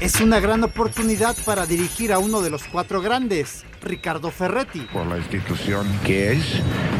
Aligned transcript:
Es 0.00 0.18
una 0.22 0.40
gran 0.40 0.64
oportunidad 0.64 1.36
para 1.44 1.66
dirigir 1.66 2.10
a 2.10 2.18
uno 2.18 2.40
de 2.40 2.48
los 2.48 2.64
cuatro 2.64 3.02
grandes, 3.02 3.66
Ricardo 3.82 4.30
Ferretti. 4.30 4.80
Por 4.90 5.06
la 5.06 5.18
institución 5.18 5.86
que 6.06 6.32
es, 6.32 6.42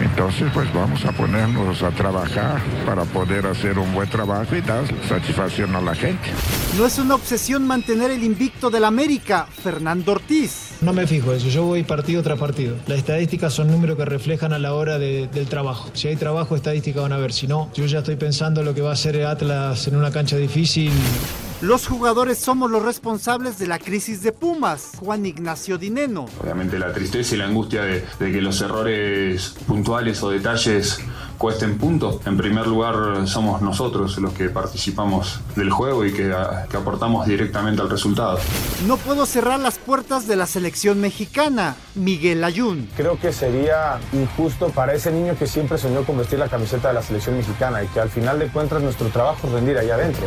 entonces 0.03 0.51
pues 0.53 0.71
vamos 0.75 1.03
a 1.07 1.13
ponernos 1.13 1.83
a 1.83 1.93
trabajar 1.93 2.61
para 2.85 3.05
poder 3.05 3.47
hacer 3.47 3.79
un 3.79 3.95
buen 3.95 4.11
trabajo 4.11 4.55
y 4.55 4.61
dar 4.61 4.85
satisfacción 5.09 5.75
a 5.77 5.81
la 5.81 5.95
gente. 5.95 6.29
No 6.77 6.85
es 6.85 6.99
una 6.99 7.15
obsesión 7.15 7.67
mantener 7.67 8.11
el 8.11 8.23
invicto 8.23 8.69
del 8.69 8.85
América, 8.85 9.47
Fernando 9.51 10.13
Ortiz. 10.13 10.73
No 10.83 10.93
me 10.93 11.07
fijo 11.07 11.33
eso, 11.33 11.49
yo 11.49 11.65
voy 11.65 11.85
partido 11.85 12.23
tras 12.23 12.39
partido. 12.39 12.77
Las 12.87 12.99
estadísticas 12.99 13.55
son 13.55 13.69
números 13.69 13.97
que 13.97 14.05
reflejan 14.05 14.53
a 14.53 14.59
la 14.59 14.75
hora 14.75 14.99
del 14.99 15.49
trabajo. 15.49 15.89
Si 15.95 16.09
hay 16.09 16.17
trabajo, 16.17 16.55
estadísticas 16.55 17.03
van 17.03 17.15
a 17.15 17.17
ver. 17.17 17.33
Si 17.33 17.47
no, 17.47 17.73
yo 17.73 17.87
ya 17.87 18.01
estoy 18.01 18.17
pensando 18.17 18.63
lo 18.63 18.75
que 18.75 18.83
va 18.83 18.91
a 18.91 18.93
hacer 18.93 19.25
Atlas 19.25 19.89
en 19.89 19.97
una 19.97 20.11
cancha 20.11 20.37
difícil. 20.37 20.93
Los 21.61 21.87
jugadores 21.87 22.39
somos 22.39 22.71
los 22.71 22.83
responsables 22.83 23.59
de 23.59 23.67
la 23.67 23.79
crisis 23.79 24.23
de 24.23 24.33
Pumas, 24.33 24.93
Juan 24.99 25.27
Ignacio 25.27 25.77
Dineno. 25.77 26.25
Obviamente 26.43 26.79
la 26.79 26.91
tristeza 26.91 27.35
y 27.35 27.39
la 27.39 27.45
angustia 27.45 27.83
de, 27.83 28.03
que 28.19 28.41
los 28.41 28.63
errores 28.63 29.57
puntuales 29.67 30.23
o 30.23 30.31
detalles 30.31 31.01
cuesten 31.37 31.77
puntos. 31.77 32.27
En 32.27 32.39
primer 32.39 32.67
lugar 32.67 33.29
somos 33.29 33.61
nosotros 33.61 34.17
los 34.17 34.33
que 34.33 34.49
participamos 34.49 35.41
del 35.55 35.71
juego 35.71 36.07
y 36.07 36.15
que, 36.15 36.35
que 36.71 36.77
aportamos 36.79 37.27
directamente 37.27 37.83
al 37.83 37.91
resultado. 37.91 38.39
No 38.87 38.97
puedo 38.97 39.27
cerrar 39.27 39.61
las 39.61 39.79
puertas 39.79 40.27
de 40.27 40.37
la 40.37 40.47
selección 40.47 40.99
mexicana, 40.99 41.77
Miguel 41.95 42.43
Ayun. 42.43 42.89
Creo 42.97 43.21
que 43.21 43.35
sería 43.35 44.01
injusto 44.15 44.71
para 44.71 44.95
ese 44.95 45.13
niño 45.13 45.37
que 45.39 45.47
siempre 45.47 45.77
soñó 45.77 46.05
con 46.05 46.17
vestir 46.17 46.39
la 46.39 46.49
camiseta 46.49 46.89
de 46.89 46.95
la 46.95 47.03
selección 47.03 47.37
mexicana 47.37 47.85
y 47.85 47.87
que 47.89 48.01
al 48.01 48.09
final 48.09 48.39
de 48.39 48.49
cuentas 48.49 48.83
nuestro 48.83 49.09
trabajo 49.09 49.47
es 49.47 49.53
rendir 49.53 49.77
allá 49.77 49.97
adentro. 49.97 50.27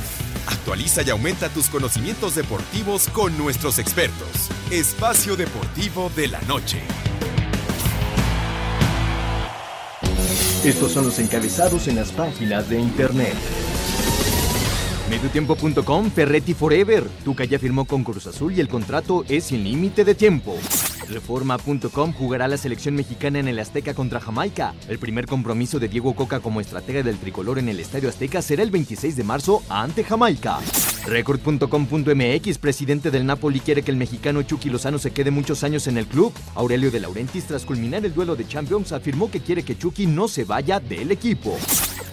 Actualiza 0.47 1.01
y 1.03 1.09
aumenta 1.09 1.49
tus 1.49 1.67
conocimientos 1.69 2.35
deportivos 2.35 3.07
con 3.09 3.37
nuestros 3.37 3.79
expertos. 3.79 4.49
Espacio 4.69 5.35
Deportivo 5.35 6.11
de 6.15 6.27
la 6.27 6.41
Noche. 6.41 6.81
Estos 10.63 10.91
son 10.91 11.05
los 11.05 11.17
encabezados 11.17 11.87
en 11.87 11.95
las 11.95 12.11
páginas 12.11 12.69
de 12.69 12.79
internet. 12.79 13.33
Mediotiempo.com, 15.09 16.11
Ferretti 16.11 16.53
Forever. 16.53 17.03
Tuca 17.25 17.43
ya 17.45 17.59
firmó 17.59 17.85
con 17.85 18.03
Cruz 18.03 18.27
Azul 18.27 18.53
y 18.53 18.61
el 18.61 18.67
contrato 18.67 19.25
es 19.27 19.45
sin 19.45 19.63
límite 19.63 20.05
de 20.05 20.15
tiempo. 20.15 20.55
Reforma.com 21.11 22.13
jugará 22.13 22.47
la 22.47 22.57
selección 22.57 22.95
mexicana 22.95 23.39
en 23.39 23.47
el 23.47 23.59
Azteca 23.59 23.93
contra 23.93 24.19
Jamaica. 24.19 24.73
El 24.87 24.97
primer 24.99 25.25
compromiso 25.25 25.79
de 25.79 25.87
Diego 25.87 26.15
Coca 26.15 26.39
como 26.39 26.61
estratega 26.61 27.03
del 27.03 27.17
tricolor 27.17 27.59
en 27.59 27.69
el 27.69 27.79
Estadio 27.79 28.09
Azteca 28.09 28.41
será 28.41 28.63
el 28.63 28.71
26 28.71 29.15
de 29.15 29.23
marzo 29.23 29.61
ante 29.69 30.03
Jamaica. 30.03 30.59
Record.com.mx, 31.05 32.57
presidente 32.59 33.11
del 33.11 33.25
Napoli, 33.25 33.59
quiere 33.59 33.81
que 33.81 33.91
el 33.91 33.97
mexicano 33.97 34.43
Chucky 34.43 34.69
Lozano 34.69 34.99
se 34.99 35.11
quede 35.11 35.31
muchos 35.31 35.63
años 35.63 35.87
en 35.87 35.97
el 35.97 36.05
club. 36.05 36.33
Aurelio 36.55 36.91
de 36.91 36.99
Laurentiis, 36.99 37.45
tras 37.45 37.65
culminar 37.65 38.05
el 38.05 38.13
duelo 38.13 38.35
de 38.35 38.47
Champions, 38.47 38.91
afirmó 38.91 39.29
que 39.31 39.41
quiere 39.41 39.63
que 39.63 39.77
Chucky 39.77 40.05
no 40.05 40.27
se 40.27 40.43
vaya 40.43 40.79
del 40.79 41.11
equipo. 41.11 41.57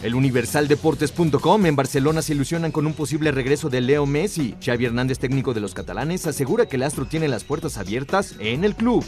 El 0.02 0.14
universaldeportes.com 0.14 1.66
en 1.66 1.74
Barcelona 1.74 2.22
se 2.22 2.32
ilusionan 2.32 2.70
con 2.70 2.86
un 2.86 2.94
posible 2.94 3.32
regreso 3.32 3.68
de 3.68 3.80
Leo 3.80 4.06
Messi. 4.06 4.54
Xavi 4.64 4.84
Hernández, 4.84 5.18
técnico 5.18 5.54
de 5.54 5.60
los 5.60 5.74
catalanes, 5.74 6.26
asegura 6.26 6.66
que 6.66 6.76
el 6.76 6.84
astro 6.84 7.06
tiene 7.06 7.26
las 7.26 7.42
puertas 7.42 7.78
abiertas 7.78 8.36
en 8.38 8.62
el 8.62 8.76
club. 8.76 9.04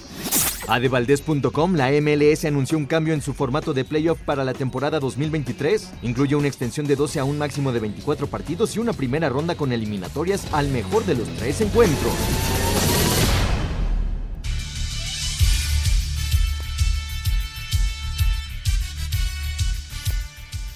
Adevaldez.com, 0.67 1.75
la 1.75 1.91
MLS 1.93 2.45
anunció 2.45 2.77
un 2.77 2.87
cambio 2.87 3.15
en 3.15 3.23
su 3.23 3.34
formato 3.34 3.73
de 3.73 3.84
playoff 3.84 4.21
para 4.21 4.45
la 4.45 4.53
temporada 4.53 4.99
2023. 4.99 5.91
Incluye 6.03 6.34
una 6.34 6.49
extensión 6.49 6.87
de 6.87 6.97
12 6.97 7.21
a 7.21 7.25
un 7.25 7.39
máximo 7.39 7.72
de 7.72 7.81
24 7.81 8.27
partidos 8.27 8.75
y 8.75 8.81
una 8.81 8.93
primera 8.93 9.28
ronda 9.28 9.55
con 9.55 9.72
eliminatorias 9.72 10.47
al 10.53 10.69
mejor 10.69 11.05
de 11.07 11.15
los 11.15 11.28
tres 11.37 11.61
encuentros. 11.61 12.15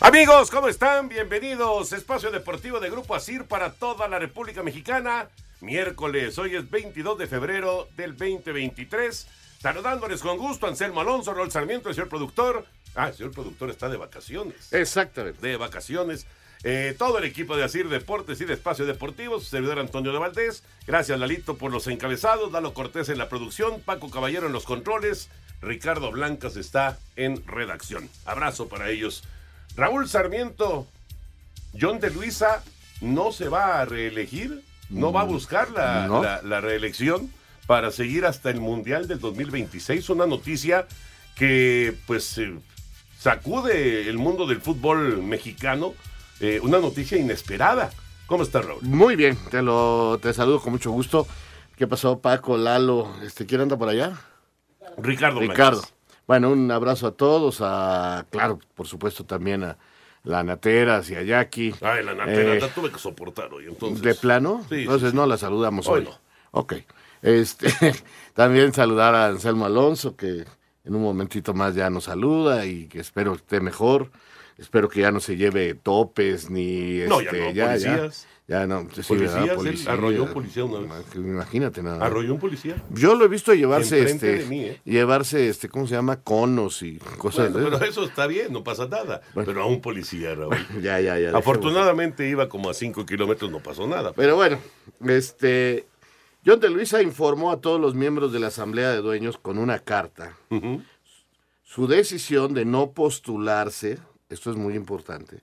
Amigos, 0.04 0.50
¿cómo 0.50 0.68
están? 0.68 1.08
Bienvenidos. 1.08 1.94
Espacio 1.94 2.30
Deportivo 2.30 2.78
de 2.78 2.90
Grupo 2.90 3.14
Asir 3.14 3.44
para 3.44 3.72
toda 3.72 4.06
la 4.06 4.18
República 4.18 4.62
Mexicana. 4.62 5.30
Miércoles, 5.62 6.36
hoy 6.36 6.56
es 6.56 6.70
22 6.70 7.16
de 7.16 7.26
febrero 7.26 7.88
del 7.96 8.10
2023. 8.10 9.26
Saludándoles 9.60 10.20
con 10.20 10.36
gusto, 10.36 10.66
Anselmo 10.66 11.00
Alonso, 11.00 11.32
Rol 11.32 11.50
Sarmiento, 11.50 11.88
el 11.88 11.94
señor 11.94 12.10
productor. 12.10 12.66
Ah, 12.94 13.08
el 13.08 13.14
señor 13.14 13.32
productor 13.32 13.70
está 13.70 13.88
de 13.88 13.96
vacaciones. 13.96 14.74
Exactamente. 14.74 15.48
De 15.48 15.56
vacaciones. 15.56 16.26
Eh, 16.64 16.94
todo 16.98 17.16
el 17.16 17.24
equipo 17.24 17.56
de 17.56 17.64
Asir 17.64 17.88
Deportes 17.88 18.38
y 18.42 18.44
de 18.44 18.52
Espacio 18.52 18.84
Deportivo, 18.84 19.40
su 19.40 19.46
servidor 19.46 19.78
Antonio 19.78 20.12
de 20.12 20.18
Valdés. 20.18 20.64
Gracias, 20.86 21.18
Lalito, 21.18 21.56
por 21.56 21.72
los 21.72 21.86
encabezados. 21.86 22.52
Dalo 22.52 22.74
Cortés 22.74 23.08
en 23.08 23.16
la 23.16 23.30
producción. 23.30 23.80
Paco 23.80 24.10
Caballero 24.10 24.48
en 24.48 24.52
los 24.52 24.66
controles. 24.66 25.30
Ricardo 25.62 26.10
Blancas 26.10 26.56
está 26.56 26.98
en 27.16 27.42
redacción. 27.46 28.10
Abrazo 28.26 28.68
para 28.68 28.90
ellos. 28.90 29.24
Raúl 29.76 30.08
Sarmiento, 30.08 30.86
John 31.78 32.00
de 32.00 32.10
Luisa 32.10 32.62
no 33.00 33.32
se 33.32 33.48
va 33.48 33.80
a 33.80 33.84
reelegir, 33.84 34.62
no 34.90 35.12
va 35.12 35.22
a 35.22 35.24
buscar 35.24 35.70
la, 35.70 36.40
la, 36.42 36.60
reelección 36.60 37.30
para 37.66 37.90
seguir 37.90 38.24
hasta 38.24 38.50
el 38.50 38.60
Mundial 38.60 39.08
del 39.08 39.18
2026. 39.18 40.08
Una 40.10 40.26
noticia 40.26 40.86
que 41.34 41.96
pues 42.06 42.38
eh, 42.38 42.54
sacude 43.18 44.08
el 44.08 44.18
mundo 44.18 44.46
del 44.46 44.60
fútbol 44.60 45.22
mexicano, 45.22 45.94
eh, 46.40 46.60
una 46.62 46.78
noticia 46.78 47.18
inesperada. 47.18 47.90
¿Cómo 48.26 48.44
estás, 48.44 48.64
Raúl? 48.64 48.82
Muy 48.82 49.16
bien, 49.16 49.36
te 49.50 49.60
lo 49.62 50.18
te 50.22 50.32
saludo 50.32 50.60
con 50.60 50.72
mucho 50.72 50.90
gusto. 50.90 51.26
¿Qué 51.76 51.86
pasó, 51.86 52.20
Paco, 52.20 52.56
Lalo? 52.56 53.12
Este, 53.22 53.46
¿Quién 53.46 53.62
anda 53.62 53.76
por 53.76 53.88
allá? 53.88 54.12
Ricardo. 54.96 55.40
Ricardo. 55.40 55.82
Bueno, 56.26 56.50
un 56.50 56.70
abrazo 56.70 57.08
a 57.08 57.12
todos, 57.12 57.58
a, 57.60 58.26
claro, 58.30 58.58
por 58.74 58.86
supuesto 58.86 59.24
también 59.24 59.64
a 59.64 59.76
la 60.22 60.42
Nateras 60.42 61.10
y 61.10 61.16
a 61.16 61.22
Jackie. 61.22 61.74
Ay, 61.82 62.02
la 62.02 62.14
Natera, 62.14 62.54
eh, 62.54 62.70
tuve 62.74 62.90
que 62.90 62.98
soportar 62.98 63.52
hoy, 63.52 63.66
entonces. 63.66 64.02
¿De 64.02 64.14
plano? 64.14 64.64
Sí, 64.68 64.82
entonces 64.82 65.12
no 65.12 65.26
la 65.26 65.36
saludamos 65.36 65.86
hoy. 65.86 66.00
hoy. 66.00 66.04
No. 66.06 66.18
Ok. 66.52 66.74
Este, 67.20 67.68
también 68.34 68.72
saludar 68.72 69.14
a 69.14 69.26
Anselmo 69.26 69.66
Alonso, 69.66 70.16
que 70.16 70.44
en 70.84 70.94
un 70.94 71.02
momentito 71.02 71.52
más 71.52 71.74
ya 71.74 71.90
nos 71.90 72.04
saluda 72.04 72.64
y 72.66 72.86
que 72.86 73.00
espero 73.00 73.34
esté 73.34 73.60
mejor. 73.60 74.10
Espero 74.56 74.88
que 74.88 75.00
ya 75.00 75.10
no 75.10 75.20
se 75.20 75.36
lleve 75.36 75.74
topes 75.74 76.48
ni... 76.48 77.00
No, 77.08 77.20
ya 77.20 77.30
este, 77.30 77.40
no, 77.40 77.50
ya, 77.50 77.66
policías. 77.66 78.22
Ya 78.22 78.33
no, 78.46 78.88
sí, 78.92 79.02
policías, 79.08 79.56
policía, 79.56 79.92
arrolló 79.92 80.24
un 80.24 80.32
policía 80.32 80.64
una 80.64 80.96
vez. 80.96 81.06
Imagínate 81.14 81.82
nada. 81.82 82.04
Arrolló 82.04 82.34
un 82.34 82.40
policía. 82.40 82.82
Yo 82.90 83.14
lo 83.14 83.24
he 83.24 83.28
visto 83.28 83.54
llevarse 83.54 84.00
Enfrente 84.00 84.34
este 84.34 84.46
mí, 84.48 84.64
¿eh? 84.64 84.80
llevarse 84.84 85.48
este 85.48 85.68
¿cómo 85.68 85.86
se 85.86 85.94
llama? 85.94 86.20
conos 86.20 86.82
y 86.82 86.98
cosas 87.18 87.52
Bueno, 87.52 87.70
de 87.70 87.76
pero 87.78 87.90
eso 87.90 88.04
está 88.04 88.26
bien, 88.26 88.52
no 88.52 88.62
pasa 88.62 88.86
nada. 88.86 89.22
Pero 89.34 89.62
a 89.62 89.66
un 89.66 89.80
policía, 89.80 90.34
Raúl. 90.34 90.54
Ya, 90.82 91.00
ya, 91.00 91.18
ya. 91.18 91.36
Afortunadamente 91.36 92.28
iba 92.28 92.48
como 92.48 92.68
a 92.68 92.74
5 92.74 93.06
kilómetros, 93.06 93.50
no 93.50 93.60
pasó 93.60 93.86
nada. 93.86 94.12
Pero 94.12 94.36
bueno, 94.36 94.58
este 95.06 95.86
John 96.44 96.60
de 96.60 96.68
Luisa 96.68 97.00
informó 97.00 97.50
a 97.50 97.60
todos 97.60 97.80
los 97.80 97.94
miembros 97.94 98.32
de 98.32 98.40
la 98.40 98.48
Asamblea 98.48 98.90
de 98.90 98.98
Dueños 98.98 99.38
con 99.38 99.58
una 99.58 99.78
carta 99.78 100.36
su 101.74 101.88
decisión 101.88 102.54
de 102.54 102.64
no 102.64 102.92
postularse, 102.92 103.98
esto 104.28 104.52
es 104.52 104.56
muy 104.56 104.74
importante, 104.74 105.40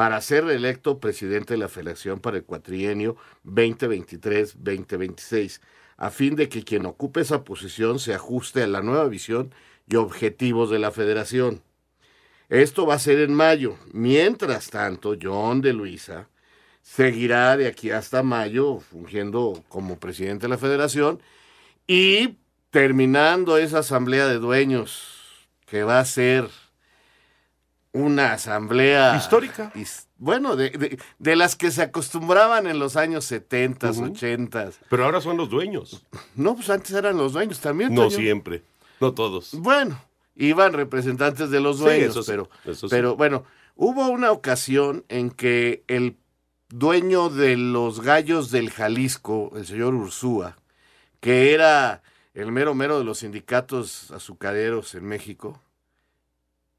para 0.00 0.22
ser 0.22 0.48
electo 0.48 0.98
presidente 0.98 1.52
de 1.52 1.58
la 1.58 1.68
Federación 1.68 2.20
para 2.20 2.38
el 2.38 2.44
cuatrienio 2.44 3.18
2023-2026, 3.44 5.60
a 5.98 6.08
fin 6.08 6.36
de 6.36 6.48
que 6.48 6.64
quien 6.64 6.86
ocupe 6.86 7.20
esa 7.20 7.44
posición 7.44 7.98
se 7.98 8.14
ajuste 8.14 8.62
a 8.62 8.66
la 8.66 8.80
nueva 8.80 9.06
visión 9.08 9.52
y 9.86 9.96
objetivos 9.96 10.70
de 10.70 10.78
la 10.78 10.90
federación. 10.90 11.60
Esto 12.48 12.86
va 12.86 12.94
a 12.94 12.98
ser 12.98 13.18
en 13.18 13.34
mayo. 13.34 13.76
Mientras 13.92 14.70
tanto, 14.70 15.18
John 15.20 15.60
de 15.60 15.74
Luisa 15.74 16.30
seguirá 16.80 17.58
de 17.58 17.66
aquí 17.66 17.90
hasta 17.90 18.22
mayo 18.22 18.80
fungiendo 18.80 19.62
como 19.68 19.98
presidente 19.98 20.46
de 20.46 20.48
la 20.48 20.56
federación 20.56 21.20
y 21.86 22.38
terminando 22.70 23.58
esa 23.58 23.80
asamblea 23.80 24.28
de 24.28 24.38
dueños 24.38 25.46
que 25.66 25.82
va 25.82 26.00
a 26.00 26.06
ser 26.06 26.48
una 27.92 28.32
asamblea 28.34 29.16
histórica. 29.16 29.72
his- 29.74 30.06
bueno, 30.18 30.54
de, 30.56 30.70
de- 30.70 30.98
de 31.18 31.36
las 31.36 31.56
que 31.56 31.70
se 31.70 31.82
acostumbraban 31.82 32.66
en 32.66 32.78
los 32.78 32.96
años 32.96 33.24
70, 33.24 33.90
Ujú. 33.90 34.04
80. 34.12 34.70
Pero 34.88 35.04
ahora 35.04 35.20
son 35.20 35.36
los 35.36 35.48
dueños. 35.50 36.04
No, 36.34 36.54
pues 36.54 36.70
antes 36.70 36.92
eran 36.92 37.16
los 37.16 37.32
dueños 37.32 37.60
también. 37.60 37.94
No 37.94 38.10
siempre. 38.10 38.62
No 39.00 39.12
todos. 39.14 39.50
Bueno, 39.54 40.00
iban 40.36 40.72
representantes 40.74 41.50
de 41.50 41.60
los 41.60 41.78
Sí, 41.78 41.84
dueños, 41.84 42.14
sí, 42.14 42.20
pero, 42.26 42.48
eso 42.64 42.86
sí. 42.88 42.90
pero 42.90 43.16
bueno, 43.16 43.44
hubo 43.76 44.08
una 44.08 44.30
ocasión 44.30 45.04
en 45.08 45.30
que 45.30 45.82
el 45.88 46.16
dueño 46.68 47.30
de 47.30 47.56
los 47.56 48.00
gallos 48.02 48.50
del 48.50 48.70
Jalisco, 48.70 49.50
el 49.56 49.66
señor 49.66 49.94
Ursúa, 49.94 50.56
que 51.20 51.52
era 51.54 52.02
el 52.34 52.52
mero 52.52 52.74
mero 52.74 52.98
de 52.98 53.04
los 53.04 53.18
sindicatos 53.18 54.10
azucareros 54.12 54.94
en 54.94 55.04
México, 55.06 55.60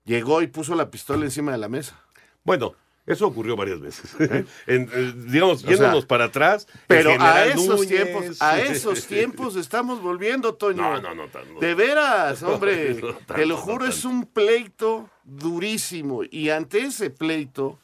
llegó 0.06 0.42
y 0.42 0.48
puso 0.48 0.75
la 0.75 0.89
pistola 0.92 1.25
encima 1.25 1.51
de 1.51 1.57
la 1.57 1.69
mesa. 1.69 2.00
Bueno, 2.44 2.74
eso 3.06 3.27
ocurrió 3.27 3.56
varias 3.56 3.80
veces. 3.80 4.15
En- 4.68 4.89
eh, 4.94 5.13
digamos, 5.27 5.62
¿Eh? 5.63 5.65
O 5.65 5.68
sea, 5.68 5.69
yéndonos 5.71 6.06
para 6.06 6.25
atrás. 6.25 6.68
Pero 6.88 7.15
a 7.19 7.45
esos 7.45 7.81
Núñez- 7.81 7.88
tiempos, 7.88 8.42
a 8.42 8.59
esos 8.62 9.06
tiempos 9.07 9.56
estamos 9.56 10.01
volviendo, 10.01 10.53
Toño. 10.56 10.81
No, 10.81 11.01
no, 11.01 11.15
no, 11.15 11.27
no. 11.27 11.59
De 11.59 11.74
veras, 11.75 12.42
hombre. 12.44 12.94
No, 12.95 13.07
tanto, 13.15 13.33
te 13.36 13.45
lo 13.45 13.56
no 13.56 13.62
juro, 13.62 13.86
es 13.88 14.06
un 14.06 14.25
pleito 14.25 15.09
durísimo. 15.24 16.21
Y 16.30 16.50
ante 16.50 16.80
ese 16.80 17.09
pleito, 17.09 17.80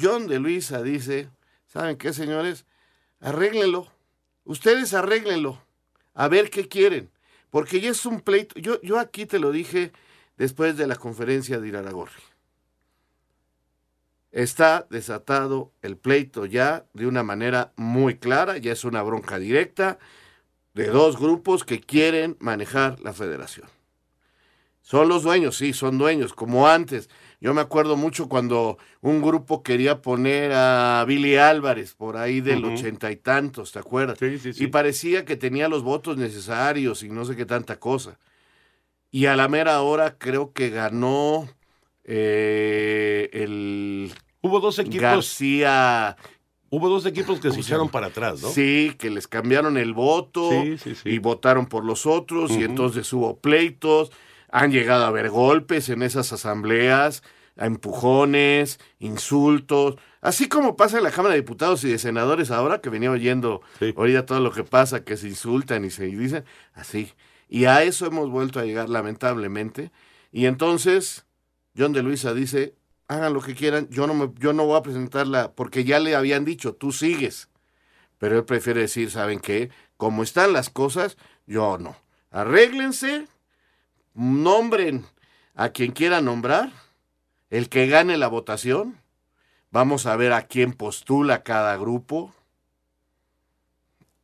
John 0.00 0.26
de 0.26 0.38
Luisa 0.38 0.82
dice, 0.82 1.28
¿saben 1.66 1.96
qué, 1.96 2.12
señores? 2.12 2.66
Arréglenlo. 3.20 3.88
Ustedes 4.44 4.94
arréglenlo. 4.94 5.60
A 6.14 6.28
ver 6.28 6.50
qué 6.50 6.68
quieren. 6.68 7.10
Porque 7.50 7.80
ya 7.80 7.90
es 7.90 8.04
un 8.06 8.20
pleito. 8.20 8.58
Yo, 8.58 8.80
yo 8.82 8.98
aquí 8.98 9.24
te 9.24 9.38
lo 9.38 9.52
dije 9.52 9.92
después 10.38 10.76
de 10.76 10.86
la 10.86 10.96
conferencia 10.96 11.60
de 11.60 11.68
Iraragorri. 11.68 12.22
Está 14.30 14.86
desatado 14.88 15.72
el 15.82 15.96
pleito 15.96 16.46
ya 16.46 16.86
de 16.94 17.06
una 17.06 17.22
manera 17.22 17.72
muy 17.76 18.16
clara, 18.16 18.56
ya 18.58 18.72
es 18.72 18.84
una 18.84 19.02
bronca 19.02 19.38
directa 19.38 19.98
de 20.74 20.86
dos 20.86 21.18
grupos 21.18 21.64
que 21.64 21.80
quieren 21.80 22.36
manejar 22.38 23.00
la 23.00 23.12
federación. 23.12 23.66
Son 24.82 25.08
los 25.08 25.22
dueños, 25.22 25.56
sí, 25.56 25.72
son 25.72 25.98
dueños, 25.98 26.32
como 26.32 26.68
antes. 26.68 27.10
Yo 27.40 27.52
me 27.52 27.60
acuerdo 27.60 27.96
mucho 27.96 28.28
cuando 28.28 28.78
un 29.00 29.20
grupo 29.20 29.62
quería 29.62 30.00
poner 30.00 30.52
a 30.54 31.04
Billy 31.06 31.36
Álvarez 31.36 31.94
por 31.94 32.16
ahí 32.16 32.40
del 32.40 32.64
ochenta 32.64 33.10
y 33.10 33.16
tantos, 33.16 33.72
¿te 33.72 33.80
acuerdas? 33.80 34.18
Sí, 34.18 34.38
sí, 34.38 34.52
sí. 34.52 34.64
Y 34.64 34.68
parecía 34.68 35.24
que 35.24 35.36
tenía 35.36 35.68
los 35.68 35.82
votos 35.82 36.16
necesarios 36.16 37.02
y 37.02 37.08
no 37.08 37.24
sé 37.24 37.36
qué 37.36 37.44
tanta 37.44 37.78
cosa. 37.78 38.18
Y 39.10 39.26
a 39.26 39.36
la 39.36 39.48
mera 39.48 39.80
hora 39.82 40.16
creo 40.18 40.52
que 40.52 40.70
ganó 40.70 41.48
eh, 42.04 43.30
el 43.32 44.12
Hubo 44.40 44.60
dos 44.60 44.78
equipos. 44.78 45.00
García. 45.00 46.16
Hubo 46.70 46.88
dos 46.88 47.06
equipos 47.06 47.36
que 47.40 47.48
se 47.48 47.50
¿Cómo 47.50 47.62
se 47.62 47.68
echaron 47.68 47.88
para 47.88 48.08
atrás, 48.08 48.42
¿no? 48.42 48.50
Sí, 48.50 48.94
que 48.98 49.08
les 49.08 49.26
cambiaron 49.26 49.78
el 49.78 49.94
voto 49.94 50.50
Sí, 50.50 50.76
sí, 50.76 50.94
sí. 50.94 51.08
y 51.08 51.18
votaron 51.18 51.66
por 51.66 51.82
los 51.84 52.04
otros 52.04 52.50
y 52.50 52.62
entonces 52.62 53.10
hubo 53.14 53.38
pleitos, 53.38 54.12
han 54.50 54.70
llegado 54.70 55.04
a 55.04 55.08
haber 55.08 55.30
golpes 55.30 55.88
en 55.88 56.02
esas 56.02 56.30
asambleas, 56.30 57.22
a 57.56 57.64
empujones, 57.64 58.78
insultos, 58.98 59.96
así 60.20 60.46
como 60.46 60.76
pasa 60.76 60.98
en 60.98 61.04
la 61.04 61.10
Cámara 61.10 61.34
de 61.34 61.40
Diputados 61.40 61.82
y 61.84 61.88
de 61.88 61.98
Senadores 61.98 62.50
ahora 62.50 62.82
que 62.82 62.90
venía 62.90 63.10
oyendo 63.10 63.62
ahorita 63.96 64.26
todo 64.26 64.40
lo 64.40 64.52
que 64.52 64.62
pasa, 64.62 65.04
que 65.04 65.16
se 65.16 65.28
insultan 65.28 65.86
y 65.86 65.90
se 65.90 66.04
dicen 66.04 66.44
así. 66.74 67.12
Y 67.48 67.64
a 67.64 67.82
eso 67.82 68.06
hemos 68.06 68.30
vuelto 68.30 68.60
a 68.60 68.64
llegar 68.64 68.88
lamentablemente. 68.88 69.90
Y 70.32 70.46
entonces 70.46 71.24
John 71.76 71.92
de 71.92 72.02
Luisa 72.02 72.34
dice, 72.34 72.74
hagan 73.06 73.32
lo 73.32 73.40
que 73.40 73.54
quieran, 73.54 73.88
yo 73.88 74.06
no, 74.06 74.14
me, 74.14 74.30
yo 74.38 74.52
no 74.52 74.66
voy 74.66 74.76
a 74.76 74.82
presentarla 74.82 75.52
porque 75.52 75.84
ya 75.84 75.98
le 75.98 76.14
habían 76.14 76.44
dicho, 76.44 76.74
tú 76.74 76.92
sigues. 76.92 77.48
Pero 78.18 78.36
él 78.36 78.44
prefiere 78.44 78.80
decir, 78.80 79.10
¿saben 79.10 79.38
qué? 79.38 79.70
Como 79.96 80.22
están 80.22 80.52
las 80.52 80.70
cosas, 80.70 81.16
yo 81.46 81.78
no. 81.78 81.96
Arréglense, 82.30 83.28
nombren 84.14 85.06
a 85.54 85.70
quien 85.70 85.92
quiera 85.92 86.20
nombrar, 86.20 86.72
el 87.50 87.68
que 87.68 87.86
gane 87.86 88.18
la 88.18 88.28
votación, 88.28 89.00
vamos 89.70 90.06
a 90.06 90.16
ver 90.16 90.32
a 90.32 90.42
quién 90.42 90.72
postula 90.72 91.42
cada 91.42 91.76
grupo 91.76 92.34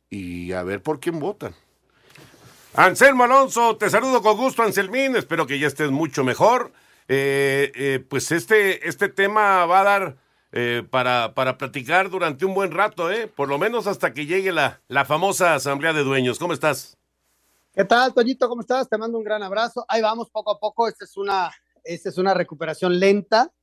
y 0.09 0.51
a 0.51 0.63
ver 0.63 0.83
por 0.83 0.99
quién 0.99 1.19
votan. 1.19 1.55
Anselmo 2.77 3.23
Alonso, 3.23 3.77
te 3.77 3.89
saludo 3.89 4.21
con 4.21 4.35
gusto, 4.35 4.61
Anselmín. 4.61 5.15
Espero 5.15 5.47
que 5.47 5.59
ya 5.59 5.67
estés 5.67 5.91
mucho 5.91 6.25
mejor. 6.25 6.73
Eh, 7.07 7.71
eh, 7.73 8.05
pues 8.09 8.33
este, 8.33 8.85
este 8.89 9.07
tema 9.07 9.65
va 9.65 9.79
a 9.79 9.83
dar 9.85 10.17
eh, 10.51 10.85
para, 10.89 11.33
para 11.33 11.57
platicar 11.57 12.09
durante 12.09 12.43
un 12.43 12.53
buen 12.53 12.71
rato, 12.71 13.09
¿eh? 13.09 13.27
Por 13.27 13.47
lo 13.47 13.57
menos 13.57 13.87
hasta 13.87 14.13
que 14.13 14.25
llegue 14.25 14.51
la, 14.51 14.81
la 14.89 15.05
famosa 15.05 15.55
asamblea 15.55 15.93
de 15.93 16.03
dueños. 16.03 16.37
¿Cómo 16.37 16.51
estás? 16.51 16.97
¿Qué 17.73 17.85
tal, 17.85 18.13
Toñito? 18.13 18.49
¿Cómo 18.49 18.59
estás? 18.59 18.89
Te 18.89 18.97
mando 18.97 19.17
un 19.17 19.23
gran 19.23 19.41
abrazo. 19.41 19.85
Ahí 19.87 20.01
vamos 20.01 20.29
poco 20.29 20.51
a 20.51 20.59
poco. 20.59 20.89
Esta 20.89 21.05
es 21.05 21.15
una, 21.15 21.51
esta 21.81 22.09
es 22.09 22.17
una 22.17 22.33
recuperación 22.33 22.99
lenta, 22.99 23.53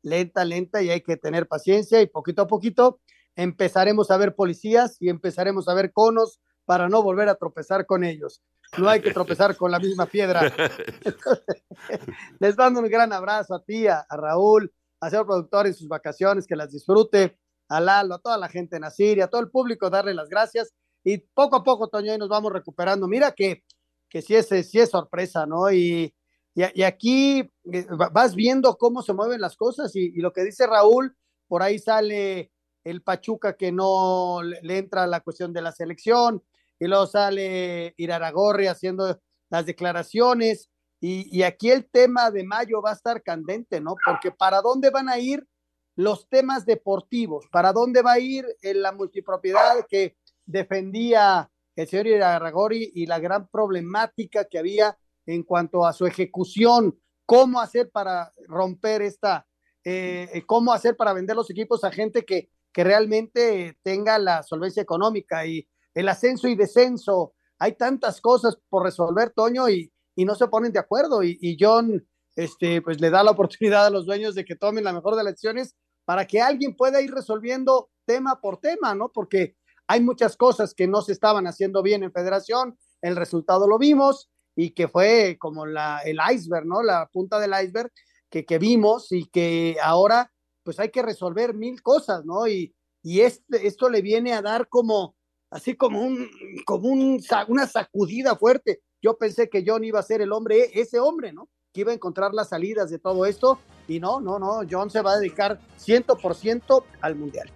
lenta, 0.00 0.46
lenta, 0.46 0.80
y 0.82 0.88
hay 0.88 1.02
que 1.02 1.18
tener 1.18 1.46
paciencia 1.46 2.00
y 2.00 2.06
poquito 2.06 2.40
a 2.40 2.46
poquito 2.46 3.00
empezaremos 3.36 4.10
a 4.10 4.16
ver 4.16 4.34
policías 4.34 4.96
y 4.98 5.10
empezaremos 5.10 5.68
a 5.68 5.74
ver 5.74 5.92
conos 5.92 6.40
para 6.64 6.88
no 6.88 7.02
volver 7.02 7.28
a 7.28 7.34
tropezar 7.34 7.86
con 7.86 8.04
ellos. 8.04 8.42
No 8.78 8.88
hay 8.88 9.00
que 9.02 9.12
tropezar 9.12 9.56
con 9.56 9.70
la 9.70 9.78
misma 9.78 10.06
piedra. 10.06 10.40
Les 12.40 12.56
mando 12.56 12.80
un 12.80 12.88
gran 12.88 13.12
abrazo 13.12 13.54
a 13.54 13.62
ti, 13.62 13.86
a, 13.86 14.06
Raúl, 14.10 14.72
a 15.00 15.10
ser 15.10 15.24
productor 15.24 15.66
en 15.66 15.74
sus 15.74 15.88
vacaciones, 15.88 16.46
que 16.46 16.56
las 16.56 16.70
disfrute, 16.70 17.38
a 17.68 17.80
Lalo, 17.80 18.14
a 18.14 18.18
toda 18.18 18.38
la 18.38 18.48
gente 18.48 18.76
en 18.76 18.84
Asiria, 18.84 19.24
a 19.24 19.28
todo 19.28 19.40
el 19.40 19.50
público, 19.50 19.90
darle 19.90 20.14
las 20.14 20.28
gracias. 20.28 20.72
Y 21.04 21.18
poco 21.18 21.56
a 21.56 21.64
poco, 21.64 21.88
Toño, 21.88 22.12
ahí 22.12 22.18
nos 22.18 22.28
vamos 22.28 22.52
recuperando. 22.52 23.08
Mira 23.08 23.32
que, 23.32 23.64
que 24.08 24.22
sí, 24.22 24.34
es, 24.34 24.48
sí 24.48 24.78
es 24.78 24.90
sorpresa, 24.90 25.46
¿no? 25.46 25.70
Y, 25.70 26.14
y, 26.54 26.62
y 26.74 26.82
aquí 26.82 27.40
eh, 27.72 27.86
va- 28.00 28.08
vas 28.10 28.34
viendo 28.34 28.76
cómo 28.76 29.02
se 29.02 29.12
mueven 29.12 29.40
las 29.40 29.56
cosas 29.56 29.94
y, 29.96 30.12
y 30.14 30.20
lo 30.20 30.32
que 30.32 30.44
dice 30.44 30.66
Raúl, 30.66 31.16
por 31.48 31.62
ahí 31.62 31.78
sale 31.78 32.52
el 32.84 33.02
Pachuca 33.02 33.56
que 33.56 33.70
no 33.72 34.40
le, 34.42 34.78
entra 34.78 35.06
la 35.06 35.20
cuestión 35.20 35.52
de 35.52 35.62
la 35.62 35.72
selección, 35.72 36.42
y 36.82 36.88
luego 36.88 37.06
sale 37.06 37.94
Iraragorri 37.96 38.66
haciendo 38.66 39.20
las 39.50 39.66
declaraciones, 39.66 40.68
y, 41.00 41.28
y 41.30 41.44
aquí 41.44 41.70
el 41.70 41.88
tema 41.88 42.32
de 42.32 42.42
mayo 42.42 42.82
va 42.82 42.90
a 42.90 42.94
estar 42.94 43.22
candente, 43.22 43.80
¿no? 43.80 43.94
Porque 44.04 44.32
¿para 44.32 44.60
dónde 44.60 44.90
van 44.90 45.08
a 45.08 45.16
ir 45.16 45.46
los 45.94 46.28
temas 46.28 46.66
deportivos? 46.66 47.46
¿Para 47.52 47.72
dónde 47.72 48.02
va 48.02 48.14
a 48.14 48.18
ir 48.18 48.44
la 48.62 48.90
multipropiedad 48.90 49.86
que 49.88 50.16
defendía 50.44 51.48
el 51.76 51.86
señor 51.86 52.08
Iraragorri 52.08 52.90
y 52.96 53.06
la 53.06 53.20
gran 53.20 53.46
problemática 53.46 54.44
que 54.46 54.58
había 54.58 54.98
en 55.24 55.44
cuanto 55.44 55.86
a 55.86 55.92
su 55.92 56.04
ejecución? 56.04 56.98
¿Cómo 57.26 57.60
hacer 57.60 57.90
para 57.90 58.32
romper 58.48 59.02
esta, 59.02 59.46
eh, 59.84 60.42
cómo 60.46 60.72
hacer 60.72 60.96
para 60.96 61.12
vender 61.12 61.36
los 61.36 61.48
equipos 61.48 61.84
a 61.84 61.92
gente 61.92 62.24
que, 62.24 62.50
que 62.72 62.82
realmente 62.82 63.78
tenga 63.84 64.18
la 64.18 64.42
solvencia 64.42 64.82
económica 64.82 65.46
y 65.46 65.68
el 65.94 66.08
ascenso 66.08 66.48
y 66.48 66.54
descenso? 66.54 67.34
Hay 67.58 67.76
tantas 67.76 68.20
cosas 68.20 68.56
por 68.68 68.82
resolver, 68.84 69.30
Toño, 69.30 69.68
y, 69.68 69.92
y 70.14 70.24
no 70.24 70.34
se 70.34 70.48
ponen 70.48 70.72
de 70.72 70.78
acuerdo. 70.78 71.22
Y, 71.22 71.38
y 71.40 71.56
John, 71.58 72.06
este, 72.36 72.82
pues 72.82 73.00
le 73.00 73.10
da 73.10 73.22
la 73.22 73.30
oportunidad 73.32 73.86
a 73.86 73.90
los 73.90 74.06
dueños 74.06 74.34
de 74.34 74.44
que 74.44 74.56
tomen 74.56 74.84
la 74.84 74.92
mejor 74.92 75.16
de 75.16 75.24
las 75.24 75.34
decisiones 75.34 75.74
para 76.04 76.26
que 76.26 76.40
alguien 76.40 76.76
pueda 76.76 77.00
ir 77.00 77.12
resolviendo 77.12 77.90
tema 78.06 78.40
por 78.40 78.58
tema, 78.58 78.94
¿no? 78.94 79.10
Porque 79.12 79.56
hay 79.86 80.00
muchas 80.00 80.36
cosas 80.36 80.74
que 80.74 80.86
no 80.86 81.02
se 81.02 81.12
estaban 81.12 81.46
haciendo 81.46 81.82
bien 81.82 82.02
en 82.02 82.12
federación, 82.12 82.78
el 83.00 83.16
resultado 83.16 83.66
lo 83.66 83.78
vimos 83.78 84.30
y 84.56 84.70
que 84.70 84.88
fue 84.88 85.36
como 85.38 85.66
la, 85.66 86.00
el 86.04 86.18
iceberg, 86.32 86.66
¿no? 86.66 86.82
La 86.82 87.08
punta 87.12 87.38
del 87.38 87.52
iceberg 87.52 87.92
que, 88.30 88.44
que 88.44 88.58
vimos 88.58 89.12
y 89.12 89.26
que 89.26 89.76
ahora 89.82 90.32
pues 90.62 90.78
hay 90.78 90.90
que 90.90 91.02
resolver 91.02 91.54
mil 91.54 91.82
cosas, 91.82 92.24
¿no? 92.24 92.46
Y, 92.46 92.74
y 93.02 93.20
este, 93.20 93.66
esto 93.66 93.88
le 93.88 94.00
viene 94.00 94.32
a 94.32 94.42
dar 94.42 94.68
como, 94.68 95.16
así 95.52 95.74
como, 95.74 96.00
un, 96.00 96.28
como 96.64 96.88
un, 96.88 97.22
una 97.48 97.66
sacudida 97.66 98.36
fuerte. 98.36 98.80
Yo 99.00 99.16
pensé 99.16 99.48
que 99.48 99.62
John 99.66 99.84
iba 99.84 100.00
a 100.00 100.02
ser 100.02 100.22
el 100.22 100.32
hombre, 100.32 100.70
ese 100.74 100.98
hombre, 100.98 101.32
¿no? 101.32 101.48
Que 101.72 101.82
iba 101.82 101.92
a 101.92 101.94
encontrar 101.94 102.32
las 102.32 102.48
salidas 102.48 102.90
de 102.90 102.98
todo 102.98 103.26
esto. 103.26 103.58
Y 103.86 104.00
no, 104.00 104.20
no, 104.20 104.38
no, 104.38 104.62
John 104.68 104.90
se 104.90 105.02
va 105.02 105.12
a 105.12 105.18
dedicar 105.18 105.60
100% 105.78 106.84
al 107.00 107.14
Mundial. 107.14 107.50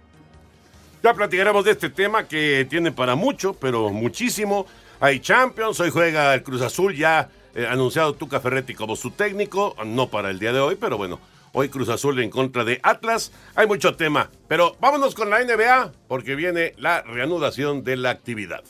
Ya 1.03 1.13
platicaremos 1.13 1.65
de 1.65 1.71
este 1.71 1.89
tema 1.89 2.27
que 2.27 2.65
tiene 2.69 2.91
para 2.91 3.15
mucho, 3.15 3.53
pero 3.53 3.89
muchísimo. 3.89 4.65
Hay 4.99 5.19
Champions, 5.19 5.79
hoy 5.79 5.89
juega 5.89 6.33
el 6.33 6.43
Cruz 6.43 6.61
Azul, 6.61 6.95
ya 6.95 7.29
eh, 7.53 7.67
anunciado 7.67 8.13
Tuca 8.13 8.39
Ferretti 8.39 8.73
como 8.73 8.95
su 8.95 9.11
técnico, 9.11 9.75
no 9.85 10.09
para 10.09 10.31
el 10.31 10.39
día 10.39 10.53
de 10.53 10.59
hoy, 10.59 10.75
pero 10.75 10.97
bueno, 10.97 11.19
hoy 11.53 11.69
Cruz 11.69 11.89
Azul 11.89 12.19
en 12.19 12.29
contra 12.29 12.63
de 12.63 12.79
Atlas. 12.83 13.31
Hay 13.55 13.67
mucho 13.67 13.95
tema, 13.95 14.29
pero 14.47 14.75
vámonos 14.79 15.15
con 15.15 15.29
la 15.29 15.43
NBA, 15.43 15.91
porque 16.07 16.35
viene 16.35 16.73
la 16.77 17.01
reanudación 17.01 17.83
de 17.83 17.97
la 17.97 18.09
actividad. 18.09 18.63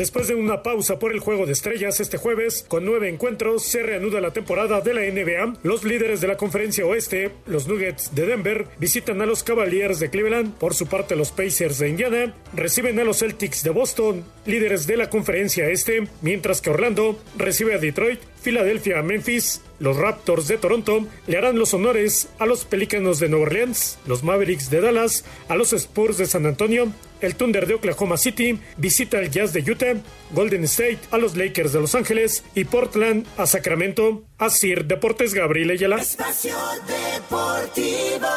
Después 0.00 0.28
de 0.28 0.34
una 0.34 0.62
pausa 0.62 0.98
por 0.98 1.12
el 1.12 1.20
juego 1.20 1.44
de 1.44 1.52
estrellas 1.52 2.00
este 2.00 2.16
jueves, 2.16 2.64
con 2.66 2.86
nueve 2.86 3.10
encuentros, 3.10 3.66
se 3.66 3.82
reanuda 3.82 4.22
la 4.22 4.32
temporada 4.32 4.80
de 4.80 4.94
la 4.94 5.02
NBA. 5.02 5.58
Los 5.62 5.84
líderes 5.84 6.22
de 6.22 6.26
la 6.26 6.38
conferencia 6.38 6.86
oeste, 6.86 7.32
los 7.44 7.68
Nuggets 7.68 8.14
de 8.14 8.24
Denver, 8.24 8.66
visitan 8.78 9.20
a 9.20 9.26
los 9.26 9.42
Cavaliers 9.42 10.00
de 10.00 10.08
Cleveland. 10.08 10.54
Por 10.54 10.72
su 10.72 10.86
parte, 10.86 11.16
los 11.16 11.32
Pacers 11.32 11.78
de 11.78 11.90
Indiana 11.90 12.34
reciben 12.54 12.98
a 12.98 13.04
los 13.04 13.18
Celtics 13.18 13.62
de 13.62 13.68
Boston, 13.68 14.24
líderes 14.46 14.86
de 14.86 14.96
la 14.96 15.10
conferencia 15.10 15.68
este, 15.68 16.08
mientras 16.22 16.62
que 16.62 16.70
Orlando 16.70 17.20
recibe 17.36 17.74
a 17.74 17.78
Detroit, 17.78 18.20
Filadelfia 18.40 19.00
a 19.00 19.02
Memphis, 19.02 19.60
los 19.80 19.98
Raptors 19.98 20.48
de 20.48 20.56
Toronto 20.56 21.06
le 21.26 21.36
harán 21.36 21.58
los 21.58 21.74
honores 21.74 22.30
a 22.38 22.46
los 22.46 22.64
Pelícanos 22.64 23.20
de 23.20 23.28
Nueva 23.28 23.46
Orleans, 23.46 23.98
los 24.06 24.24
Mavericks 24.24 24.70
de 24.70 24.80
Dallas, 24.80 25.26
a 25.48 25.56
los 25.56 25.74
Spurs 25.74 26.16
de 26.16 26.24
San 26.24 26.46
Antonio, 26.46 26.90
el 27.20 27.34
Thunder 27.34 27.66
de 27.66 27.74
Oklahoma 27.74 28.16
City 28.16 28.60
visita 28.76 29.18
el 29.18 29.30
Jazz 29.30 29.52
de 29.52 29.60
Utah, 29.70 29.94
Golden 30.32 30.64
State 30.64 31.00
a 31.10 31.18
los 31.18 31.36
Lakers 31.36 31.72
de 31.72 31.80
Los 31.80 31.94
Ángeles 31.94 32.44
y 32.54 32.64
Portland 32.64 33.26
a 33.36 33.46
Sacramento. 33.46 34.24
Sir 34.48 34.84
Deportes 34.84 35.34
Gabriel 35.34 35.70
Ayala. 35.70 35.96
Espacio 35.96 36.56
Deportivo. 36.86 38.28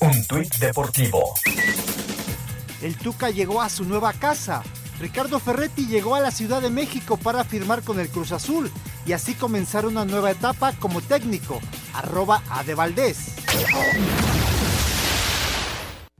Un 0.00 0.26
tuit 0.26 0.54
deportivo. 0.56 1.34
El 2.82 2.96
Tuca 2.96 3.30
llegó 3.30 3.62
a 3.62 3.70
su 3.70 3.84
nueva 3.84 4.12
casa. 4.12 4.62
Ricardo 5.00 5.40
Ferretti 5.40 5.86
llegó 5.86 6.14
a 6.14 6.20
la 6.20 6.30
Ciudad 6.30 6.60
de 6.60 6.70
México 6.70 7.16
para 7.16 7.44
firmar 7.44 7.82
con 7.82 7.98
el 7.98 8.08
Cruz 8.08 8.32
Azul 8.32 8.70
y 9.06 9.12
así 9.12 9.34
comenzar 9.34 9.86
una 9.86 10.04
nueva 10.04 10.30
etapa 10.30 10.72
como 10.78 11.00
técnico. 11.00 11.60
Arroba 11.94 12.42
a 12.50 12.62
de 12.64 12.74
Valdés. 12.74 13.34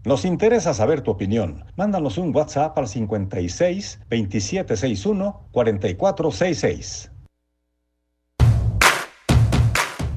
Nos 0.04 0.26
interesa 0.26 0.74
saber 0.74 1.00
tu 1.00 1.10
opinión. 1.10 1.64
Mándanos 1.76 2.18
un 2.18 2.36
WhatsApp 2.36 2.76
al 2.78 2.88
56 2.88 4.00
2761 4.10 5.48
4466. 5.50 7.10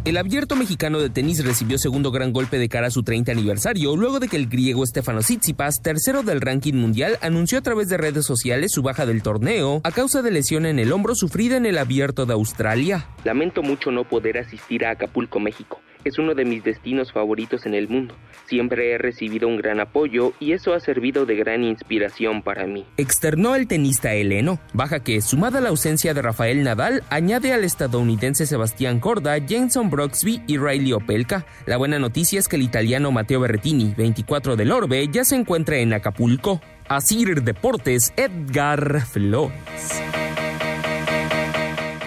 El 0.03 0.15
abierto 0.15 0.56
mexicano 0.56 1.00
de 1.00 1.10
tenis 1.10 1.44
recibió 1.44 1.77
segundo 1.77 2.12
gran 2.12 2.32
golpe 2.32 2.58
de 2.58 2.70
cara 2.70 2.88
a 2.88 2.91
su 2.91 3.03
30 3.03 3.32
aniversario, 3.32 3.96
luego 3.98 4.20
de 4.20 4.29
que 4.29 4.38
el 4.38 4.48
griego 4.48 4.86
Stefano 4.86 5.20
Tsitsipas, 5.20 5.82
tercero 5.82 6.24
del 6.24 6.39
ranking 6.39 6.75
mundial, 6.75 7.17
anunció 7.22 7.58
a 7.58 7.62
través 7.62 7.89
de 7.89 7.98
redes 7.98 8.25
sociales 8.25 8.72
su 8.74 8.82
baja 8.82 9.06
del 9.06 9.22
torneo 9.22 9.82
a 9.84 9.91
causa 9.91 10.22
de 10.22 10.32
lesión 10.32 10.65
en 10.65 10.79
el 10.79 10.94
hombro 10.94 11.13
sufrida 11.13 11.58
en 11.58 11.65
el 11.65 11.77
abierto 11.77 12.25
de 12.25 12.34
Australia. 12.34 13.08
Lamento 13.25 13.62
mucho 13.63 13.91
no 13.91 14.06
poder 14.06 14.38
asistir 14.38 14.86
a 14.86 14.91
Acapulco, 14.91 15.41
México. 15.41 15.82
Es 16.07 16.17
uno 16.17 16.35
de 16.35 16.45
mis 16.45 16.63
destinos 16.63 17.11
favoritos 17.11 17.65
en 17.65 17.73
el 17.73 17.89
mundo. 17.89 18.15
Siempre 18.45 18.93
he 18.93 18.97
recibido 18.97 19.49
un 19.49 19.57
gran 19.57 19.81
apoyo 19.81 20.31
y 20.39 20.53
eso 20.53 20.73
ha 20.73 20.79
servido 20.79 21.25
de 21.25 21.35
gran 21.35 21.65
inspiración 21.65 22.43
para 22.43 22.65
mí. 22.65 22.85
Externó 22.95 23.55
el 23.55 23.67
tenista 23.67 24.13
heleno, 24.13 24.57
baja 24.71 25.01
que, 25.03 25.19
sumada 25.19 25.59
la 25.59 25.67
ausencia 25.67 26.13
de 26.13 26.21
Rafael 26.21 26.63
Nadal, 26.63 27.03
añade 27.09 27.51
al 27.51 27.65
estadounidense 27.65 28.45
Sebastián 28.45 29.01
Corda, 29.01 29.37
Jenson 29.45 29.89
Broxby 29.89 30.43
y 30.47 30.57
Riley 30.57 30.93
Opelka. 30.93 31.45
La 31.65 31.75
buena 31.75 31.99
noticia 31.99 32.39
es 32.39 32.47
que 32.47 32.55
el 32.55 32.61
italiano 32.61 33.11
Matteo 33.11 33.41
Berrettini, 33.41 33.93
24 33.97 34.55
del 34.55 34.71
Orbe, 34.71 35.09
ya 35.11 35.25
se 35.25 35.35
encuentra 35.35 35.75
en 35.79 35.91
Acapulco. 35.91 36.61
Asir 36.87 37.43
Deportes, 37.43 38.13
Edgar 38.15 39.01
Flores. 39.01 39.51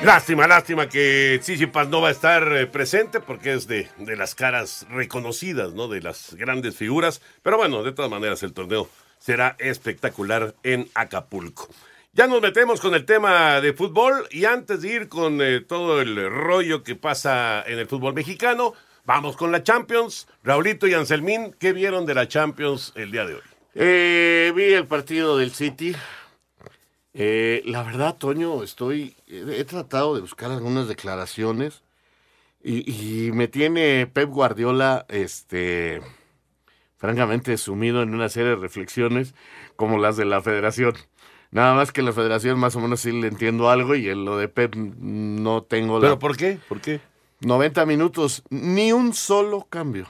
Lástima, 0.05 0.47
lástima 0.47 0.89
que 0.89 1.39
Tsitsipas 1.41 1.89
no 1.89 2.01
va 2.01 2.09
a 2.09 2.13
estar 2.13 2.57
eh, 2.57 2.67
presente 2.67 3.21
porque 3.21 3.53
es 3.53 3.67
de, 3.67 3.87
de 3.99 4.17
las 4.17 4.35
caras 4.35 4.87
reconocidas, 4.89 5.75
¿no? 5.75 5.89
De 5.89 6.01
las 6.01 6.35
grandes 6.35 6.75
figuras. 6.75 7.21
Pero 7.43 7.59
bueno, 7.59 7.83
de 7.83 7.93
todas 7.93 8.11
maneras 8.11 8.43
el 8.43 8.55
torneo 8.55 8.89
será 9.19 9.57
espectacular 9.59 10.55
en 10.63 10.89
Acapulco. 10.95 11.69
Ya 12.15 12.27
nos 12.27 12.41
metemos 12.41 12.81
con 12.81 12.95
el 12.95 13.05
tema 13.05 13.61
de 13.61 13.75
fútbol 13.75 14.27
y 14.31 14.47
antes 14.47 14.81
de 14.81 14.89
ir 14.89 15.09
con 15.09 15.43
eh, 15.43 15.61
todo 15.61 16.01
el 16.01 16.31
rollo 16.31 16.83
que 16.83 16.97
pasa 16.97 17.63
en 17.67 17.79
el 17.79 17.87
fútbol 17.87 18.15
mexicano, 18.15 18.73
vamos 19.05 19.37
con 19.37 19.53
la 19.53 19.63
Champions. 19.63 20.27
Raulito 20.43 20.89
y 20.89 20.95
Anselmín, 20.95 21.55
¿qué 21.59 21.75
vieron 21.75 22.07
de 22.07 22.15
la 22.15 22.27
Champions 22.27 22.95
el 22.97 23.13
día 23.13 23.27
de 23.27 23.35
hoy? 23.35 23.43
Eh, 23.75 24.53
vi 24.57 24.73
el 24.73 24.87
partido 24.87 25.37
del 25.37 25.53
City. 25.53 25.95
Eh, 27.13 27.63
la 27.65 27.83
verdad, 27.83 28.17
Toño, 28.17 28.63
estoy. 28.63 29.17
He 29.27 29.65
tratado 29.65 30.15
de 30.15 30.21
buscar 30.21 30.51
algunas 30.51 30.89
declaraciones 30.89 31.83
y, 32.63 33.27
y 33.27 33.33
me 33.33 33.49
tiene 33.49 34.07
Pep 34.07 34.29
Guardiola, 34.29 35.07
este, 35.09 36.03
francamente, 36.97 37.57
sumido 37.57 38.03
en 38.03 38.15
una 38.15 38.29
serie 38.29 38.51
de 38.51 38.57
reflexiones 38.57 39.35
como 39.77 39.99
las 39.99 40.17
de 40.17 40.25
la 40.25 40.43
Federación. 40.43 40.95
Nada 41.51 41.75
más 41.75 41.91
que 41.91 42.03
la 42.03 42.13
Federación 42.13 42.59
más 42.59 42.77
o 42.77 42.81
menos 42.81 43.01
sí 43.01 43.11
le 43.11 43.27
entiendo 43.27 43.71
algo 43.71 43.97
y 43.97 44.09
en 44.09 44.25
lo 44.25 44.37
de 44.37 44.49
Pep 44.49 44.77
no 44.77 45.63
tengo 45.63 45.99
la. 45.99 46.03
¿Pero 46.03 46.19
por 46.19 46.37
qué? 46.37 46.59
¿Por 46.69 46.81
qué? 46.81 47.01
90 47.41 47.87
minutos, 47.87 48.43
ni 48.51 48.93
un 48.93 49.15
solo 49.15 49.67
cambio. 49.69 50.07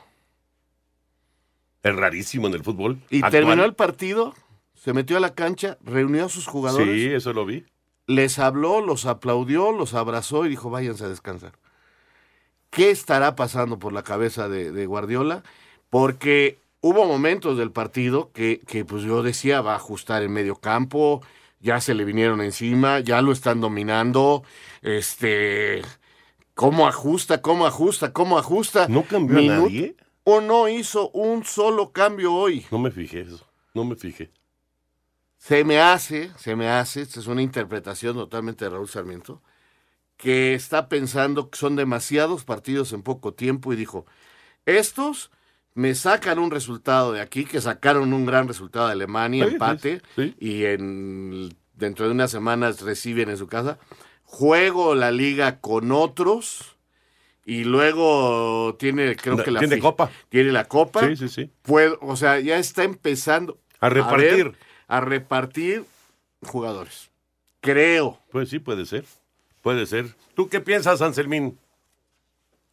Es 1.83 1.95
rarísimo 1.95 2.49
en 2.49 2.55
el 2.55 2.65
fútbol. 2.65 2.99
Y 3.09 3.19
actual. 3.19 3.33
terminó 3.33 3.65
el 3.65 3.75
partido, 3.75 4.35
se 4.81 4.95
metió 4.95 5.19
a 5.19 5.21
la 5.21 5.35
cancha, 5.35 5.77
reunió 5.85 6.25
a 6.25 6.29
sus 6.31 6.47
jugadores. 6.47 6.89
Sí, 6.89 7.07
eso 7.13 7.35
lo 7.35 7.45
vi. 7.45 7.67
Les 8.07 8.39
habló, 8.39 8.81
los 8.81 9.05
aplaudió, 9.05 9.73
los 9.73 9.93
abrazó 9.93 10.47
y 10.47 10.49
dijo, 10.49 10.71
váyanse 10.71 11.05
a 11.05 11.09
descansar. 11.09 11.53
¿Qué 12.71 12.91
estará 12.91 13.37
pasando 13.37 13.79
por 13.79 13.93
la 13.93 14.03
cabeza 14.03 14.49
de, 14.49 14.73
de 14.73 14.87
Guardiola? 14.87 15.43
Porque 15.91 16.59
hubo 16.81 17.05
momentos 17.05 17.59
del 17.59 17.73
partido 17.73 18.31
que, 18.33 18.61
que, 18.67 18.87
pues 18.87 19.03
yo 19.03 19.23
decía, 19.23 19.61
va 19.61 19.75
a 19.75 19.77
ajustar 19.77 20.23
en 20.23 20.33
medio 20.33 20.57
campo, 20.57 21.21
ya 21.61 21.83
se 21.83 21.93
le 21.93 22.07
vinieron 22.07 22.41
encima, 22.41 23.01
ya 23.01 23.21
lo 23.21 23.33
están 23.33 23.61
dominando, 23.61 24.45
este... 24.81 25.83
¿Cómo 26.55 26.87
ajusta? 26.87 27.43
¿Cómo 27.43 27.67
ajusta? 27.67 28.13
¿Cómo 28.15 28.39
ajusta? 28.39 28.89
¿No 28.89 29.03
cambió 29.03 29.39
a 29.39 29.43
nadie? 29.61 29.95
O 30.25 30.41
no 30.41 30.69
hizo 30.69 31.11
un 31.11 31.45
solo 31.45 31.93
cambio 31.93 32.35
hoy. 32.35 32.67
No 32.71 32.79
me 32.79 32.91
fijé 32.91 33.21
eso. 33.21 33.47
No 33.73 33.85
me 33.85 33.97
fijé. 33.97 34.31
Se 35.41 35.65
me 35.65 35.81
hace, 35.81 36.31
se 36.37 36.55
me 36.55 36.69
hace, 36.69 37.01
esta 37.01 37.19
es 37.19 37.27
una 37.27 37.41
interpretación 37.41 38.15
totalmente 38.15 38.67
de 38.67 38.71
Raúl 38.71 38.89
Sarmiento, 38.91 39.41
que 40.19 40.53
está 40.53 40.91
pensando 40.91 41.49
que 41.49 41.57
son 41.59 41.77
demasiados 41.77 42.45
partidos 42.45 42.93
en 42.93 43.01
poco 43.03 43.33
tiempo 43.33 43.73
y 43.73 43.77
dijo, 43.77 44.05
estos 44.67 45.31
me 45.73 45.95
sacan 45.95 46.39
un 46.39 46.51
resultado 46.51 47.13
de 47.13 47.23
aquí, 47.23 47.47
que 47.47 47.63
sacaron 47.63 48.13
un 48.13 48.27
gran 48.27 48.49
resultado 48.49 48.87
de 48.89 48.93
Alemania, 48.93 49.47
Sí, 49.47 49.53
empate, 49.53 50.03
sí, 50.15 50.35
y 50.39 50.65
en, 50.67 51.57
dentro 51.73 52.05
de 52.05 52.13
unas 52.13 52.31
semanas 52.31 52.83
reciben 52.83 53.31
en 53.31 53.39
su 53.39 53.47
casa, 53.47 53.79
juego 54.25 54.95
la 54.95 55.11
liga 55.11 55.59
con 55.61 55.91
otros 55.91 56.77
y 57.47 57.65
luego 57.65 58.77
tiene, 58.79 59.17
creo 59.17 59.39
La- 59.39 59.45
que 59.45 59.51
la 59.53 59.61
tiene 59.61 59.79
copa. 59.79 60.11
Tiene 60.29 60.53
la 60.53 60.67
copa. 60.69 61.09
Sí, 61.09 61.17
sí, 61.17 61.29
sí. 61.31 61.51
Puedo- 61.63 61.99
o 62.03 62.15
sea, 62.15 62.39
ya 62.41 62.59
está 62.59 62.85
empezando 62.85 63.59
A 63.81 63.89
repartir. 63.89 64.45
ver, 64.45 64.57
a 64.91 65.01
repartir 65.01 65.85
jugadores. 66.43 67.11
Creo. 67.61 68.19
Pues 68.33 68.49
sí, 68.49 68.59
puede 68.59 68.85
ser. 68.85 69.05
Puede 69.63 69.87
ser. 69.87 70.07
¿Tú 70.35 70.49
qué 70.49 70.61
piensas, 70.61 71.01
Anselmín? 71.01 71.57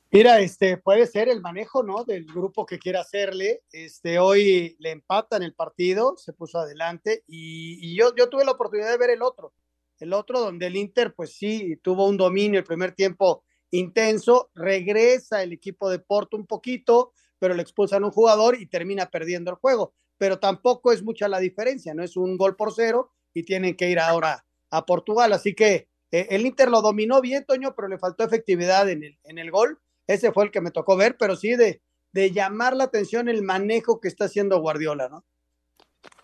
Mira, 0.10 0.40
este 0.40 0.78
puede 0.78 1.06
ser 1.06 1.30
el 1.30 1.42
manejo, 1.42 1.84
¿no? 1.84 2.04
Del 2.06 2.26
grupo 2.26 2.66
que 2.66 2.80
quiera 2.80 3.02
hacerle. 3.02 3.62
Este 3.72 4.18
hoy 4.18 4.76
le 4.80 4.92
empatan 4.92 5.44
el 5.44 5.54
partido, 5.54 6.16
se 6.18 6.34
puso 6.34 6.58
adelante 6.58 7.24
y, 7.28 7.78
y 7.86 7.96
yo, 7.96 8.16
yo 8.16 8.30
tuve 8.30 8.46
la 8.46 8.54
oportunidad 8.54 8.90
de 8.90 8.98
ver 8.98 9.12
el 9.12 9.22
otro, 9.22 9.54
el 10.00 10.12
otro 10.14 10.40
donde 10.40 10.68
el 10.68 10.76
Inter, 10.76 11.14
pues 11.14 11.34
sí, 11.34 11.78
tuvo 11.84 12.08
un 12.08 12.18
dominio 12.18 12.60
el 12.60 12.66
primer 12.66 12.94
tiempo 12.94 13.44
intenso, 13.70 14.50
regresa 14.56 15.44
el 15.44 15.54
equipo 15.54 15.90
de 15.90 16.00
Porto 16.00 16.36
un 16.36 16.48
poquito, 16.48 17.12
pero 17.38 17.54
le 17.54 17.62
expulsan 17.62 18.06
un 18.06 18.12
jugador 18.12 18.60
y 18.60 18.66
termina 18.66 19.06
perdiendo 19.08 19.52
el 19.52 19.58
juego. 19.58 19.94
Pero 20.18 20.40
tampoco 20.40 20.92
es 20.92 21.04
mucha 21.04 21.28
la 21.28 21.40
diferencia, 21.40 21.94
no 21.94 22.04
es 22.04 22.18
un 22.18 22.38
gol 22.38 22.56
por 22.56 22.74
cero 22.74 23.12
y 23.34 23.44
tienen 23.44 23.76
que 23.76 23.90
ir 23.90 24.00
ahora 24.00 24.46
a 24.72 24.86
Portugal. 24.86 25.32
Así 25.34 25.54
que 25.54 25.88
eh, 26.12 26.28
el 26.32 26.46
Inter 26.46 26.70
lo 26.70 26.82
dominó 26.82 27.22
bien, 27.22 27.46
Toño, 27.46 27.76
pero 27.76 27.88
le 27.88 27.98
faltó 28.00 28.24
efectividad 28.24 28.90
en 28.90 29.04
el, 29.04 29.20
en 29.24 29.38
el 29.38 29.52
gol. 29.52 29.80
Ese 30.08 30.32
fue 30.32 30.46
el 30.46 30.52
que 30.52 30.62
me 30.62 30.72
tocó 30.72 30.96
ver, 30.98 31.18
pero 31.18 31.36
sí 31.36 31.56
de, 31.56 31.82
de 32.14 32.32
llamar 32.32 32.76
la 32.76 32.86
atención 32.86 33.30
el 33.30 33.44
manejo 33.44 34.00
que 34.00 34.08
está 34.08 34.26
haciendo 34.26 34.60
Guardiola, 34.60 35.10
¿no? 35.10 35.24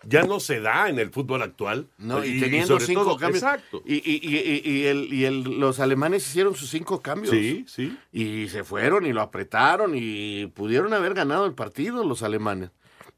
Ya 0.06 0.22
no 0.22 0.38
se 0.40 0.60
da 0.60 0.88
en 0.90 0.98
el 0.98 1.10
fútbol 1.10 1.42
actual. 1.42 1.88
No, 1.98 2.24
y, 2.24 2.40
teniendo 2.40 2.66
sobre 2.68 2.86
cinco 2.86 3.04
todo- 3.04 3.16
cambios. 3.16 3.42
Exacto. 3.42 3.82
Y, 3.86 3.94
y, 3.96 4.20
y, 4.22 4.36
y- 4.36 4.70
y 4.80 4.86
el, 4.86 5.12
y 5.14 5.24
el- 5.24 5.42
los 5.60 5.80
alemanes 5.80 6.26
hicieron 6.26 6.54
sus 6.54 6.68
cinco 6.70 7.00
cambios. 7.00 7.30
Sí, 7.34 7.64
sí. 7.68 7.96
Y 8.12 8.48
se 8.48 8.64
fueron 8.64 9.06
y 9.06 9.12
lo 9.12 9.22
apretaron 9.22 9.92
y 9.94 10.46
pudieron 10.48 10.92
haber 10.94 11.14
ganado 11.14 11.46
el 11.46 11.54
partido 11.54 12.04
los 12.04 12.22
alemanes. 12.22 12.70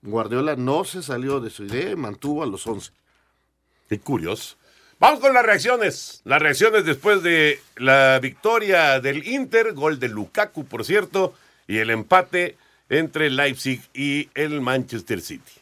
Guardiola 0.07 0.57
no 0.57 0.85
se 0.85 1.03
salió 1.03 1.41
de 1.41 1.51
su 1.51 1.65
idea 1.65 1.91
y 1.91 1.97
mantuvo 1.97 2.43
a 2.43 2.47
los 2.47 2.67
11. 2.67 2.93
Qué 3.89 3.99
curioso. 3.99 4.57
Vamos 4.99 5.21
con 5.21 5.35
las 5.35 5.45
reacciones. 5.45 6.23
Las 6.25 6.41
reacciones 6.41 6.85
después 6.85 7.23
de 7.23 7.61
la 7.77 8.19
victoria 8.21 9.01
del 9.01 9.27
Inter, 9.27 9.75
gol 9.75 9.99
de 9.99 10.09
Lukaku, 10.09 10.65
por 10.65 10.85
cierto, 10.85 11.35
y 11.69 11.79
el 11.79 11.91
empate 11.91 12.57
entre 12.89 13.29
Leipzig 13.31 13.83
y 13.93 14.31
el 14.35 14.61
Manchester 14.61 15.21
City. 15.21 15.53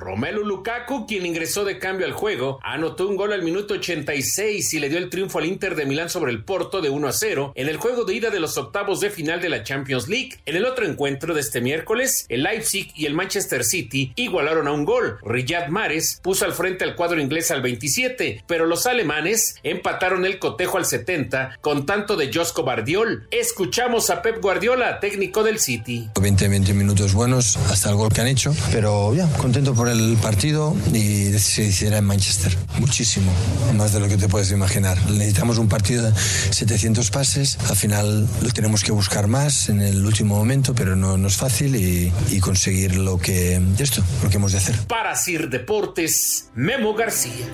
Romelu 0.00 0.44
Lukaku, 0.44 1.06
quien 1.06 1.26
ingresó 1.26 1.64
de 1.64 1.78
cambio 1.78 2.06
al 2.06 2.12
juego, 2.12 2.58
anotó 2.62 3.06
un 3.06 3.16
gol 3.16 3.34
al 3.34 3.42
minuto 3.42 3.74
86 3.74 4.72
y 4.72 4.80
le 4.80 4.88
dio 4.88 4.96
el 4.96 5.10
triunfo 5.10 5.38
al 5.38 5.44
Inter 5.44 5.74
de 5.74 5.84
Milán 5.84 6.08
sobre 6.08 6.32
el 6.32 6.42
Porto 6.42 6.80
de 6.80 6.88
1 6.88 7.06
a 7.06 7.12
0 7.12 7.52
en 7.54 7.68
el 7.68 7.76
juego 7.76 8.04
de 8.04 8.14
ida 8.14 8.30
de 8.30 8.40
los 8.40 8.56
octavos 8.56 9.00
de 9.00 9.10
final 9.10 9.42
de 9.42 9.50
la 9.50 9.62
Champions 9.62 10.08
League. 10.08 10.40
En 10.46 10.56
el 10.56 10.64
otro 10.64 10.86
encuentro 10.86 11.34
de 11.34 11.42
este 11.42 11.60
miércoles, 11.60 12.24
el 12.30 12.44
Leipzig 12.44 12.92
y 12.96 13.04
el 13.04 13.14
Manchester 13.14 13.62
City 13.62 14.12
igualaron 14.16 14.66
a 14.68 14.72
un 14.72 14.86
gol. 14.86 15.18
Riyad 15.22 15.68
Mahrez 15.68 16.18
puso 16.22 16.46
al 16.46 16.54
frente 16.54 16.84
al 16.84 16.96
cuadro 16.96 17.20
inglés 17.20 17.50
al 17.50 17.60
27, 17.60 18.44
pero 18.46 18.64
los 18.64 18.86
alemanes 18.86 19.56
empataron 19.62 20.24
el 20.24 20.38
cotejo 20.38 20.78
al 20.78 20.86
70 20.86 21.58
con 21.60 21.84
tanto 21.84 22.16
de 22.16 22.32
Josco 22.32 22.62
Bardiol. 22.62 23.28
Escuchamos 23.30 24.08
a 24.08 24.22
Pep 24.22 24.40
Guardiola, 24.40 24.98
técnico 24.98 25.42
del 25.42 25.58
City. 25.58 26.08
20, 26.18 26.48
20 26.48 26.72
minutos 26.72 27.12
buenos 27.12 27.58
hasta 27.70 27.90
el 27.90 27.96
gol 27.96 28.08
que 28.10 28.22
han 28.22 28.28
hecho, 28.28 28.54
pero 28.72 29.14
ya, 29.14 29.30
contento 29.36 29.74
por 29.74 29.89
el 29.90 30.16
partido 30.16 30.74
y 30.92 31.32
se 31.38 31.62
decidirá 31.62 31.98
en 31.98 32.04
Manchester. 32.04 32.56
Muchísimo, 32.78 33.32
más 33.76 33.92
de 33.92 34.00
lo 34.00 34.08
que 34.08 34.16
te 34.16 34.28
puedes 34.28 34.50
imaginar. 34.50 34.98
Necesitamos 35.10 35.58
un 35.58 35.68
partido 35.68 36.10
de 36.10 36.18
700 36.18 37.10
pases, 37.10 37.58
al 37.68 37.76
final 37.76 38.28
lo 38.42 38.50
tenemos 38.50 38.82
que 38.84 38.92
buscar 38.92 39.26
más 39.26 39.68
en 39.68 39.80
el 39.80 40.04
último 40.04 40.36
momento, 40.36 40.74
pero 40.74 40.96
no, 40.96 41.16
no 41.16 41.28
es 41.28 41.36
fácil 41.36 41.76
y, 41.76 42.12
y 42.30 42.40
conseguir 42.40 42.96
lo 42.96 43.18
que, 43.18 43.60
esto, 43.78 44.02
lo 44.22 44.30
que 44.30 44.36
hemos 44.36 44.52
de 44.52 44.58
hacer. 44.58 44.76
Para 44.86 45.14
Sir 45.16 45.48
Deportes, 45.48 46.50
Memo 46.54 46.94
García. 46.94 47.46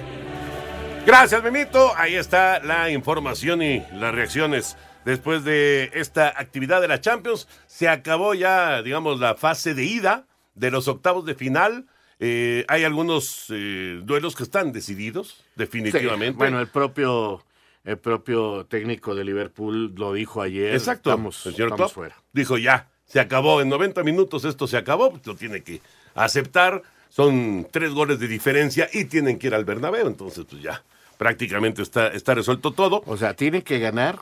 Gracias, 1.07 1.43
Memito. 1.43 1.93
Ahí 1.97 2.17
está 2.17 2.61
la 2.61 2.91
información 2.91 3.63
y 3.63 3.85
las 3.93 4.13
reacciones 4.13 4.77
después 5.05 5.45
de 5.45 5.91
esta 5.95 6.29
actividad 6.29 6.81
de 6.81 6.89
la 6.89 7.01
Champions. 7.01 7.47
Se 7.69 7.89
acabó 7.89 8.35
ya, 8.35 8.83
digamos, 8.83 9.21
la 9.21 9.37
fase 9.37 9.73
de 9.73 9.85
ida 9.85 10.27
de 10.57 10.73
los 10.73 10.89
octavos 10.89 11.25
de 11.25 11.37
final. 11.37 11.87
Eh, 12.19 12.65
hay 12.69 12.85
algunos 12.85 13.47
eh, 13.51 14.01
duelos 14.03 14.35
que 14.35 14.43
están 14.43 14.73
decididos, 14.73 15.45
definitivamente. 15.55 16.33
Sí, 16.33 16.39
bueno, 16.39 16.61
el 16.61 16.69
propio, 16.69 17.45
el 17.85 17.99
propio 17.99 18.65
técnico 18.67 19.15
de 19.15 19.25
Liverpool 19.25 19.95
lo 19.95 20.15
dijo 20.15 20.41
ayer. 20.41 20.75
Exacto. 20.75 21.11
Estamos, 21.11 21.45
el 21.47 21.55
señor 21.55 21.69
estamos 21.69 21.93
Klopp 21.93 21.95
fuera. 21.95 22.17
Dijo 22.33 22.57
ya, 22.59 22.89
se 23.05 23.21
acabó. 23.21 23.61
En 23.61 23.69
90 23.69 24.03
minutos 24.03 24.45
esto 24.45 24.67
se 24.67 24.77
acabó. 24.77 25.19
Lo 25.25 25.37
tiene 25.37 25.63
que 25.63 25.81
aceptar. 26.15 26.83
Son 27.09 27.67
tres 27.71 27.93
goles 27.93 28.19
de 28.19 28.29
diferencia 28.29 28.89
y 28.93 29.05
tienen 29.05 29.39
que 29.39 29.49
ir 29.49 29.55
al 29.55 29.65
Bernabéu. 29.65 30.07
Entonces, 30.07 30.45
pues 30.49 30.63
ya, 30.63 30.83
prácticamente 31.19 31.83
está, 31.83 32.09
está 32.09 32.35
resuelto 32.35 32.73
todo. 32.73 33.03
O 33.07 33.17
sea, 33.17 33.35
tiene 33.35 33.63
que 33.63 33.79
ganar 33.79 34.19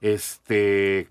este 0.00 1.08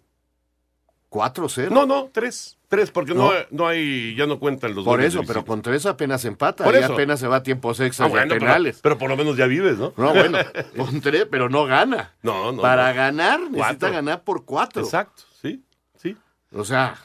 4-0. 1.10 1.70
No, 1.70 1.86
no, 1.86 2.10
tres. 2.12 2.58
Tres, 2.68 2.92
porque 2.92 3.14
no, 3.14 3.32
No. 3.32 3.40
no 3.52 3.68
hay, 3.68 4.14
ya 4.16 4.26
no 4.26 4.40
cuentan 4.40 4.76
los 4.76 4.84
Por 4.84 5.02
eso, 5.02 5.22
pero 5.26 5.46
con 5.46 5.62
tres 5.62 5.86
apenas 5.86 6.26
empata. 6.26 6.66
Por 6.66 6.76
y 6.76 6.80
eso. 6.80 6.94
apenas 6.94 7.18
se 7.20 7.28
va 7.28 7.38
a 7.38 7.44
tiempos 7.44 7.80
extras 7.80 8.08
Ah, 8.08 8.10
bueno, 8.10 8.26
y 8.26 8.28
a 8.28 8.34
pero- 8.36 8.46
penales. 8.46 8.80
Pero, 8.82 8.98
por 8.98 9.10
lo 9.10 9.16
menos 9.16 9.38
ya 9.38 9.46
vives, 9.48 9.78
¿no? 9.78 9.94
No, 9.96 10.14
bueno, 10.14 10.38
con 10.78 11.00
tres, 11.00 11.26
pero 11.32 11.48
no 11.48 11.64
gana. 11.66 12.14
No, 12.24 12.52
no. 12.52 12.62
Para 12.62 12.90
no. 12.90 12.96
ganar 12.96 13.40
necesita 13.52 13.90
ganar 13.90 14.24
por 14.24 14.44
cuatro. 14.44 14.84
Exacto, 14.84 15.24
sí, 15.42 15.64
sí. 16.02 16.18
O 16.52 16.66
sea, 16.66 16.98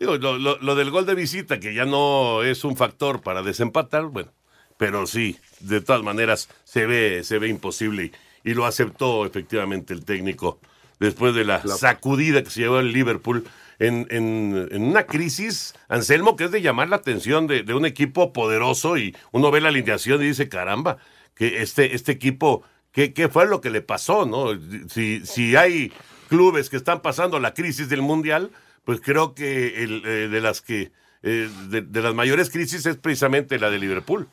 Digo, 0.00 0.16
lo, 0.16 0.36
lo- 0.38 0.58
lo 0.58 0.74
del 0.74 0.90
gol 0.90 1.04
de 1.06 1.14
visita, 1.14 1.60
que 1.60 1.74
ya 1.74 1.84
no 1.84 2.42
es 2.42 2.64
un 2.64 2.76
factor 2.76 3.20
para 3.20 3.42
desempatar, 3.42 4.06
bueno, 4.06 4.32
pero 4.76 5.06
sí, 5.06 5.38
de 5.60 5.80
todas 5.80 6.02
maneras 6.02 6.48
se 6.64 6.86
ve, 6.86 7.22
se 7.22 7.38
ve 7.38 7.46
imposible 7.48 8.10
y, 8.42 8.50
y 8.50 8.54
lo 8.54 8.64
aceptó 8.64 9.24
efectivamente 9.26 9.92
el 9.94 10.04
técnico 10.04 10.58
después 11.02 11.34
de 11.34 11.44
la 11.44 11.66
sacudida 11.66 12.42
que 12.44 12.50
se 12.50 12.62
llevó 12.62 12.80
el 12.80 12.92
Liverpool 12.92 13.44
en, 13.80 14.06
en- 14.10 14.68
en 14.72 14.82
una 14.84 15.06
crisis, 15.06 15.74
Anselmo, 15.88 16.36
que 16.36 16.44
es 16.44 16.52
de 16.52 16.62
llamar 16.62 16.88
la 16.90 16.96
atención 16.96 17.46
de, 17.48 17.64
de 17.64 17.74
un 17.74 17.86
equipo 17.86 18.32
poderoso 18.32 18.98
y 18.98 19.16
uno 19.32 19.50
ve 19.52 19.60
la 19.62 19.70
alineación 19.70 20.22
y 20.22 20.26
dice, 20.28 20.48
caramba, 20.48 20.98
que 21.34 21.62
este, 21.62 21.94
este 21.96 22.12
equipo, 22.12 22.64
¿qué, 22.92 23.14
qué 23.14 23.28
fue 23.28 23.46
lo 23.46 23.60
que 23.60 23.70
le 23.70 23.82
pasó? 23.82 24.26
no 24.26 24.48
Si, 24.88 25.26
si 25.26 25.56
hay 25.56 25.92
clubes 26.28 26.70
que 26.70 26.78
están 26.78 27.02
pasando 27.02 27.40
la 27.40 27.54
crisis 27.54 27.88
del 27.90 28.02
Mundial, 28.02 28.52
pues 28.84 29.00
creo 29.02 29.34
que 29.34 29.84
el, 29.84 30.02
eh, 30.06 30.28
de 30.28 30.40
las 30.42 30.62
que 30.62 30.92
eh, 31.22 31.48
de, 31.70 31.82
de 31.82 32.02
las 32.02 32.14
mayores 32.14 32.50
crisis 32.50 32.86
es 32.86 32.96
precisamente 32.98 33.58
la 33.58 33.70
de 33.70 33.78
Liverpool. 33.80 34.28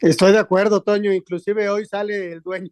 Estoy 0.00 0.32
de 0.32 0.38
acuerdo, 0.38 0.82
Toño. 0.82 1.12
Inclusive 1.12 1.68
hoy 1.70 1.86
sale 1.86 2.32
el 2.32 2.42
dueño 2.42 2.70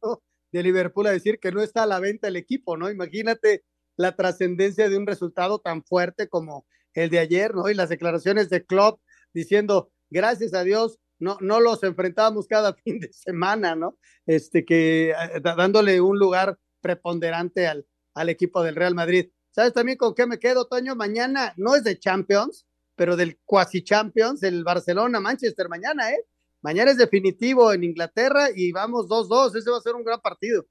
de 0.52 0.62
Liverpool 0.62 1.06
a 1.06 1.12
decir 1.12 1.38
que 1.38 1.52
no 1.52 1.62
está 1.62 1.82
a 1.82 1.86
la 1.86 2.00
venta 2.00 2.28
el 2.28 2.36
equipo, 2.36 2.76
¿no? 2.76 2.90
Imagínate 2.90 3.64
la 3.96 4.14
trascendencia 4.16 4.88
de 4.88 4.96
un 4.96 5.06
resultado 5.06 5.58
tan 5.58 5.84
fuerte 5.84 6.28
como 6.28 6.66
el 6.94 7.10
de 7.10 7.18
ayer, 7.18 7.54
¿no? 7.54 7.68
Y 7.68 7.74
las 7.74 7.88
declaraciones 7.88 8.48
de 8.48 8.64
Klopp 8.64 9.00
diciendo, 9.32 9.90
gracias 10.10 10.54
a 10.54 10.64
Dios, 10.64 10.98
no, 11.18 11.36
no 11.40 11.60
los 11.60 11.82
enfrentábamos 11.82 12.46
cada 12.46 12.74
fin 12.84 13.00
de 13.00 13.12
semana, 13.12 13.74
¿no? 13.74 13.98
Este, 14.26 14.64
que 14.64 15.10
eh, 15.10 15.40
dándole 15.42 16.00
un 16.00 16.18
lugar 16.18 16.58
preponderante 16.80 17.66
al, 17.66 17.86
al 18.14 18.28
equipo 18.28 18.62
del 18.62 18.76
Real 18.76 18.94
Madrid. 18.94 19.30
¿Sabes 19.50 19.72
también 19.72 19.98
con 19.98 20.14
qué 20.14 20.26
me 20.26 20.38
quedo, 20.38 20.66
Toño? 20.66 20.94
Mañana 20.94 21.52
no 21.56 21.74
es 21.74 21.82
de 21.82 21.98
Champions, 21.98 22.66
pero 22.94 23.16
del 23.16 23.38
cuasi 23.44 23.82
Champions, 23.82 24.42
el 24.42 24.64
Barcelona-Manchester 24.64 25.68
mañana, 25.68 26.10
¿eh? 26.10 26.24
Mañana 26.62 26.90
es 26.90 26.96
definitivo 26.96 27.72
en 27.72 27.84
Inglaterra 27.84 28.48
y 28.54 28.72
vamos 28.72 29.06
2-2. 29.06 29.56
Ese 29.56 29.70
va 29.70 29.78
a 29.78 29.80
ser 29.80 29.94
un 29.94 30.04
gran 30.04 30.20
partido. 30.20 30.64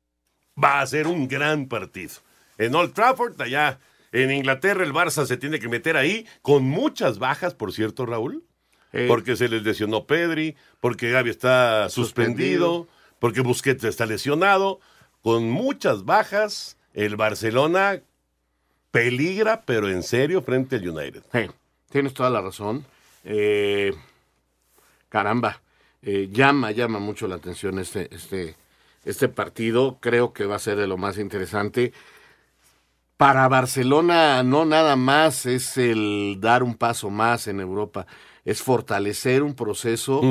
Va 0.62 0.82
a 0.82 0.88
ser 0.88 1.08
un 1.08 1.28
gran 1.28 1.68
partido. 1.68 2.14
En 2.58 2.74
Old 2.76 2.94
Trafford, 2.94 3.40
allá 3.42 3.80
en 4.12 4.32
Inglaterra, 4.32 4.84
el 4.84 4.94
Barça 4.94 5.26
se 5.26 5.38
tiene 5.38 5.60
que 5.60 5.70
meter 5.70 5.96
ahí 5.98 6.26
con 6.42 6.64
muchas 6.64 7.20
bajas, 7.20 7.54
por 7.54 7.72
cierto, 7.74 8.06
Raúl. 8.06 8.44
Eh. 8.94 9.06
Porque 9.08 9.36
se 9.36 9.50
les 9.50 9.64
lesionó 9.64 10.08
Pedri, 10.08 10.56
porque 10.80 11.12
Gaby 11.12 11.30
está 11.30 11.90
suspendido, 11.90 12.68
Suspendido. 12.86 12.88
porque 13.20 13.42
Busquets 13.42 13.84
está 13.84 14.06
lesionado. 14.06 14.80
Con 15.22 15.50
muchas 15.50 16.06
bajas, 16.06 16.78
el 16.94 17.16
Barcelona 17.18 18.02
peligra, 18.92 19.64
pero 19.66 19.90
en 19.90 20.04
serio, 20.04 20.42
frente 20.42 20.78
al 20.78 20.88
United. 20.90 21.22
Sí, 21.32 21.52
tienes 21.92 22.14
toda 22.14 22.30
la 22.30 22.42
razón. 22.42 22.86
Eh, 23.26 23.94
caramba, 25.10 25.62
eh, 26.10 26.30
llama, 26.32 26.72
llama 26.72 27.00
mucho 27.00 27.28
la 27.28 27.36
atención 27.36 27.80
este, 27.80 28.08
este, 28.16 28.56
este 29.04 29.28
partido. 29.28 29.98
Creo 30.00 30.32
que 30.32 30.46
va 30.46 30.56
a 30.56 30.60
ser 30.60 30.78
de 30.78 30.88
lo 30.88 30.96
más 30.96 31.18
interesante. 31.18 31.92
Para 33.18 33.46
Barcelona 33.50 34.42
no 34.42 34.64
nada 34.64 34.96
más 34.96 35.46
es 35.46 35.78
el 35.78 36.38
dar 36.40 36.64
un 36.64 36.76
paso 36.76 37.10
más 37.10 37.48
en 37.48 37.60
Europa, 37.60 38.08
es 38.46 38.64
fortalecer 38.64 39.44
un 39.44 39.54
proceso 39.54 40.22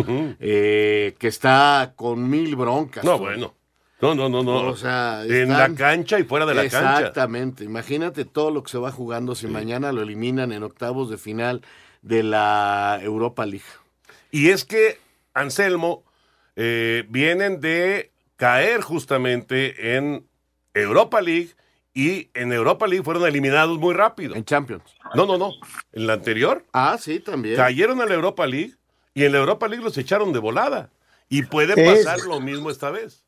eh, 0.40 1.14
que 1.18 1.28
está 1.28 1.92
con 1.94 2.30
mil 2.30 2.56
broncas. 2.56 3.04
No, 3.04 3.18
bueno. 3.18 3.52
No, 4.00 4.14
no, 4.14 4.30
no, 4.30 4.42
no. 4.42 4.68
O 4.68 4.76
sea, 4.76 5.24
en 5.26 5.50
la 5.50 5.74
cancha 5.74 6.18
y 6.18 6.24
fuera 6.24 6.46
de 6.46 6.54
la 6.54 6.62
cancha. 6.62 7.00
Exactamente. 7.00 7.64
Imagínate 7.64 8.24
todo 8.24 8.50
lo 8.50 8.62
que 8.62 8.70
se 8.70 8.78
va 8.78 8.90
jugando 8.92 9.34
si 9.34 9.46
mañana 9.46 9.92
lo 9.92 10.00
eliminan 10.00 10.52
en 10.52 10.62
octavos 10.62 11.10
de 11.10 11.18
final 11.18 11.60
de 12.00 12.22
la 12.22 12.98
Europa 13.02 13.44
League. 13.44 13.66
Y 14.30 14.48
es 14.48 14.64
que, 14.64 14.98
Anselmo, 15.36 16.04
eh, 16.56 17.04
vienen 17.08 17.60
de 17.60 18.10
caer 18.36 18.80
justamente 18.80 19.96
en 19.96 20.26
Europa 20.74 21.20
League 21.20 21.50
y 21.92 22.30
en 22.34 22.52
Europa 22.52 22.86
League 22.86 23.04
fueron 23.04 23.26
eliminados 23.26 23.78
muy 23.78 23.94
rápido. 23.94 24.34
En 24.34 24.44
Champions. 24.44 24.82
No, 25.14 25.26
no, 25.26 25.36
no. 25.38 25.52
En 25.92 26.06
la 26.06 26.14
anterior 26.14 26.64
Ah, 26.72 26.96
sí, 27.00 27.20
también. 27.20 27.56
cayeron 27.56 28.00
a 28.00 28.06
la 28.06 28.14
Europa 28.14 28.46
League 28.46 28.74
y 29.14 29.24
en 29.24 29.32
la 29.32 29.38
Europa 29.38 29.68
League 29.68 29.84
los 29.84 29.96
echaron 29.98 30.32
de 30.32 30.38
volada. 30.38 30.90
Y 31.28 31.42
puede 31.42 31.74
Es- 31.76 32.04
pasar 32.04 32.20
lo 32.26 32.40
mismo 32.40 32.70
esta 32.70 32.90
vez. 32.90 33.24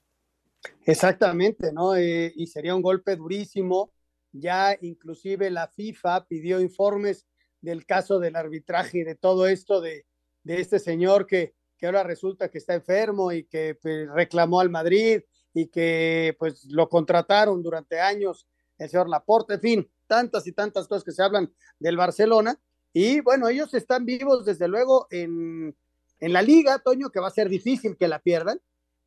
Exactamente, 0.86 1.72
¿no? 1.72 1.94
Eh, 1.94 2.32
y 2.36 2.46
sería 2.46 2.74
un 2.74 2.82
golpe 2.82 3.16
durísimo. 3.16 3.92
Ya 4.32 4.76
inclusive 4.80 5.50
la 5.50 5.68
FIFA 5.68 6.26
pidió 6.26 6.60
informes 6.60 7.26
del 7.60 7.86
caso 7.86 8.18
del 8.18 8.36
arbitraje 8.36 8.98
y 8.98 9.02
de 9.04 9.14
todo 9.14 9.46
esto 9.48 9.80
de, 9.80 10.04
de 10.44 10.60
este 10.60 10.78
señor 10.78 11.26
que, 11.26 11.54
que 11.78 11.86
ahora 11.86 12.02
resulta 12.02 12.50
que 12.50 12.58
está 12.58 12.74
enfermo 12.74 13.32
y 13.32 13.44
que 13.44 13.76
pues, 13.80 14.08
reclamó 14.10 14.60
al 14.60 14.68
Madrid 14.68 15.22
y 15.54 15.68
que 15.68 16.36
pues 16.38 16.66
lo 16.66 16.88
contrataron 16.88 17.62
durante 17.62 18.00
años 18.00 18.46
el 18.76 18.88
señor 18.90 19.08
Laporte, 19.08 19.54
en 19.54 19.60
fin, 19.60 19.90
tantas 20.06 20.46
y 20.46 20.52
tantas 20.52 20.86
cosas 20.86 21.04
que 21.04 21.12
se 21.12 21.22
hablan 21.22 21.52
del 21.78 21.96
Barcelona. 21.96 22.60
Y 22.92 23.20
bueno, 23.20 23.48
ellos 23.48 23.72
están 23.74 24.04
vivos 24.04 24.44
desde 24.44 24.68
luego 24.68 25.06
en, 25.10 25.76
en 26.20 26.32
la 26.32 26.42
liga, 26.42 26.78
Toño, 26.78 27.10
que 27.10 27.20
va 27.20 27.28
a 27.28 27.32
ser 27.32 27.48
difícil 27.48 27.96
que 27.96 28.08
la 28.08 28.20
pierdan. 28.20 28.60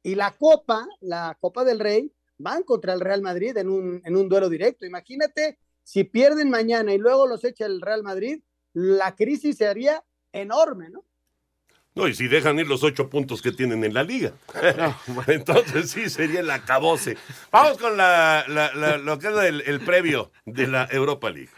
Y 0.03 0.15
la 0.15 0.31
Copa, 0.31 0.87
la 0.99 1.37
Copa 1.39 1.63
del 1.63 1.79
Rey, 1.79 2.11
van 2.37 2.63
contra 2.63 2.93
el 2.93 2.99
Real 2.99 3.21
Madrid 3.21 3.55
en 3.57 3.69
un, 3.69 4.01
en 4.03 4.15
un 4.15 4.27
duelo 4.27 4.49
directo. 4.49 4.85
Imagínate 4.85 5.59
si 5.83 6.03
pierden 6.03 6.49
mañana 6.49 6.93
y 6.93 6.97
luego 6.97 7.27
los 7.27 7.43
echa 7.43 7.65
el 7.65 7.81
Real 7.81 8.03
Madrid, 8.03 8.41
la 8.73 9.15
crisis 9.15 9.57
sería 9.57 10.03
enorme, 10.31 10.89
¿no? 10.89 11.05
No, 11.93 12.07
y 12.07 12.13
si 12.13 12.27
dejan 12.27 12.57
ir 12.57 12.67
los 12.67 12.83
ocho 12.83 13.09
puntos 13.09 13.41
que 13.41 13.51
tienen 13.51 13.83
en 13.83 13.93
la 13.93 14.03
liga. 14.03 14.31
Entonces 15.27 15.91
sí 15.91 16.09
sería 16.09 16.39
el 16.39 16.49
acabose. 16.51 17.17
Vamos 17.51 17.77
con 17.77 17.97
la, 17.97 18.45
la- 18.47 18.73
la- 18.73 18.97
lo 18.97 19.19
que 19.19 19.27
es 19.27 19.35
el, 19.35 19.61
el 19.61 19.81
previo 19.81 20.31
de 20.45 20.67
la 20.67 20.87
Europa 20.91 21.29
League. 21.29 21.49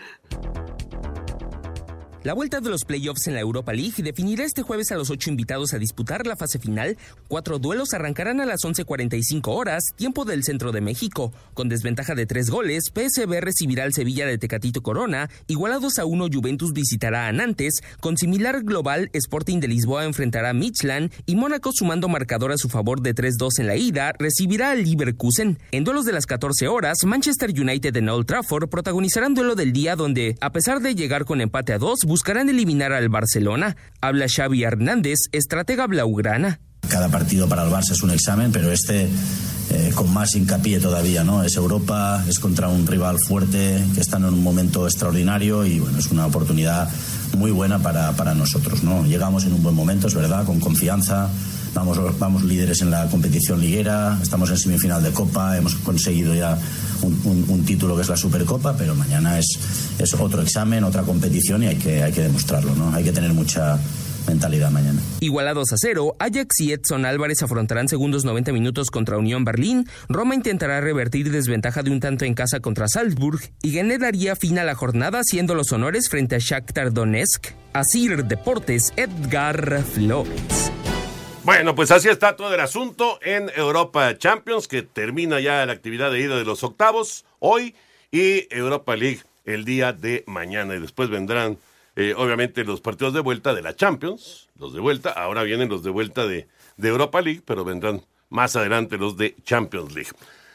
La 2.23 2.33
vuelta 2.33 2.61
de 2.61 2.69
los 2.69 2.85
playoffs 2.85 3.27
en 3.27 3.33
la 3.33 3.41
Europa 3.41 3.73
League 3.73 4.01
definirá 4.01 4.45
este 4.45 4.61
jueves 4.61 4.93
a 4.93 4.95
los 4.95 5.09
ocho 5.09 5.29
invitados 5.29 5.73
a 5.73 5.77
disputar 5.77 6.25
la 6.25 6.37
fase 6.37 6.57
final. 6.57 6.97
Cuatro 7.27 7.59
duelos 7.59 7.93
arrancarán 7.93 8.39
a 8.39 8.45
las 8.45 8.61
11.45 8.61 9.41
horas, 9.47 9.83
tiempo 9.97 10.23
del 10.23 10.45
centro 10.45 10.71
de 10.71 10.79
México. 10.79 11.33
Con 11.53 11.67
desventaja 11.67 12.15
de 12.15 12.25
tres 12.25 12.49
goles, 12.49 12.85
PSV 12.93 13.41
recibirá 13.41 13.83
al 13.83 13.91
Sevilla 13.91 14.25
de 14.25 14.37
Tecatito 14.37 14.81
Corona, 14.81 15.29
igualados 15.47 15.99
a 15.99 16.05
uno 16.05 16.29
Juventus 16.31 16.71
visitará 16.71 17.27
a 17.27 17.33
Nantes, 17.33 17.81
con 17.99 18.15
similar 18.15 18.63
global 18.63 19.09
Sporting 19.11 19.59
de 19.59 19.67
Lisboa 19.67 20.05
enfrentará 20.05 20.51
a 20.51 20.53
Midland 20.53 21.11
y 21.25 21.35
Mónaco 21.35 21.71
sumando 21.73 22.07
marcador 22.07 22.53
a 22.53 22.57
su 22.57 22.69
favor 22.69 23.01
de 23.01 23.13
3-2 23.13 23.59
en 23.59 23.67
la 23.67 23.75
ida 23.75 24.13
recibirá 24.17 24.71
al 24.71 24.85
Leverkusen. 24.85 25.59
En 25.71 25.83
duelos 25.83 26.05
de 26.05 26.13
las 26.13 26.25
14 26.25 26.69
horas, 26.69 26.99
Manchester 27.03 27.49
United 27.49 27.97
en 27.97 28.07
Old 28.07 28.27
Trafford 28.27 28.69
protagonizarán 28.69 29.33
duelo 29.33 29.55
del 29.55 29.73
día 29.73 29.97
donde, 29.97 30.37
a 30.39 30.53
pesar 30.53 30.79
de 30.79 30.95
llegar 30.95 31.25
con 31.25 31.41
empate 31.41 31.73
a 31.73 31.79
dos, 31.79 32.05
buscarán 32.13 32.47
eliminar 32.47 32.93
al 32.93 33.09
Barcelona. 33.09 33.75
Habla 33.99 34.27
Xavi 34.29 34.63
Hernández, 34.63 35.17
estratega 35.31 35.87
blaugrana. 35.87 36.59
Cada 36.87 37.09
partido 37.09 37.49
para 37.49 37.63
el 37.63 37.71
Barça 37.71 37.93
es 37.93 38.03
un 38.03 38.11
examen, 38.11 38.51
pero 38.51 38.71
este 38.71 39.09
eh, 39.71 39.91
con 39.95 40.13
más 40.13 40.35
hincapié 40.35 40.79
todavía, 40.79 41.23
¿no? 41.23 41.41
Es 41.41 41.55
Europa, 41.55 42.23
es 42.29 42.37
contra 42.37 42.67
un 42.67 42.85
rival 42.85 43.17
fuerte 43.17 43.83
que 43.95 44.01
está 44.01 44.17
en 44.17 44.25
un 44.25 44.43
momento 44.43 44.85
extraordinario 44.85 45.65
y 45.65 45.79
bueno, 45.79 45.97
es 45.97 46.11
una 46.11 46.27
oportunidad 46.27 46.87
muy 47.35 47.49
buena 47.49 47.79
para, 47.79 48.11
para 48.11 48.35
nosotros, 48.35 48.83
¿no? 48.83 49.03
Llegamos 49.07 49.45
en 49.45 49.53
un 49.53 49.63
buen 49.63 49.73
momento, 49.73 50.05
es 50.05 50.13
verdad, 50.13 50.45
con 50.45 50.59
confianza. 50.59 51.31
Vamos, 51.73 51.97
vamos 52.19 52.43
líderes 52.43 52.81
en 52.81 52.91
la 52.91 53.07
competición 53.09 53.59
liguera, 53.59 54.19
estamos 54.21 54.49
en 54.51 54.57
semifinal 54.57 55.01
de 55.01 55.11
Copa, 55.11 55.57
hemos 55.57 55.73
conseguido 55.75 56.35
ya 56.35 56.57
un, 57.01 57.19
un- 57.23 57.45
un 57.47 57.65
título 57.65 57.95
que 57.95 58.03
es 58.03 58.09
la 58.09 58.17
Supercopa, 58.17 58.75
pero 58.77 58.93
mañana 58.93 59.39
es, 59.39 59.57
es 59.97 60.13
otro 60.13 60.43
examen, 60.43 60.83
otra 60.83 61.01
competición 61.01 61.63
y 61.63 61.67
hay 61.67 61.75
que, 61.77 62.03
hay 62.03 62.11
que 62.11 62.21
demostrarlo, 62.21 62.75
¿no? 62.75 62.93
Hay 62.93 63.03
que 63.03 63.11
tener 63.11 63.33
mucha 63.33 63.79
mentalidad 64.27 64.69
mañana. 64.69 65.01
Igualados 65.19 65.73
a 65.73 65.75
cero, 65.77 66.15
Ajax 66.19 66.59
y 66.59 66.71
Edson 66.73 67.05
Álvarez 67.05 67.41
afrontarán 67.41 67.87
segundos 67.89 68.23
90 68.23 68.53
minutos 68.53 68.91
contra 68.91 69.17
Unión 69.17 69.43
Berlín. 69.43 69.85
Roma 70.09 70.35
intentará 70.35 70.79
revertir 70.79 71.31
desventaja 71.31 71.81
de 71.81 71.89
un 71.91 71.99
tanto 71.99 72.23
en 72.23 72.35
casa 72.35 72.59
contra 72.59 72.87
Salzburg 72.87 73.39
y 73.63 73.71
Genet 73.71 73.99
daría 73.99 74.35
fin 74.35 74.59
a 74.59 74.63
la 74.63 74.75
jornada 74.75 75.19
haciendo 75.21 75.55
los 75.55 75.71
honores 75.71 76.07
frente 76.07 76.35
a 76.35 76.39
Shakhtar 76.39 76.93
Donetsk. 76.93 77.47
Asir 77.73 78.25
Deportes, 78.25 78.93
Edgar 78.95 79.83
Flores. 79.83 80.71
Bueno, 81.45 81.75
pues 81.75 81.91
así 81.91 82.07
está 82.07 82.37
todo 82.37 82.53
el 82.53 82.59
asunto 82.61 83.19
en 83.21 83.51
Europa 83.53 84.17
Champions, 84.17 84.69
que 84.69 84.81
termina 84.81 85.41
ya 85.41 85.65
la 85.65 85.73
actividad 85.73 86.09
de 86.09 86.21
ida 86.21 86.37
de 86.37 86.45
los 86.45 86.63
octavos 86.63 87.25
hoy 87.39 87.75
y 88.11 88.47
Europa 88.49 88.95
League 88.95 89.19
el 89.43 89.65
día 89.65 89.91
de 89.91 90.23
mañana. 90.25 90.73
Y 90.75 90.79
después 90.79 91.09
vendrán, 91.09 91.57
eh, 91.97 92.13
obviamente, 92.15 92.63
los 92.63 92.79
partidos 92.79 93.13
de 93.13 93.19
vuelta 93.19 93.53
de 93.53 93.61
la 93.61 93.75
Champions, 93.75 94.47
los 94.57 94.73
de 94.73 94.79
vuelta. 94.79 95.09
Ahora 95.09 95.43
vienen 95.43 95.67
los 95.67 95.83
de 95.83 95.89
vuelta 95.89 96.25
de, 96.25 96.47
de 96.77 96.87
Europa 96.87 97.19
League, 97.19 97.41
pero 97.45 97.65
vendrán 97.65 98.05
más 98.29 98.55
adelante 98.55 98.97
los 98.97 99.17
de 99.17 99.35
Champions 99.43 99.93
League. 99.93 100.11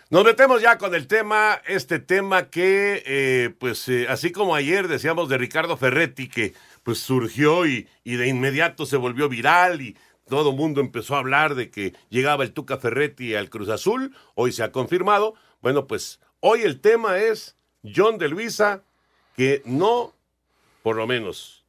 Nos 0.09 0.25
metemos 0.25 0.63
ya 0.63 0.79
con 0.79 0.95
el 0.95 1.07
tema, 1.07 1.61
este 1.67 1.99
tema 1.99 2.49
que, 2.49 3.03
eh, 3.05 3.51
pues, 3.59 3.91
eh, 3.91 4.07
así 4.09 4.33
como 4.33 4.55
ayer 4.55 4.89
decíamos 4.89 5.29
de 5.29 5.37
Ricardo 5.37 5.77
Ferretti, 5.77 6.29
que 6.29 6.55
pues 6.83 6.99
surgió 7.01 7.67
y, 7.67 7.87
y 8.05 8.17
de 8.17 8.29
inmediato 8.29 8.87
se 8.87 8.97
volvió 8.97 9.29
viral 9.29 9.83
y 9.83 9.95
todo 10.29 10.51
el 10.51 10.57
mundo 10.57 10.81
empezó 10.81 11.17
a 11.17 11.19
hablar 11.19 11.55
de 11.55 11.71
que 11.71 11.95
llegaba 12.11 12.45
el 12.45 12.53
Tuca 12.53 12.79
Ferretti 12.79 13.35
al 13.35 13.51
Cruz 13.51 13.69
Azul, 13.69 14.15
hoy 14.35 14.53
se 14.53 14.63
ha 14.63 14.73
confirmado. 14.73 15.35
Bueno, 15.61 15.87
pues 15.87 16.21
hoy 16.41 16.63
el 16.63 16.81
tema 16.81 17.19
es 17.19 17.57
John 17.83 18.19
de 18.19 18.29
Luisa, 18.29 18.83
que 19.37 19.63
no, 19.65 20.15
por 20.83 20.97
lo 20.97 21.07
menos 21.07 21.65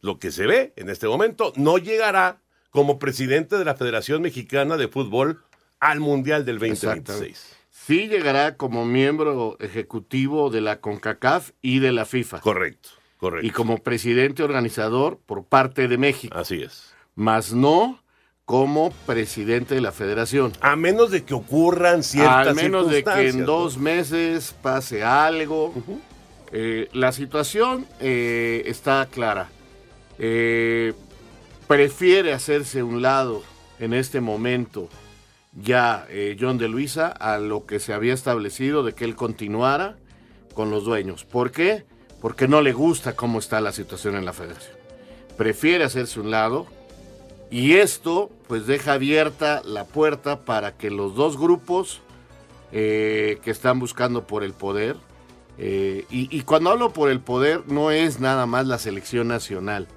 lo 0.00 0.18
que 0.18 0.30
se 0.30 0.46
ve 0.46 0.72
en 0.76 0.90
este 0.90 1.06
momento, 1.08 1.52
no 1.56 1.78
llegará 1.78 2.40
como 2.70 2.98
presidente 2.98 3.56
de 3.56 3.64
la 3.64 3.74
Federación 3.74 4.22
Mexicana 4.22 4.76
de 4.76 4.88
Fútbol 4.88 5.42
al 5.80 6.00
Mundial 6.00 6.44
del 6.44 6.58
2026. 6.58 7.56
Sí 7.70 8.08
llegará 8.08 8.56
como 8.56 8.84
miembro 8.84 9.56
ejecutivo 9.60 10.50
de 10.50 10.60
la 10.60 10.80
CONCACAF 10.80 11.52
y 11.62 11.78
de 11.78 11.92
la 11.92 12.04
FIFA. 12.04 12.40
Correcto, 12.40 12.90
correcto. 13.18 13.46
Y 13.46 13.50
como 13.50 13.78
presidente 13.78 14.42
organizador 14.42 15.18
por 15.24 15.44
parte 15.44 15.88
de 15.88 15.96
México. 15.96 16.36
Así 16.36 16.62
es. 16.62 16.94
Más 17.18 17.52
no 17.52 17.98
como 18.44 18.92
presidente 19.06 19.74
de 19.74 19.80
la 19.80 19.90
federación. 19.90 20.52
A 20.60 20.76
menos 20.76 21.10
de 21.10 21.24
que 21.24 21.34
ocurran 21.34 22.04
ciertas 22.04 22.46
Al 22.46 22.54
menos 22.54 22.88
de 22.88 23.02
que 23.02 23.28
en 23.28 23.44
dos 23.44 23.76
meses 23.76 24.54
pase 24.62 25.02
algo. 25.02 25.74
Eh, 26.52 26.88
la 26.92 27.10
situación 27.10 27.88
eh, 27.98 28.62
está 28.66 29.08
clara. 29.10 29.48
Eh, 30.20 30.94
prefiere 31.66 32.32
hacerse 32.32 32.84
un 32.84 33.02
lado 33.02 33.42
en 33.80 33.94
este 33.94 34.20
momento 34.20 34.88
ya 35.60 36.06
John 36.38 36.56
de 36.56 36.68
Luisa 36.68 37.08
a 37.08 37.38
lo 37.38 37.66
que 37.66 37.80
se 37.80 37.92
había 37.92 38.14
establecido 38.14 38.84
de 38.84 38.92
que 38.92 39.04
él 39.04 39.16
continuara 39.16 39.96
con 40.54 40.70
los 40.70 40.84
dueños. 40.84 41.24
¿Por 41.24 41.50
qué? 41.50 41.84
Porque 42.20 42.46
no 42.46 42.62
le 42.62 42.72
gusta 42.72 43.16
cómo 43.16 43.40
está 43.40 43.60
la 43.60 43.72
situación 43.72 44.14
en 44.14 44.24
la 44.24 44.32
federación. 44.32 44.76
Prefiere 45.36 45.82
hacerse 45.82 46.20
un 46.20 46.30
lado 46.30 46.77
y 47.50 47.74
esto 47.74 48.30
pues 48.46 48.66
deja 48.66 48.94
abierta 48.94 49.62
la 49.64 49.84
puerta 49.84 50.44
para 50.44 50.76
que 50.76 50.90
los 50.90 51.14
dos 51.14 51.38
grupos 51.38 52.00
eh, 52.72 53.38
que 53.42 53.50
están 53.50 53.78
buscando 53.78 54.26
por 54.26 54.44
el 54.44 54.52
poder, 54.52 54.96
eh, 55.56 56.04
y, 56.10 56.34
y 56.36 56.42
cuando 56.42 56.70
hablo 56.70 56.92
por 56.92 57.10
el 57.10 57.20
poder 57.20 57.62
no 57.66 57.90
es 57.90 58.20
nada 58.20 58.46
más 58.46 58.66
la 58.66 58.78
selección 58.78 59.28
nacional, 59.28 59.88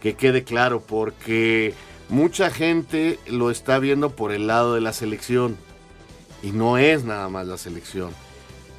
que 0.00 0.14
quede 0.14 0.44
claro, 0.44 0.80
porque 0.80 1.74
mucha 2.08 2.50
gente 2.50 3.18
lo 3.26 3.50
está 3.50 3.78
viendo 3.78 4.10
por 4.10 4.32
el 4.32 4.46
lado 4.46 4.74
de 4.74 4.80
la 4.80 4.92
selección 4.92 5.56
y 6.42 6.52
no 6.52 6.78
es 6.78 7.04
nada 7.04 7.28
más 7.28 7.46
la 7.46 7.56
selección. 7.56 8.10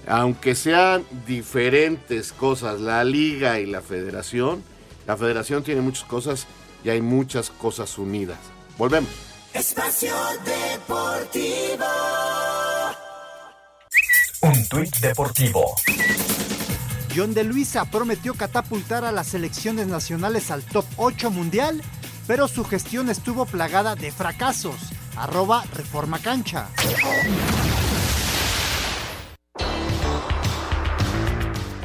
Aunque 0.07 0.55
sean 0.55 1.03
diferentes 1.27 2.31
cosas, 2.31 2.79
la 2.79 3.03
liga 3.03 3.59
y 3.59 3.65
la 3.65 3.81
federación, 3.81 4.63
la 5.05 5.17
federación 5.17 5.63
tiene 5.63 5.81
muchas 5.81 6.05
cosas 6.05 6.47
y 6.83 6.89
hay 6.89 7.01
muchas 7.01 7.49
cosas 7.49 7.97
unidas. 7.97 8.39
Volvemos. 8.77 9.09
Espacio 9.53 10.15
Deportivo. 10.45 11.85
Un 14.41 14.67
tuit 14.69 14.95
deportivo. 14.99 15.75
John 17.15 17.33
de 17.33 17.43
Luisa 17.43 17.83
prometió 17.85 18.35
catapultar 18.35 19.03
a 19.03 19.11
las 19.11 19.27
selecciones 19.27 19.87
nacionales 19.87 20.51
al 20.51 20.63
top 20.63 20.85
8 20.97 21.31
mundial, 21.31 21.81
pero 22.27 22.47
su 22.47 22.63
gestión 22.63 23.09
estuvo 23.09 23.45
plagada 23.45 23.95
de 23.95 24.11
fracasos. 24.11 24.77
Arroba 25.17 25.65
Reforma 25.73 26.19
Cancha. 26.19 26.69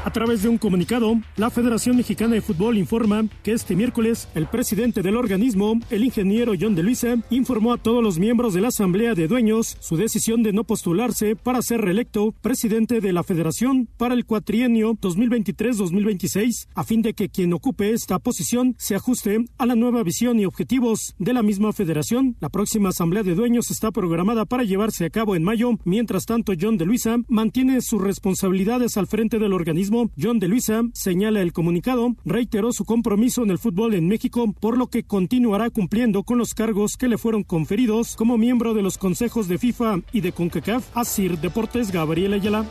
A 0.05 0.11
través 0.11 0.43
de 0.43 0.51
un 0.51 0.59
comunicado, 0.59 1.19
la 1.39 1.49
Federación 1.49 1.97
Mexicana 1.97 2.35
de 2.35 2.43
Fútbol 2.43 2.77
informa 2.77 3.27
que 3.43 3.53
este 3.53 3.75
miércoles 3.75 4.29
el 4.35 4.47
presidente 4.47 5.01
del 5.01 5.17
organismo, 5.17 5.81
el 5.89 6.05
ingeniero 6.05 6.53
John 6.61 6.75
de 6.75 6.83
Luisa, 6.83 7.17
informó 7.31 7.73
a 7.73 7.79
todos 7.79 8.03
los 8.03 8.19
miembros 8.19 8.53
de 8.53 8.61
la 8.61 8.69
Asamblea 8.69 9.15
de 9.15 9.29
Dueños 9.29 9.79
su 9.81 9.97
decisión 9.97 10.43
de 10.43 10.53
no 10.53 10.65
postularse 10.65 11.37
para 11.37 11.63
ser 11.63 11.81
reelecto 11.81 12.33
presidente 12.43 13.01
de 13.01 13.15
la 13.15 13.23
Federación 13.23 13.89
para 13.97 14.13
el 14.13 14.27
cuatrienio 14.27 14.93
2023-2026, 14.93 16.69
a 16.75 16.85
fin 16.85 17.01
de 17.01 17.15
que 17.15 17.31
quien 17.31 17.55
ocupe 17.55 17.95
esta 17.95 18.19
posición 18.19 18.75
se 18.79 18.97
ajuste 18.97 19.47
a 19.57 19.65
la 19.65 19.75
nueva 19.75 20.03
visión 20.03 20.39
y 20.39 20.45
objetivos 20.45 21.15
de 21.19 21.33
la 21.33 21.43
misma 21.43 21.73
federación. 21.73 22.37
La 22.41 22.51
próxima 22.51 22.91
Asamblea 22.91 23.23
de 23.23 23.35
Dueños 23.35 23.71
está 23.71 23.91
programada 23.91 24.45
para 24.45 24.65
llevarse 24.65 25.07
a 25.07 25.11
cabo 25.11 25.35
en 25.35 25.45
mayo. 25.45 25.71
Mientras 25.85 26.27
tanto, 26.27 26.53
John 26.61 26.77
de 26.77 26.85
Luisa 26.85 27.17
mantiene 27.29 27.81
sus 27.81 28.03
responsabilidades 28.03 28.99
al 28.99 29.07
frente 29.07 29.39
del 29.39 29.55
organismo. 29.55 29.94
John 30.21 30.39
de 30.39 30.49
Luisa, 30.49 30.83
señala 30.93 31.41
el 31.41 31.53
comunicado, 31.53 32.15
reiteró 32.25 32.73
su 32.73 32.85
compromiso 32.85 33.43
en 33.43 33.51
el 33.51 33.59
fútbol 33.59 33.95
en 33.95 34.09
México, 34.09 34.53
por 34.61 34.77
lo 34.77 34.89
que 34.89 35.05
continuará 35.05 35.71
cumpliendo 35.71 36.23
con 36.25 36.39
los 36.39 36.55
cargos 36.55 36.97
que 36.99 37.09
le 37.09 37.19
fueron 37.19 37.45
conferidos 37.45 38.17
como 38.17 38.37
miembro 38.37 38.75
de 38.75 38.83
los 38.83 38.99
consejos 38.99 39.49
de 39.49 39.59
FIFA 39.59 40.01
y 40.13 40.21
de 40.21 40.33
CONCACAF. 40.33 40.97
Asir 40.97 41.39
Deportes, 41.39 41.93
Gabriel 41.93 42.33
Ayala. 42.33 42.67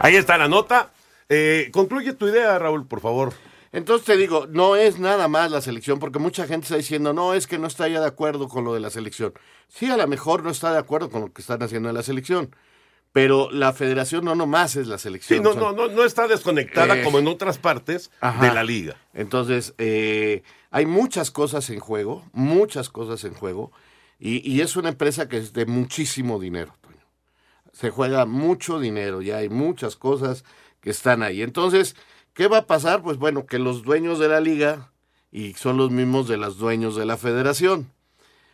Ahí 0.00 0.16
está 0.16 0.38
la 0.38 0.48
nota. 0.48 0.92
Eh, 1.28 1.70
concluye 1.72 2.14
tu 2.14 2.28
idea, 2.28 2.58
Raúl, 2.58 2.86
por 2.86 3.00
favor. 3.00 3.34
Entonces 3.72 4.06
te 4.06 4.16
digo, 4.16 4.46
no 4.48 4.76
es 4.76 4.98
nada 4.98 5.28
más 5.28 5.50
la 5.50 5.60
selección, 5.60 5.98
porque 5.98 6.18
mucha 6.18 6.46
gente 6.46 6.64
está 6.64 6.76
diciendo, 6.76 7.12
no, 7.12 7.34
es 7.34 7.46
que 7.46 7.58
no 7.58 7.66
está 7.66 7.86
ya 7.88 8.00
de 8.00 8.06
acuerdo 8.06 8.48
con 8.48 8.64
lo 8.64 8.72
de 8.72 8.80
la 8.80 8.90
selección. 8.90 9.34
Sí, 9.68 9.86
a 9.86 9.96
lo 9.96 10.06
mejor 10.06 10.42
no 10.42 10.50
está 10.50 10.72
de 10.72 10.78
acuerdo 10.78 11.10
con 11.10 11.20
lo 11.20 11.32
que 11.32 11.42
están 11.42 11.62
haciendo 11.62 11.90
en 11.90 11.94
la 11.94 12.02
selección, 12.02 12.54
pero 13.12 13.50
la 13.50 13.72
federación 13.72 14.24
no 14.24 14.34
nomás 14.34 14.76
es 14.76 14.86
la 14.86 14.98
selección. 14.98 15.38
Sí, 15.38 15.42
no, 15.42 15.50
o 15.50 15.52
sea, 15.54 15.62
no, 15.62 15.72
no, 15.72 15.88
no 15.88 16.04
está 16.04 16.28
desconectada 16.28 16.98
Eh, 16.98 17.02
como 17.04 17.18
en 17.18 17.28
otras 17.28 17.58
partes 17.58 18.10
Ajá. 18.20 18.46
de 18.46 18.54
la 18.54 18.62
liga. 18.64 18.96
Entonces, 19.14 19.74
eh, 19.78 20.42
hay 20.70 20.86
muchas 20.86 21.30
cosas 21.30 21.70
en 21.70 21.80
juego, 21.80 22.24
muchas 22.32 22.88
cosas 22.88 23.24
en 23.24 23.34
juego, 23.34 23.72
y, 24.18 24.48
y 24.50 24.60
es 24.60 24.76
una 24.76 24.90
empresa 24.90 25.28
que 25.28 25.38
es 25.38 25.52
de 25.52 25.66
muchísimo 25.66 26.38
dinero, 26.38 26.74
Toño. 26.80 26.96
Se 27.72 27.90
juega 27.90 28.26
mucho 28.26 28.78
dinero, 28.78 29.22
ya 29.22 29.38
hay 29.38 29.48
muchas 29.48 29.96
cosas 29.96 30.44
que 30.80 30.90
están 30.90 31.22
ahí. 31.22 31.42
Entonces, 31.42 31.96
¿Qué 32.34 32.46
va 32.46 32.58
a 32.58 32.66
pasar? 32.68 33.02
Pues 33.02 33.16
bueno, 33.16 33.46
que 33.46 33.58
los 33.58 33.82
dueños 33.82 34.20
de 34.20 34.28
la 34.28 34.38
liga 34.38 34.92
y 35.32 35.54
son 35.54 35.76
los 35.76 35.90
mismos 35.90 36.28
de 36.28 36.36
los 36.36 36.56
dueños 36.56 36.94
de 36.94 37.04
la 37.04 37.16
federación. 37.16 37.90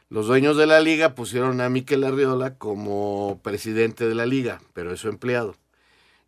Los 0.09 0.27
dueños 0.27 0.57
de 0.57 0.67
la 0.67 0.81
liga 0.81 1.15
pusieron 1.15 1.61
a 1.61 1.69
Miquel 1.69 2.05
Arriola 2.05 2.57
como 2.57 3.41
presidente 3.43 4.07
de 4.09 4.15
la 4.15 4.27
liga, 4.27 4.61
pero 4.73 4.93
es 4.93 5.01
su 5.01 5.09
empleado. 5.09 5.57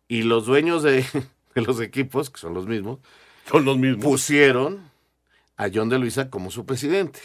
Y 0.07 0.23
los 0.23 0.45
dueños 0.45 0.83
de, 0.83 1.05
de 1.55 1.61
los 1.61 1.79
equipos, 1.79 2.29
que 2.29 2.39
son 2.39 2.53
los 2.53 2.67
mismos, 2.67 2.99
son 3.49 3.65
los 3.65 3.77
mismos. 3.77 4.03
pusieron 4.03 4.89
a 5.55 5.69
John 5.73 5.89
de 5.89 5.99
Luisa 5.99 6.29
como 6.29 6.51
su 6.51 6.65
presidente, 6.65 7.19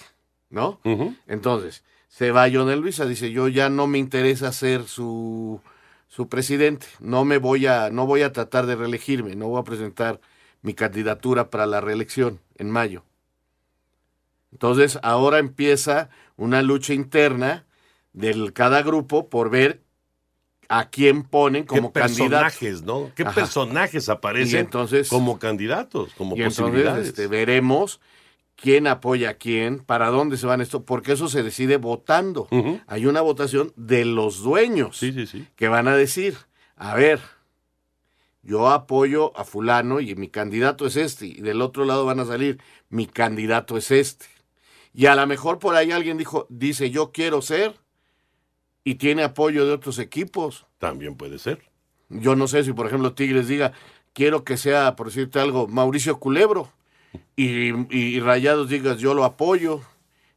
¿no? 0.50 0.80
Entonces, 1.26 1.84
se 2.08 2.30
va 2.30 2.48
John 2.52 2.68
de 2.68 2.76
Luisa, 2.76 3.06
dice, 3.06 3.30
yo 3.30 3.48
ya 3.48 3.68
no 3.68 3.86
me 3.86 3.98
interesa 3.98 4.52
ser 4.52 4.84
su, 4.84 5.60
su 6.08 6.28
presidente, 6.28 6.86
no 7.00 7.24
me 7.24 7.38
voy 7.38 7.66
a, 7.66 7.90
no 7.90 8.06
voy 8.06 8.22
a 8.22 8.32
tratar 8.32 8.66
de 8.66 8.76
reelegirme, 8.76 9.34
no 9.34 9.48
voy 9.48 9.60
a 9.60 9.64
presentar 9.64 10.20
mi 10.62 10.74
candidatura 10.74 11.50
para 11.50 11.66
la 11.66 11.80
reelección 11.80 12.40
en 12.56 12.70
mayo. 12.70 13.04
Entonces, 14.52 14.98
ahora 15.02 15.38
empieza 15.38 16.10
una 16.36 16.62
lucha 16.62 16.94
interna 16.94 17.64
de 18.12 18.52
cada 18.52 18.82
grupo 18.82 19.28
por 19.28 19.50
ver 19.50 19.82
a 20.68 20.88
quién 20.90 21.22
ponen 21.24 21.64
como 21.64 21.92
¿Qué 21.92 22.00
candidatos. 22.00 22.30
personajes, 22.30 22.82
no? 22.82 23.10
¿Qué 23.14 23.22
Ajá. 23.24 23.34
personajes 23.34 24.08
aparecen 24.08 24.60
entonces- 24.60 25.08
como 25.08 25.38
candidatos, 25.38 26.12
como 26.14 26.36
y 26.36 26.40
entonces 26.40 26.62
posibilidades? 26.64 27.08
este, 27.08 27.26
veremos 27.26 28.00
quién 28.56 28.86
apoya 28.86 29.30
a 29.30 29.34
quién, 29.34 29.80
para 29.80 30.08
dónde 30.08 30.36
se 30.36 30.46
van 30.46 30.60
esto, 30.60 30.84
porque 30.84 31.12
eso 31.12 31.28
se 31.28 31.42
decide 31.42 31.76
votando. 31.78 32.48
Hay 32.86 33.06
una 33.06 33.20
votación 33.20 33.72
de 33.76 34.04
los 34.04 34.42
dueños 34.42 35.00
que 35.56 35.68
van 35.68 35.88
a 35.88 35.96
decir, 35.96 36.36
a 36.76 36.94
ver, 36.94 37.20
yo 38.42 38.70
apoyo 38.70 39.36
a 39.38 39.44
fulano 39.44 40.00
y 40.00 40.14
mi 40.14 40.28
candidato 40.28 40.86
es 40.86 40.96
este, 40.96 41.26
y 41.26 41.40
del 41.40 41.60
otro 41.62 41.84
lado 41.84 42.04
van 42.04 42.20
a 42.20 42.24
salir, 42.24 42.60
mi 42.88 43.06
candidato 43.06 43.76
es 43.76 43.90
este. 43.90 44.26
Y 44.94 45.06
a 45.06 45.14
lo 45.14 45.26
mejor 45.26 45.58
por 45.58 45.74
ahí 45.74 45.90
alguien 45.90 46.18
dijo, 46.18 46.46
dice, 46.50 46.90
yo 46.90 47.12
quiero 47.12 47.40
ser, 47.42 47.74
y 48.84 48.96
tiene 48.96 49.22
apoyo 49.22 49.64
de 49.66 49.72
otros 49.72 49.98
equipos. 49.98 50.66
También 50.78 51.16
puede 51.16 51.38
ser. 51.38 51.62
Yo 52.08 52.36
no 52.36 52.48
sé 52.48 52.64
si, 52.64 52.72
por 52.72 52.86
ejemplo, 52.86 53.14
Tigres 53.14 53.48
diga, 53.48 53.72
quiero 54.12 54.44
que 54.44 54.56
sea, 54.56 54.96
por 54.96 55.06
decirte 55.06 55.40
algo, 55.40 55.66
Mauricio 55.68 56.18
Culebro, 56.18 56.70
y, 57.36 57.72
y 57.96 58.20
Rayados 58.20 58.68
digas, 58.68 58.98
yo 58.98 59.14
lo 59.14 59.24
apoyo. 59.24 59.80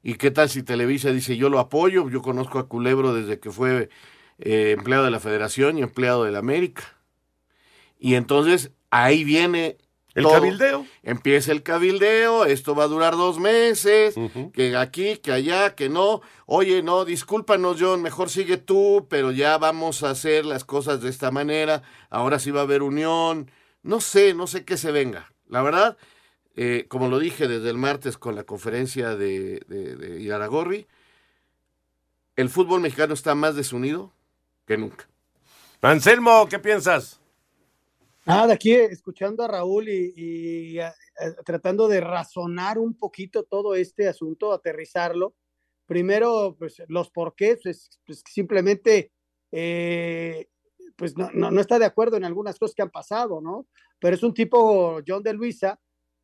¿Y 0.04 0.16
qué 0.16 0.30
tal 0.30 0.50
si 0.50 0.62
Televisa 0.62 1.12
dice, 1.12 1.36
yo 1.36 1.50
lo 1.50 1.60
apoyo? 1.60 2.10
Yo 2.10 2.22
conozco 2.22 2.60
a 2.60 2.68
Culebro 2.68 3.14
desde 3.14 3.40
que 3.40 3.50
fue 3.50 3.90
eh, 4.40 4.76
empleado 4.78 5.06
de 5.06 5.12
la 5.12 5.20
Federación 5.20 5.78
y 5.78 5.82
empleado 5.82 6.24
de 6.24 6.32
la 6.32 6.40
América. 6.40 6.84
Y 8.00 8.16
entonces 8.16 8.72
ahí 8.92 9.24
viene... 9.24 9.78
El 10.16 10.24
todo. 10.24 10.34
cabildeo. 10.34 10.86
Empieza 11.04 11.52
el 11.52 11.62
cabildeo, 11.62 12.46
esto 12.46 12.74
va 12.74 12.86
a 12.86 12.88
durar 12.88 13.16
dos 13.18 13.38
meses, 13.38 14.16
que 14.54 14.76
aquí, 14.78 15.18
que 15.18 15.32
allá, 15.34 15.76
que 15.76 15.90
no. 15.90 16.22
Oye, 16.46 16.82
no, 16.82 17.04
discúlpanos, 17.06 17.78
John, 17.80 18.02
mejor 18.02 18.30
sigue 18.30 18.58
tú, 18.58 19.08
pero 19.10 19.32
ya 19.32 19.58
vamos 19.58 20.04
a 20.04 20.12
hacer 20.12 20.46
las 20.46 20.64
cosas 20.64 21.02
de 21.02 21.10
esta 21.10 21.32
manera. 21.32 21.84
Ahora 22.10 22.40
sí 22.40 22.50
va 22.50 22.62
a 22.62 22.64
haber 22.64 22.82
unión. 22.82 23.52
No 23.84 24.00
sé, 24.00 24.34
no 24.34 24.48
sé 24.48 24.64
qué 24.64 24.78
se 24.78 24.92
venga. 24.92 25.32
La 25.50 25.62
verdad, 25.62 25.98
eh, 26.56 26.86
como 26.88 27.10
lo 27.10 27.20
dije 27.20 27.48
desde 27.50 27.70
el 27.70 27.78
martes 27.78 28.18
con 28.18 28.36
la 28.36 28.46
conferencia 28.46 29.16
de, 29.18 29.60
de, 29.68 29.96
de 29.98 30.22
Iraragorri, 30.22 30.88
el 32.38 32.50
fútbol 32.50 32.80
mexicano 32.80 33.14
está 33.14 33.36
más 33.36 33.56
desunido 33.56 34.14
que 34.66 34.78
nunca. 34.78 35.08
Anselmo, 35.82 36.48
¿qué 36.50 36.58
piensas? 36.58 37.20
Nada, 38.26 38.56
aquí 38.56 38.74
escuchando 38.74 39.44
a 39.44 39.48
Raúl 39.48 39.88
y, 39.88 40.80
eh, 40.80 40.92
tratando 41.46 41.88
de 41.88 42.02
razonar 42.02 42.80
un 42.80 42.98
poquito 42.98 43.44
todo 43.44 43.76
este 43.76 44.08
asunto, 44.08 44.52
aterrizarlo. 44.52 45.36
Primero, 45.86 46.56
pues 46.58 46.82
los 46.88 47.12
porqués, 47.12 47.60
pues, 47.62 48.00
pues 48.04 48.24
simplemente, 48.28 49.12
eh, 49.52 50.48
pues 50.96 51.16
no, 51.16 51.30
no, 51.34 51.52
no, 51.52 51.62
está 51.62 51.78
de 51.78 51.86
acuerdo 51.86 52.18
en 52.18 52.24
algunas 52.26 52.58
cosas 52.58 52.74
que 52.74 52.82
han 52.82 52.90
pasado, 52.90 53.42
¿no? 53.42 53.68
Pero 54.00 54.16
es 54.16 54.24
un 54.24 54.34
tipo, 54.34 55.02
John 55.08 55.22
de 55.22 55.34
Luisa, 55.34 55.80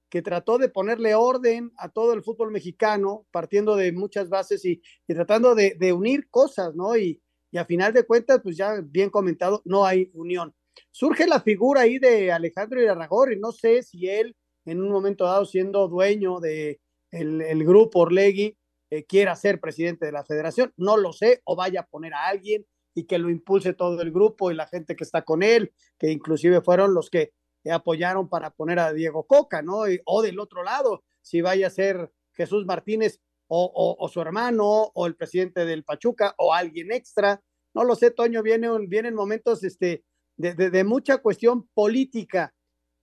que 0.10 0.24
trató 0.24 0.58
de 0.58 0.70
ponerle 0.70 1.14
orden 1.14 1.72
a 1.78 1.90
todo 1.90 2.14
el 2.14 2.24
fútbol 2.24 2.52
mexicano, 2.52 3.28
partiendo 3.32 3.76
de 3.76 3.92
muchas 3.92 4.28
bases 4.28 4.66
y, 4.66 4.82
y 5.08 5.14
tratando 5.14 5.54
de, 5.54 5.76
de, 5.80 5.94
unir 5.94 6.30
cosas, 6.32 6.74
¿no? 6.76 6.98
Y, 6.98 7.22
y 7.52 7.60
a 7.60 7.66
final 7.66 7.94
de 7.94 8.06
cuentas, 8.06 8.40
pues 8.42 8.58
ya 8.58 8.82
bien 8.82 9.12
comentado, 9.12 9.62
no 9.66 9.86
hay 9.86 10.10
unión 10.16 10.56
surge 10.90 11.28
la 11.28 11.42
figura 11.42 11.82
ahí 11.82 12.00
de 12.00 12.32
Alejandro 12.32 12.82
Irarragorri, 12.82 13.40
no 13.40 13.52
sé 13.52 13.84
si 13.84 14.10
él 14.10 14.36
en 14.66 14.82
un 14.82 14.90
momento 14.90 15.26
dado 15.26 15.46
siendo 15.46 15.88
dueño 15.88 16.40
de 16.40 16.80
el, 17.12 17.42
el 17.42 17.64
grupo 17.66 18.00
Orlegui 18.00 18.58
eh, 18.90 19.06
quiera 19.06 19.36
ser 19.36 19.60
presidente 19.60 20.06
de 20.06 20.12
la 20.12 20.26
federación, 20.26 20.74
no 20.78 20.98
lo 20.98 21.14
sé, 21.14 21.42
o 21.46 21.56
vaya 21.56 21.82
a 21.82 21.88
poner 21.88 22.14
a 22.14 22.28
alguien 22.28 22.66
y 22.94 23.06
que 23.06 23.18
lo 23.18 23.30
impulse 23.30 23.74
todo 23.74 24.02
el 24.02 24.12
grupo 24.12 24.52
y 24.52 24.56
la 24.56 24.68
gente 24.68 24.96
que 24.96 25.04
está 25.04 25.22
con 25.22 25.44
él, 25.44 25.74
que 25.98 26.12
inclusive 26.12 26.62
fueron 26.62 26.94
los 26.94 27.10
que 27.10 27.32
apoyaron 27.72 28.28
para 28.28 28.50
poner 28.52 28.80
a 28.80 28.92
Diego 28.92 29.26
Coca, 29.26 29.62
¿no? 29.62 29.84
O 30.06 30.22
del 30.22 30.40
otro 30.40 30.64
lado, 30.64 31.04
si 31.22 31.42
vaya 31.42 31.68
a 31.68 31.70
ser 31.70 32.12
Jesús 32.34 32.66
Martínez 32.66 33.22
o, 33.48 33.64
o, 33.64 34.04
o, 34.04 34.10
su 34.10 34.20
hermano 34.20 34.92
o 34.94 35.08
el 35.08 35.16
presidente 35.16 35.66
del 35.66 35.84
Pachuca 35.84 36.34
o 36.38 36.54
alguien 36.54 36.92
extra, 36.92 37.42
no 37.74 37.84
lo 37.84 37.96
sé, 37.96 38.12
Toño, 38.12 38.44
viene, 38.44 38.68
vienen 38.88 39.16
momentos, 39.16 39.64
este, 39.64 40.04
de, 40.38 40.54
de, 40.54 40.84
mucha 40.84 41.18
cuestión 41.18 41.68
política. 41.74 42.54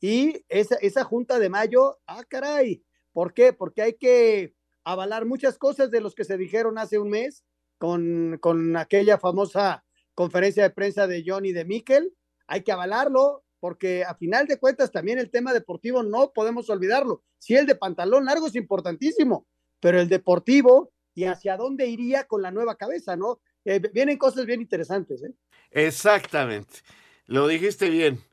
Y 0.01 0.45
esa, 0.49 0.77
esa 0.77 1.05
junta 1.05 1.38
de 1.38 1.49
mayo, 1.49 1.99
ah, 2.07 2.25
caray, 2.29 2.85
¿por 3.12 3.35
qué? 3.35 3.53
Porque 3.53 3.83
hay 3.83 3.95
que 3.95 4.55
avalar 4.85 5.27
muchas 5.27 5.59
cosas 5.59 5.91
de 5.91 6.01
los 6.01 6.14
que 6.14 6.25
se 6.25 6.38
dijeron 6.38 6.79
hace 6.79 6.99
un 6.99 7.11
mes 7.11 7.45
con, 7.79 8.38
con 8.41 8.77
aquella 8.77 9.19
famosa 9.19 9.85
conferencia 10.14 10.62
de 10.62 10.71
prensa 10.71 11.07
de 11.07 11.25
Johnny 11.27 11.53
de 11.53 11.64
Miquel. 11.64 12.14
Hay 12.47 12.62
que 12.62 12.73
avalarlo, 12.73 13.45
porque 13.61 14.05
a 14.05 14.14
final 14.14 14.47
de 14.47 14.59
cuentas 14.59 14.91
también 14.91 15.19
el 15.19 15.31
tema 15.31 15.53
deportivo 15.53 16.03
no 16.03 16.33
podemos 16.33 16.71
olvidarlo. 16.71 17.23
Sí, 17.38 17.55
el 17.55 17.67
de 17.67 17.75
pantalón 17.75 18.25
largo 18.25 18.47
es 18.47 18.55
importantísimo, 18.55 19.47
pero 19.81 20.01
el 20.01 20.09
deportivo 20.09 20.93
y 21.14 21.25
hacia 21.25 21.57
dónde 21.57 21.87
iría 21.87 22.25
con 22.25 22.43
la 22.43 22.51
nueva 22.51 22.77
cabeza, 22.77 23.17
¿no? 23.17 23.41
Eh, 23.64 23.81
vienen 23.93 24.19
cosas 24.19 24.47
bien 24.47 24.61
interesantes, 24.61 25.23
¿eh? 25.23 25.35
Exactamente. 25.71 26.79
Lo 27.29 27.47
dijiste 27.47 27.91
bien, 27.91 28.25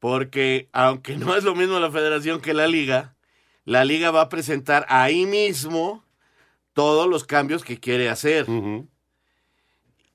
porque 0.00 0.68
aunque 0.72 1.16
no 1.16 1.36
es 1.36 1.44
lo 1.44 1.54
mismo 1.54 1.78
la 1.78 1.90
federación 1.90 2.40
que 2.40 2.52
la 2.52 2.66
liga, 2.66 3.14
la 3.64 3.84
liga 3.84 4.10
va 4.10 4.22
a 4.22 4.28
presentar 4.28 4.84
ahí 4.88 5.24
mismo 5.24 6.04
todos 6.72 7.08
los 7.08 7.24
cambios 7.24 7.62
que 7.62 7.78
quiere 7.78 8.08
hacer. 8.08 8.50
Uh 8.50 8.62
-huh. 8.62 8.88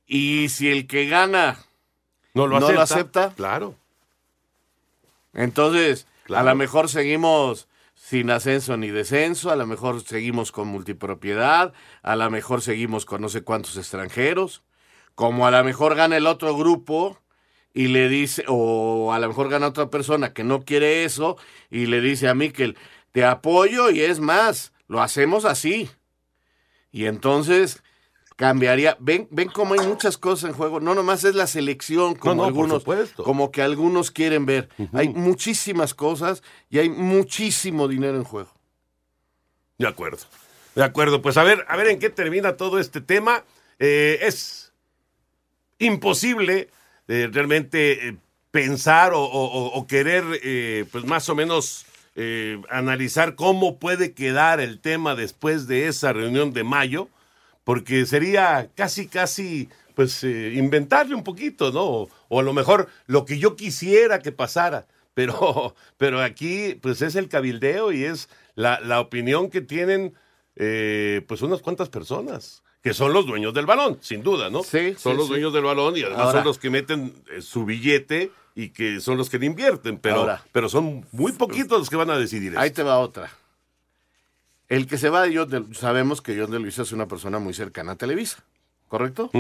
Y 0.05 0.49
si 0.49 0.69
el 0.69 0.85
que 0.85 1.07
gana 1.07 1.57
no 2.33 2.45
lo, 2.45 2.59
no 2.59 2.65
acepta, 2.65 2.73
lo 2.73 2.81
acepta, 2.81 3.33
claro. 3.35 3.75
Entonces, 5.33 6.05
claro. 6.25 6.41
a 6.41 6.51
lo 6.51 6.55
mejor 6.57 6.89
seguimos 6.89 7.69
sin 7.95 8.29
ascenso 8.31 8.75
ni 8.75 8.89
descenso, 8.89 9.49
a 9.49 9.55
lo 9.55 9.65
mejor 9.65 10.03
seguimos 10.03 10.51
con 10.51 10.67
multipropiedad, 10.67 11.73
a 12.03 12.15
lo 12.17 12.29
mejor 12.29 12.61
seguimos 12.61 13.05
con 13.05 13.21
no 13.21 13.29
sé 13.29 13.43
cuántos 13.43 13.77
extranjeros, 13.77 14.61
como 15.15 15.47
a 15.47 15.51
lo 15.51 15.63
mejor 15.63 15.95
gana 15.95 16.17
el 16.17 16.27
otro 16.27 16.55
grupo 16.57 17.17
y 17.75 17.89
le 17.89 18.07
dice, 18.07 18.45
o 18.47 19.11
a 19.11 19.19
lo 19.19 19.27
mejor 19.27 19.49
gana 19.49 19.67
otra 19.67 19.89
persona 19.89 20.31
que 20.33 20.45
no 20.45 20.63
quiere 20.63 21.03
eso 21.03 21.35
y 21.69 21.87
le 21.87 21.99
dice 21.99 22.29
a 22.29 22.33
Miquel, 22.33 22.77
te 23.11 23.25
apoyo 23.25 23.91
y 23.91 23.99
es 23.99 24.21
más, 24.21 24.71
lo 24.87 25.01
hacemos 25.01 25.43
así. 25.43 25.89
Y 26.93 27.05
entonces 27.05 27.83
cambiaría, 28.37 28.95
ven, 29.01 29.27
ven 29.29 29.49
cómo 29.49 29.73
hay 29.73 29.85
muchas 29.85 30.17
cosas 30.17 30.49
en 30.49 30.55
juego, 30.55 30.79
no 30.79 30.95
nomás 30.95 31.25
es 31.25 31.35
la 31.35 31.47
selección 31.47 32.15
como 32.15 32.35
no, 32.35 32.41
no, 32.43 32.47
algunos, 32.47 32.85
como 33.17 33.51
que 33.51 33.61
algunos 33.61 34.09
quieren 34.09 34.45
ver, 34.45 34.69
uh 34.77 34.83
-huh. 34.83 34.89
hay 34.93 35.09
muchísimas 35.09 35.93
cosas 35.93 36.43
y 36.69 36.79
hay 36.79 36.89
muchísimo 36.89 37.89
dinero 37.89 38.15
en 38.15 38.23
juego. 38.23 38.51
De 39.77 39.87
acuerdo, 39.87 40.19
de 40.75 40.83
acuerdo, 40.85 41.21
pues 41.21 41.35
a 41.35 41.43
ver, 41.43 41.65
a 41.67 41.75
ver 41.75 41.87
en 41.87 41.99
qué 41.99 42.09
termina 42.09 42.55
todo 42.55 42.79
este 42.79 43.01
tema. 43.01 43.43
Eh, 43.79 44.19
es 44.21 44.71
imposible 45.77 46.69
eh, 47.07 47.29
realmente 47.31 48.09
eh, 48.09 48.17
pensar 48.51 49.11
o, 49.13 49.85
querer, 49.87 50.23
eh, 50.43 50.85
pues 50.91 51.05
más 51.05 51.27
o 51.29 51.35
menos 51.35 51.85
analizar 52.69 53.35
cómo 53.35 53.77
puede 53.77 54.13
quedar 54.13 54.61
el 54.61 54.79
tema 54.79 55.15
después 55.15 55.67
de 55.67 55.87
esa 55.87 56.13
reunión 56.13 56.53
de 56.53 56.63
mayo, 56.63 57.09
porque 57.65 58.05
sería 58.05 58.69
casi, 58.73 59.07
casi, 59.07 59.67
pues 59.95 60.23
inventarle 60.23 61.13
un 61.13 61.25
poquito, 61.25 61.73
¿no? 61.73 61.83
O, 61.83 62.09
o, 62.29 62.39
a 62.39 62.43
lo 62.43 62.53
mejor 62.53 62.87
lo 63.07 63.25
que 63.25 63.37
yo 63.37 63.57
quisiera 63.57 64.19
que 64.19 64.31
pasara, 64.31 64.87
pero, 65.13 65.75
pero 65.97 66.21
aquí, 66.21 66.79
pues 66.81 67.01
es 67.01 67.15
el 67.15 67.27
cabildeo 67.27 67.91
y 67.91 68.05
es 68.05 68.29
la, 68.55 68.79
la 68.79 69.01
opinión 69.01 69.49
que 69.49 69.59
tienen, 69.59 70.13
pues 70.55 71.41
unas 71.41 71.61
cuantas 71.61 71.89
personas 71.89 72.63
que 72.85 72.93
son 72.93 73.13
los 73.13 73.25
dueños 73.25 73.51
del 73.55 73.65
balón, 73.65 73.97
sin 74.01 74.21
duda, 74.21 74.51
¿no? 74.51 74.61
Sí, 74.61 74.93
son 74.95 75.13
sí, 75.13 75.17
los 75.17 75.25
sí. 75.25 75.31
dueños 75.31 75.51
del 75.51 75.63
balón 75.63 75.97
y 75.97 76.03
además 76.03 76.19
Ahora- 76.27 76.37
son 76.39 76.43
los 76.45 76.59
que 76.59 76.69
meten 76.69 77.15
eh, 77.31 77.41
su 77.41 77.65
billete 77.65 78.31
y 78.53 78.69
que 78.69 78.99
son 78.99 79.17
los 79.17 79.27
que 79.31 79.39
le 79.39 79.47
invierten, 79.47 79.97
pero, 79.97 80.17
Ahora- 80.17 80.45
pero 80.51 80.69
son 80.69 81.03
muy 81.11 81.31
poquitos 81.31 81.79
los 81.79 81.89
que 81.89 81.95
van 81.95 82.11
a 82.11 82.17
decidir 82.19 82.51
eso. 82.51 82.59
Ahí 82.61 82.69
te 82.69 82.83
va 82.83 82.99
otra. 82.99 83.31
El 84.69 84.85
que 84.85 84.99
se 84.99 85.09
va 85.09 85.23
de 85.23 85.35
John 85.35 85.49
de, 85.49 85.73
sabemos 85.73 86.21
que 86.21 86.39
John 86.39 86.51
de 86.51 86.59
Luisa 86.59 86.83
es 86.83 86.91
una 86.91 87.07
persona 87.07 87.39
muy 87.39 87.55
cercana 87.55 87.93
a 87.93 87.95
Televisa, 87.95 88.43
¿correcto? 88.87 89.31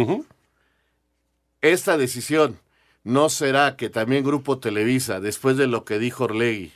Esta 1.61 1.97
decisión 1.97 2.57
no 3.03 3.29
será 3.29 3.75
que 3.75 3.91
también 3.91 4.23
Grupo 4.23 4.57
Televisa, 4.57 5.19
después 5.19 5.55
de 5.55 5.67
lo 5.67 5.85
que 5.85 5.99
dijo 5.99 6.23
Orlegui, 6.23 6.71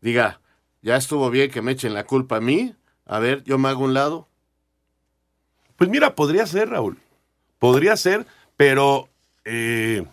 diga, 0.00 0.40
ya 0.82 0.96
estuvo 0.96 1.30
bien 1.30 1.48
que 1.52 1.62
me 1.62 1.70
echen 1.70 1.94
la 1.94 2.06
culpa 2.06 2.38
a 2.38 2.40
mí, 2.40 2.74
a 3.06 3.20
ver, 3.20 3.44
yo 3.44 3.56
me 3.58 3.68
hago 3.68 3.84
un 3.84 3.94
lado. 3.94 4.26
Pues 5.82 5.90
mira, 5.90 6.14
podría 6.14 6.46
ser, 6.46 6.68
Raúl. 6.68 6.96
Podría 7.58 7.96
ser, 7.96 8.24
pero 8.56 9.08
eh, 9.44 10.04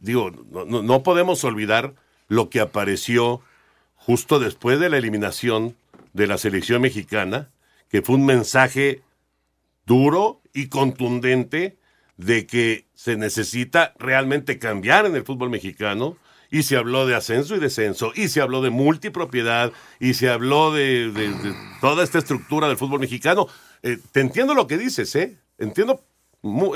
digo, 0.00 0.30
no, 0.50 1.02
podemos 1.02 1.42
olvidar 1.44 1.94
lo 2.28 2.50
que 2.50 2.60
apareció 2.60 3.40
justo 3.94 4.38
después 4.38 4.78
de 4.78 4.90
la 4.90 4.98
eliminación 4.98 5.76
de 6.12 6.26
la 6.26 6.36
selección 6.36 6.82
mexicana, 6.82 7.48
que 7.88 8.02
fue 8.02 8.16
un 8.16 8.26
mensaje 8.26 9.00
duro 9.86 10.42
y 10.52 10.68
contundente 10.68 11.78
de 12.18 12.46
que 12.46 12.84
se 12.92 13.16
necesita 13.16 13.94
realmente 13.98 14.58
cambiar 14.58 15.06
en 15.06 15.16
el 15.16 15.24
fútbol 15.24 15.48
mexicano. 15.48 16.18
Y 16.50 16.62
se 16.62 16.76
habló 16.76 17.06
de 17.06 17.14
ascenso 17.14 17.56
y 17.56 17.58
descenso, 17.58 18.12
y 18.14 18.28
se 18.28 18.40
habló 18.40 18.62
de 18.62 18.70
multipropiedad, 18.70 19.72
y 20.00 20.14
se 20.14 20.28
habló 20.28 20.72
de, 20.72 21.12
toda 21.80 22.04
esta 22.04 22.18
estructura 22.18 22.68
del 22.68 22.76
fútbol 22.76 23.00
mexicano. 23.00 23.48
Eh, 23.82 23.98
te 24.12 24.20
entiendo 24.20 24.54
lo 24.54 24.66
que 24.66 24.78
dices, 24.78 25.14
¿eh? 25.16 25.36
Entiendo, 25.58 26.02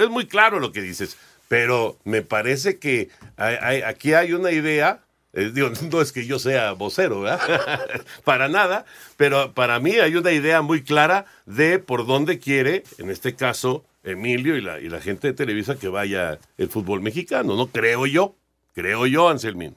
es 0.01 0.11
muy 0.11 0.27
claro 0.27 0.59
lo 0.59 0.73
que 0.73 0.81
dices, 0.81 1.17
pero 1.49 1.99
me 2.05 2.23
parece 2.23 2.79
que 2.79 3.09
aquí 3.37 4.15
hay 4.15 4.33
una 4.33 4.53
idea, 4.53 5.01
eh, 5.33 5.51
digo, 5.53 5.71
no 5.93 6.01
es 6.01 6.13
que 6.13 6.27
yo 6.27 6.39
sea 6.39 6.73
vocero, 6.73 7.23
¿verdad? 7.23 7.81
para 8.25 8.49
nada, 8.49 8.85
pero 9.17 9.53
para 9.53 9.81
mí 9.81 9.93
hay 9.93 10.17
una 10.17 10.33
idea 10.33 10.63
muy 10.63 10.83
clara 10.83 11.27
de 11.47 11.79
por 11.79 12.07
dónde 12.07 12.39
quiere, 12.39 12.85
en 12.99 13.11
este 13.11 13.35
caso, 13.35 13.85
Emilio 14.03 14.57
y 14.57 14.63
la, 14.63 14.81
y 14.81 14.89
la 14.89 15.01
gente 15.01 15.29
de 15.29 15.35
Televisa 15.35 15.77
que 15.77 15.89
vaya 15.89 16.39
el 16.57 16.69
fútbol 16.69 17.03
mexicano, 17.03 17.55
¿no? 17.57 17.67
Creo 17.67 18.07
yo, 18.07 18.37
creo 18.81 19.07
yo, 19.07 19.29
Anselmín. 19.29 19.77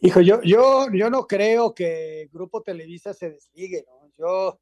Hijo, 0.00 0.20
yo, 0.20 0.40
yo, 0.42 0.86
yo 0.92 1.10
no 1.10 1.26
creo 1.26 1.74
que 1.74 2.28
Grupo 2.32 2.62
Televisa 2.62 3.12
se 3.12 3.30
desligue, 3.30 3.84
¿no? 3.86 4.10
Yo, 4.18 4.60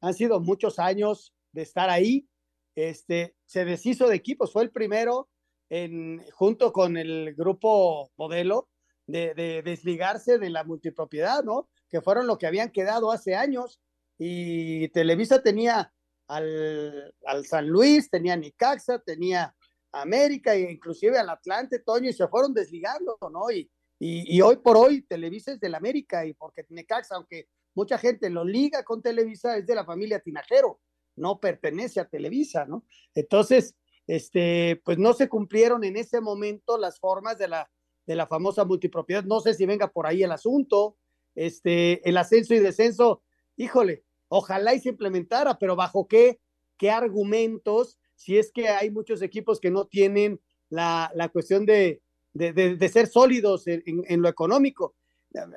han 0.00 0.14
sido 0.14 0.40
muchos 0.40 0.78
años 0.78 1.32
de 1.52 1.62
estar 1.62 1.88
ahí, 1.88 2.28
este, 2.74 3.36
se 3.44 3.64
deshizo 3.64 4.08
de 4.08 4.16
equipos, 4.16 4.52
fue 4.52 4.62
el 4.64 4.70
primero 4.70 5.28
en, 5.68 6.24
junto 6.32 6.72
con 6.72 6.96
el 6.96 7.34
grupo 7.34 8.10
modelo 8.16 8.68
de, 9.06 9.34
de 9.34 9.62
desligarse 9.62 10.38
de 10.38 10.50
la 10.50 10.64
multipropiedad, 10.64 11.44
¿no? 11.44 11.68
Que 11.88 12.00
fueron 12.00 12.26
lo 12.26 12.38
que 12.38 12.46
habían 12.46 12.70
quedado 12.70 13.12
hace 13.12 13.34
años 13.34 13.80
y 14.18 14.88
Televisa 14.88 15.42
tenía 15.42 15.92
al, 16.26 17.14
al 17.24 17.46
San 17.46 17.68
Luis, 17.68 18.10
tenía 18.10 18.36
Nicaxa, 18.36 18.98
tenía 18.98 19.54
América 20.02 20.54
e 20.54 20.70
inclusive 20.70 21.18
al 21.18 21.30
Atlante, 21.30 21.80
Toño, 21.80 22.10
y 22.10 22.12
se 22.12 22.28
fueron 22.28 22.54
desligando, 22.54 23.18
¿no? 23.30 23.50
Y, 23.50 23.70
y, 23.98 24.40
hoy 24.40 24.56
por 24.56 24.76
hoy 24.76 25.02
Televisa 25.02 25.52
es 25.52 25.60
del 25.60 25.74
América 25.74 26.24
y 26.24 26.32
porque 26.32 26.64
Necaxa, 26.68 27.16
aunque 27.16 27.48
mucha 27.74 27.98
gente 27.98 28.30
lo 28.30 28.44
liga 28.44 28.84
con 28.84 29.02
Televisa, 29.02 29.56
es 29.56 29.66
de 29.66 29.74
la 29.74 29.84
familia 29.84 30.20
Tinajero, 30.20 30.80
no 31.16 31.40
pertenece 31.40 32.00
a 32.00 32.08
Televisa, 32.08 32.64
¿no? 32.64 32.84
Entonces, 33.14 33.74
este, 34.06 34.80
pues 34.84 34.98
no 34.98 35.12
se 35.12 35.28
cumplieron 35.28 35.84
en 35.84 35.96
ese 35.96 36.20
momento 36.20 36.78
las 36.78 36.98
formas 37.00 37.38
de 37.38 37.48
la, 37.48 37.70
de 38.06 38.16
la 38.16 38.26
famosa 38.26 38.64
multipropiedad. 38.64 39.24
No 39.24 39.40
sé 39.40 39.52
si 39.54 39.66
venga 39.66 39.92
por 39.92 40.06
ahí 40.06 40.22
el 40.22 40.32
asunto, 40.32 40.96
este, 41.34 42.08
el 42.08 42.16
ascenso 42.16 42.54
y 42.54 42.58
descenso, 42.58 43.22
híjole, 43.56 44.04
ojalá 44.28 44.74
y 44.74 44.80
se 44.80 44.88
implementara, 44.88 45.58
pero 45.58 45.76
bajo 45.76 46.08
qué, 46.08 46.40
qué 46.78 46.90
argumentos, 46.90 47.98
si 48.18 48.36
es 48.36 48.50
que 48.52 48.68
hay 48.68 48.90
muchos 48.90 49.22
equipos 49.22 49.60
que 49.60 49.70
no 49.70 49.86
tienen 49.86 50.40
la, 50.68 51.10
la 51.14 51.28
cuestión 51.28 51.64
de, 51.64 52.02
de, 52.34 52.88
ser 52.88 53.06
sólidos 53.06 53.66
en, 53.68 53.82
en, 53.86 54.20
lo 54.20 54.28
económico. 54.28 54.96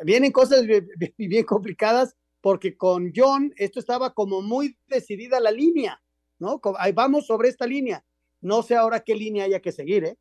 Vienen 0.04 0.32
cosas 0.32 0.64
bien, 1.18 1.44
complicadas 1.44 2.16
porque 2.40 2.78
con 2.78 3.12
John 3.16 3.52
esto 3.58 3.80
estaba 3.80 4.14
como 4.14 4.44
muy 4.44 4.78
decidida 4.88 5.40
la 5.40 5.52
línea, 5.52 6.02
¿no? 6.38 6.62
Vamos 6.94 7.26
sobre 7.26 7.50
esta 7.50 7.66
línea. 7.66 8.06
No 8.42 8.62
sé 8.62 8.76
ahora 8.76 9.00
qué 9.00 9.16
línea 9.16 9.46
haya 9.46 9.60
que 9.60 9.72
seguir, 9.72 10.06
¿eh? 10.06 10.18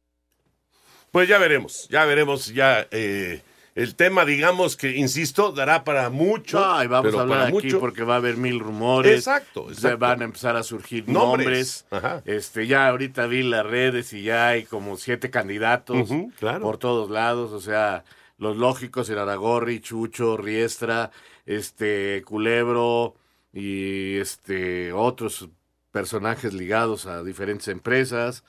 Pues 1.11 1.29
ya 1.29 1.38
veremos, 1.38 1.88
ya 1.88 2.07
veremos, 2.07 2.55
ya 2.55 2.87
eh, 2.90 3.42
el 3.74 3.94
tema, 3.94 4.24
digamos 4.24 4.76
que, 4.76 4.96
insisto, 4.96 5.52
dará 5.52 5.85
para 5.85 6.11
mucho. 6.11 6.59
No, 6.61 6.83
y 6.83 6.87
vamos 6.87 7.14
a 7.14 7.20
hablar 7.20 7.42
aquí 7.42 7.52
mucho. 7.52 7.80
porque 7.80 8.02
va 8.02 8.14
a 8.14 8.16
haber 8.18 8.37
mil 8.37 8.59
rumores. 8.59 9.18
Exacto, 9.18 9.66
Se 9.68 9.74
exacto. 9.74 9.98
van 9.98 10.22
a 10.22 10.24
empezar 10.24 10.56
a 10.56 10.62
surgir 10.62 11.09
Nombres. 11.09 11.87
nombres. 11.90 12.22
Este, 12.26 12.66
ya 12.66 12.88
ahorita 12.88 13.26
vi 13.26 13.42
las 13.42 13.64
redes 13.64 14.12
y 14.12 14.22
ya 14.22 14.48
hay 14.48 14.64
como 14.64 14.96
siete 14.96 15.30
candidatos 15.30 16.09
claro. 16.38 16.62
por 16.62 16.78
todos 16.78 17.11
lados. 17.11 17.52
O 17.52 17.61
sea, 17.61 18.04
los 18.38 18.56
lógicos, 18.56 19.09
el 19.11 19.18
Aragorri, 19.18 19.80
Chucho, 19.80 20.37
Riestra, 20.37 21.11
este, 21.46 22.22
Culebro 22.26 23.14
y 23.52 24.16
este, 24.18 24.92
otros 24.92 25.48
personajes 25.92 26.54
ligados 26.54 27.06
a 27.06 27.22
diferentes 27.22 27.68
empresas. 27.68 28.44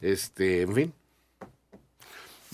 Este, 0.00 0.62
en 0.62 0.74
fin. 0.74 0.94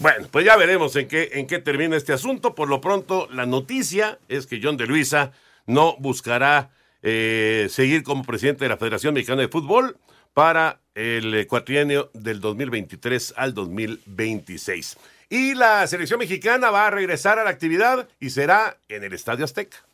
Bueno, 0.00 0.28
pues 0.30 0.46
ya 0.46 0.56
veremos 0.56 0.96
en 0.96 1.08
qué, 1.08 1.28
en 1.34 1.46
qué 1.46 1.58
termina 1.58 1.94
este 1.94 2.14
asunto. 2.14 2.54
Por 2.54 2.70
lo 2.70 2.80
pronto, 2.80 3.28
la 3.30 3.44
noticia 3.44 4.18
es 4.28 4.46
que 4.46 4.58
John 4.62 4.78
de 4.78 4.86
Luisa 4.86 5.32
no 5.66 5.94
buscará 5.98 6.70
eh, 7.02 7.66
seguir 7.68 8.02
como 8.02 8.24
presidente 8.24 8.64
de 8.64 8.70
la 8.70 8.78
Federación 8.78 9.12
Mexicana 9.12 9.42
de 9.42 9.48
Fútbol 9.48 9.98
para 10.32 10.80
el 10.94 11.46
cuatrienio 11.46 12.10
del 12.14 12.40
2023 12.40 13.34
al 13.36 13.52
2026. 13.52 14.96
Y 15.28 15.54
la 15.54 15.86
selección 15.86 16.18
mexicana 16.18 16.70
va 16.70 16.86
a 16.86 16.90
regresar 16.90 17.38
a 17.38 17.44
la 17.44 17.50
actividad 17.50 18.08
y 18.18 18.30
será 18.30 18.78
en 18.88 19.04
el 19.04 19.12
Estadio 19.12 19.44
Azteca. 19.44 19.84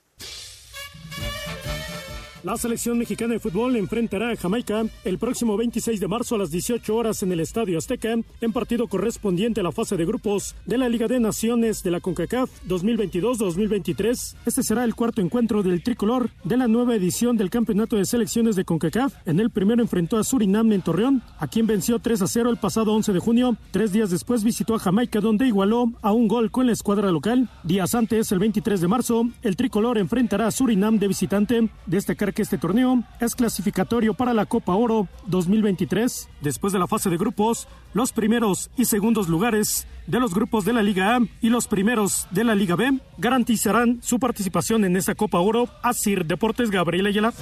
La 2.46 2.56
selección 2.56 2.96
mexicana 2.96 3.32
de 3.32 3.40
fútbol 3.40 3.74
enfrentará 3.74 4.30
a 4.30 4.36
Jamaica 4.36 4.84
el 5.04 5.18
próximo 5.18 5.56
26 5.56 5.98
de 5.98 6.06
marzo 6.06 6.36
a 6.36 6.38
las 6.38 6.52
18 6.52 6.94
horas 6.94 7.24
en 7.24 7.32
el 7.32 7.40
Estadio 7.40 7.76
Azteca, 7.76 8.14
en 8.40 8.52
partido 8.52 8.86
correspondiente 8.86 9.58
a 9.58 9.64
la 9.64 9.72
fase 9.72 9.96
de 9.96 10.04
grupos 10.04 10.54
de 10.64 10.78
la 10.78 10.88
Liga 10.88 11.08
de 11.08 11.18
Naciones 11.18 11.82
de 11.82 11.90
la 11.90 11.98
CONCACAF 11.98 12.48
2022-2023. 12.68 14.36
Este 14.46 14.62
será 14.62 14.84
el 14.84 14.94
cuarto 14.94 15.22
encuentro 15.22 15.64
del 15.64 15.82
tricolor 15.82 16.30
de 16.44 16.56
la 16.56 16.68
nueva 16.68 16.94
edición 16.94 17.36
del 17.36 17.50
Campeonato 17.50 17.96
de 17.96 18.04
Selecciones 18.04 18.54
de 18.54 18.64
CONCACAF. 18.64 19.12
En 19.26 19.40
el 19.40 19.50
primero 19.50 19.82
enfrentó 19.82 20.16
a 20.16 20.22
Surinam 20.22 20.70
en 20.70 20.82
Torreón, 20.82 21.24
a 21.40 21.48
quien 21.48 21.66
venció 21.66 21.98
3 21.98 22.22
a 22.22 22.28
0 22.28 22.50
el 22.50 22.58
pasado 22.58 22.92
11 22.92 23.12
de 23.12 23.18
junio. 23.18 23.56
Tres 23.72 23.90
días 23.90 24.10
después 24.10 24.44
visitó 24.44 24.76
a 24.76 24.78
Jamaica, 24.78 25.20
donde 25.20 25.48
igualó 25.48 25.90
a 26.00 26.12
un 26.12 26.28
gol 26.28 26.52
con 26.52 26.66
la 26.66 26.74
escuadra 26.74 27.10
local. 27.10 27.50
Días 27.64 27.96
antes, 27.96 28.30
el 28.30 28.38
23 28.38 28.80
de 28.80 28.86
marzo, 28.86 29.28
el 29.42 29.56
tricolor 29.56 29.98
enfrentará 29.98 30.46
a 30.46 30.52
Surinam 30.52 31.00
de 31.00 31.08
visitante. 31.08 31.68
Destacar 31.86 32.35
que 32.36 32.42
este 32.42 32.58
torneo 32.58 33.02
es 33.18 33.34
clasificatorio 33.34 34.12
para 34.12 34.34
la 34.34 34.44
Copa 34.44 34.74
Oro 34.74 35.08
2023. 35.26 36.28
Después 36.42 36.70
de 36.74 36.78
la 36.78 36.86
fase 36.86 37.08
de 37.08 37.16
grupos, 37.16 37.66
los 37.94 38.12
primeros 38.12 38.70
y 38.76 38.84
segundos 38.84 39.26
lugares 39.28 39.86
de 40.06 40.20
los 40.20 40.34
grupos 40.34 40.66
de 40.66 40.74
la 40.74 40.82
Liga 40.82 41.16
A 41.16 41.20
y 41.40 41.48
los 41.48 41.66
primeros 41.66 42.28
de 42.30 42.44
la 42.44 42.54
Liga 42.54 42.76
B 42.76 43.00
garantizarán 43.16 44.00
su 44.02 44.18
participación 44.20 44.84
en 44.84 44.96
esta 44.96 45.14
Copa 45.14 45.40
Oro. 45.40 45.68
Asir 45.82 46.26
Deportes 46.26 46.70
Gabriel 46.70 47.06
Ayala. 47.06 47.32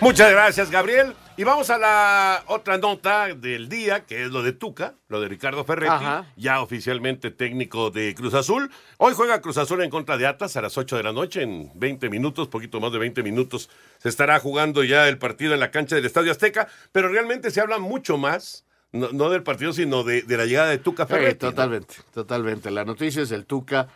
Muchas 0.00 0.30
gracias, 0.30 0.70
Gabriel. 0.70 1.14
Y 1.38 1.44
vamos 1.44 1.68
a 1.68 1.76
la 1.76 2.44
otra 2.46 2.78
nota 2.78 3.26
del 3.34 3.68
día, 3.68 4.06
que 4.06 4.22
es 4.24 4.30
lo 4.30 4.42
de 4.42 4.52
Tuca, 4.52 4.94
lo 5.08 5.20
de 5.20 5.28
Ricardo 5.28 5.64
Ferretti, 5.66 5.92
Ajá. 5.92 6.32
ya 6.36 6.62
oficialmente 6.62 7.30
técnico 7.30 7.90
de 7.90 8.14
Cruz 8.14 8.32
Azul. 8.32 8.70
Hoy 8.96 9.12
juega 9.14 9.42
Cruz 9.42 9.58
Azul 9.58 9.82
en 9.82 9.90
contra 9.90 10.16
de 10.16 10.26
Atlas 10.26 10.56
a 10.56 10.62
las 10.62 10.78
8 10.78 10.96
de 10.96 11.02
la 11.02 11.12
noche, 11.12 11.42
en 11.42 11.70
20 11.74 12.08
minutos, 12.08 12.48
poquito 12.48 12.80
más 12.80 12.90
de 12.90 12.98
20 13.00 13.22
minutos. 13.22 13.68
Se 13.98 14.08
estará 14.08 14.40
jugando 14.40 14.82
ya 14.82 15.08
el 15.08 15.18
partido 15.18 15.52
en 15.52 15.60
la 15.60 15.70
cancha 15.70 15.94
del 15.94 16.06
Estadio 16.06 16.32
Azteca, 16.32 16.68
pero 16.90 17.08
realmente 17.10 17.50
se 17.50 17.60
habla 17.60 17.78
mucho 17.78 18.16
más, 18.16 18.64
no, 18.92 19.10
no 19.12 19.28
del 19.28 19.42
partido, 19.42 19.74
sino 19.74 20.04
de, 20.04 20.22
de 20.22 20.36
la 20.38 20.46
llegada 20.46 20.70
de 20.70 20.78
Tuca 20.78 21.04
Sí, 21.06 21.12
Ferretti. 21.12 21.44
¿no? 21.44 21.50
totalmente, 21.52 21.94
totalmente. 22.14 22.70
La 22.70 22.86
noticia 22.86 23.20
es 23.22 23.30
el 23.30 23.44
Tuca 23.44 23.88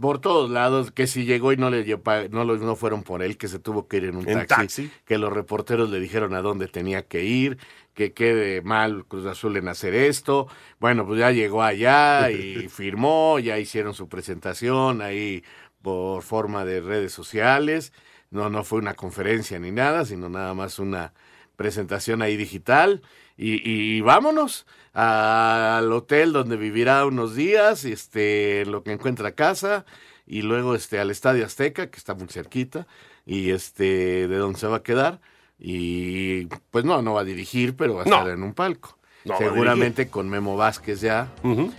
por 0.00 0.18
todos 0.20 0.50
lados, 0.50 0.90
que 0.90 1.06
si 1.06 1.24
llegó 1.24 1.52
y 1.52 1.56
no 1.56 1.70
le 1.70 1.84
no, 2.30 2.44
lo- 2.44 2.56
no 2.56 2.76
fueron 2.76 3.02
por 3.02 3.22
él, 3.22 3.36
que 3.38 3.48
se 3.48 3.58
tuvo 3.58 3.86
que 3.88 3.98
ir 3.98 4.04
en 4.06 4.16
un 4.16 4.28
En 4.28 4.38
taxi, 4.38 4.54
taxi. 4.54 4.90
que 5.04 5.18
los 5.18 5.32
reporteros 5.32 5.90
le 5.90 6.00
dijeron 6.00 6.34
a 6.34 6.42
dónde 6.42 6.68
tenía 6.68 7.06
que 7.06 7.24
ir, 7.24 7.58
que 7.94 8.12
quede 8.12 8.60
mal 8.62 9.04
Cruz 9.06 9.24
Azul 9.26 9.56
en 9.56 9.68
hacer 9.68 9.94
esto. 9.94 10.48
Bueno, 10.80 11.06
pues 11.06 11.20
ya 11.20 11.30
llegó 11.30 11.62
allá 11.62 12.30
y 12.30 12.68
firmó, 12.68 13.38
ya 13.38 13.58
hicieron 13.58 13.94
su 13.94 14.08
presentación 14.08 15.00
ahí 15.00 15.44
por 15.82 16.22
forma 16.22 16.64
de 16.64 16.80
redes 16.80 17.12
sociales. 17.12 17.92
No, 18.30 18.50
no 18.50 18.64
fue 18.64 18.78
una 18.80 18.94
conferencia 18.94 19.58
ni 19.60 19.70
nada, 19.70 20.04
sino 20.04 20.28
nada 20.28 20.54
más 20.54 20.78
una 20.80 21.12
presentación 21.56 22.20
ahí 22.22 22.36
digital. 22.36 23.00
Y, 23.36 23.60
y 23.68 24.00
vámonos 24.00 24.66
al 24.94 25.92
hotel 25.92 26.32
donde 26.32 26.56
vivirá 26.56 27.04
unos 27.04 27.34
días, 27.34 27.84
este, 27.84 28.64
lo 28.66 28.82
que 28.82 28.92
encuentra 28.92 29.32
casa, 29.32 29.84
y 30.26 30.42
luego 30.42 30.74
este, 30.74 30.98
al 31.00 31.10
Estadio 31.10 31.44
Azteca, 31.44 31.90
que 31.90 31.98
está 31.98 32.14
muy 32.14 32.28
cerquita, 32.28 32.86
y 33.26 33.50
este, 33.50 34.28
de 34.28 34.36
donde 34.36 34.58
se 34.58 34.66
va 34.66 34.76
a 34.78 34.82
quedar. 34.82 35.20
Y 35.58 36.46
pues 36.70 36.84
no, 36.84 37.02
no 37.02 37.14
va 37.14 37.20
a 37.22 37.24
dirigir, 37.24 37.74
pero 37.76 37.94
va 37.94 38.02
a 38.02 38.04
No. 38.04 38.16
estar 38.18 38.32
en 38.32 38.42
un 38.42 38.54
palco. 38.54 38.98
No 39.24 39.38
Seguramente 39.38 40.08
con 40.08 40.28
Memo 40.28 40.56
Vázquez 40.56 41.00
ya. 41.00 41.28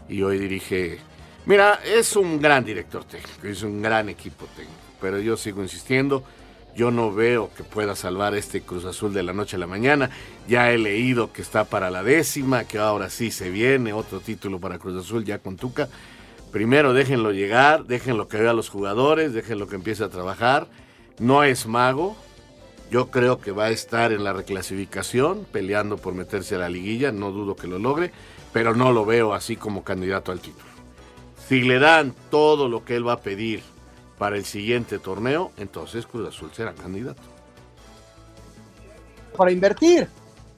Y 0.09 0.21
hoy 0.23 0.39
dirige. 0.39 0.97
Mira, 1.45 1.79
es 1.85 2.15
un 2.15 2.41
gran 2.41 2.65
director 2.65 3.03
técnico, 3.03 3.45
es 3.47 3.61
un 3.61 3.81
gran 3.81 4.09
equipo 4.09 4.45
técnico. 4.55 4.79
Pero 4.99 5.19
yo 5.19 5.37
sigo 5.37 5.61
insistiendo. 5.61 6.23
Yo 6.75 6.91
no 6.91 7.13
veo 7.13 7.49
que 7.55 7.63
pueda 7.63 7.95
salvar 7.95 8.35
este 8.35 8.61
Cruz 8.61 8.83
Azul 8.83 9.13
de 9.13 9.23
la 9.23 9.31
noche 9.31 9.55
a 9.55 9.59
la 9.59 9.67
mañana. 9.67 10.09
Ya 10.45 10.71
he 10.71 10.77
leído 10.77 11.31
que 11.31 11.41
está 11.41 11.63
para 11.63 11.89
la 11.89 12.03
décima, 12.03 12.65
que 12.65 12.79
ahora 12.79 13.09
sí 13.09 13.31
se 13.31 13.49
viene 13.49 13.93
otro 13.93 14.19
título 14.19 14.59
para 14.59 14.77
Cruz 14.77 15.05
Azul 15.05 15.23
ya 15.23 15.39
con 15.39 15.55
Tuca. 15.55 15.87
Primero 16.51 16.93
déjenlo 16.93 17.31
llegar, 17.31 17.85
déjenlo 17.85 18.27
que 18.27 18.37
vea 18.37 18.51
a 18.51 18.53
los 18.53 18.69
jugadores, 18.69 19.33
déjenlo 19.33 19.67
que 19.67 19.75
empiece 19.75 20.03
a 20.03 20.09
trabajar. 20.09 20.67
No 21.17 21.45
es 21.45 21.65
mago. 21.65 22.17
Yo 22.91 23.09
creo 23.09 23.39
que 23.39 23.51
va 23.51 23.65
a 23.65 23.71
estar 23.71 24.11
en 24.11 24.25
la 24.25 24.33
reclasificación, 24.33 25.45
peleando 25.49 25.95
por 25.97 26.13
meterse 26.13 26.55
a 26.55 26.59
la 26.59 26.69
liguilla. 26.69 27.13
No 27.13 27.31
dudo 27.31 27.55
que 27.55 27.67
lo 27.67 27.79
logre, 27.79 28.11
pero 28.51 28.75
no 28.75 28.91
lo 28.91 29.05
veo 29.05 29.33
así 29.33 29.55
como 29.55 29.85
candidato 29.85 30.33
al 30.33 30.41
título. 30.41 30.65
Si 31.47 31.61
le 31.61 31.79
dan 31.79 32.13
todo 32.29 32.67
lo 32.67 32.83
que 32.83 32.97
él 32.97 33.07
va 33.07 33.13
a 33.13 33.21
pedir 33.21 33.63
para 34.17 34.37
el 34.37 34.45
siguiente 34.45 34.99
torneo, 34.99 35.51
entonces 35.57 36.05
Cruz 36.05 36.27
Azul 36.29 36.51
será 36.53 36.73
candidato. 36.73 37.21
para 39.35 39.51
invertir. 39.51 40.07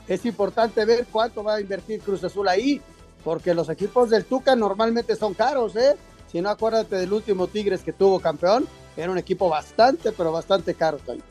Es 0.07 0.23
importante 0.25 0.85
ver 0.85 1.07
cuánto 1.11 1.43
va 1.43 1.55
a 1.55 1.61
invertir 1.61 1.99
Cruz 1.99 2.23
Azul 2.23 2.47
ahí, 2.47 2.81
porque 3.23 3.53
los 3.53 3.69
equipos 3.69 4.09
del 4.09 4.25
Tuca 4.25 4.55
normalmente 4.55 5.15
son 5.15 5.33
caros, 5.33 5.75
¿eh? 5.75 5.97
Si 6.31 6.39
no, 6.41 6.49
acuérdate 6.49 6.95
del 6.95 7.11
último 7.11 7.47
Tigres 7.47 7.81
que 7.81 7.91
tuvo 7.91 8.19
campeón, 8.19 8.67
era 8.95 9.11
un 9.11 9.17
equipo 9.17 9.49
bastante, 9.49 10.11
pero 10.11 10.31
bastante 10.31 10.75
caro, 10.75 10.97
Toño. 10.99 11.23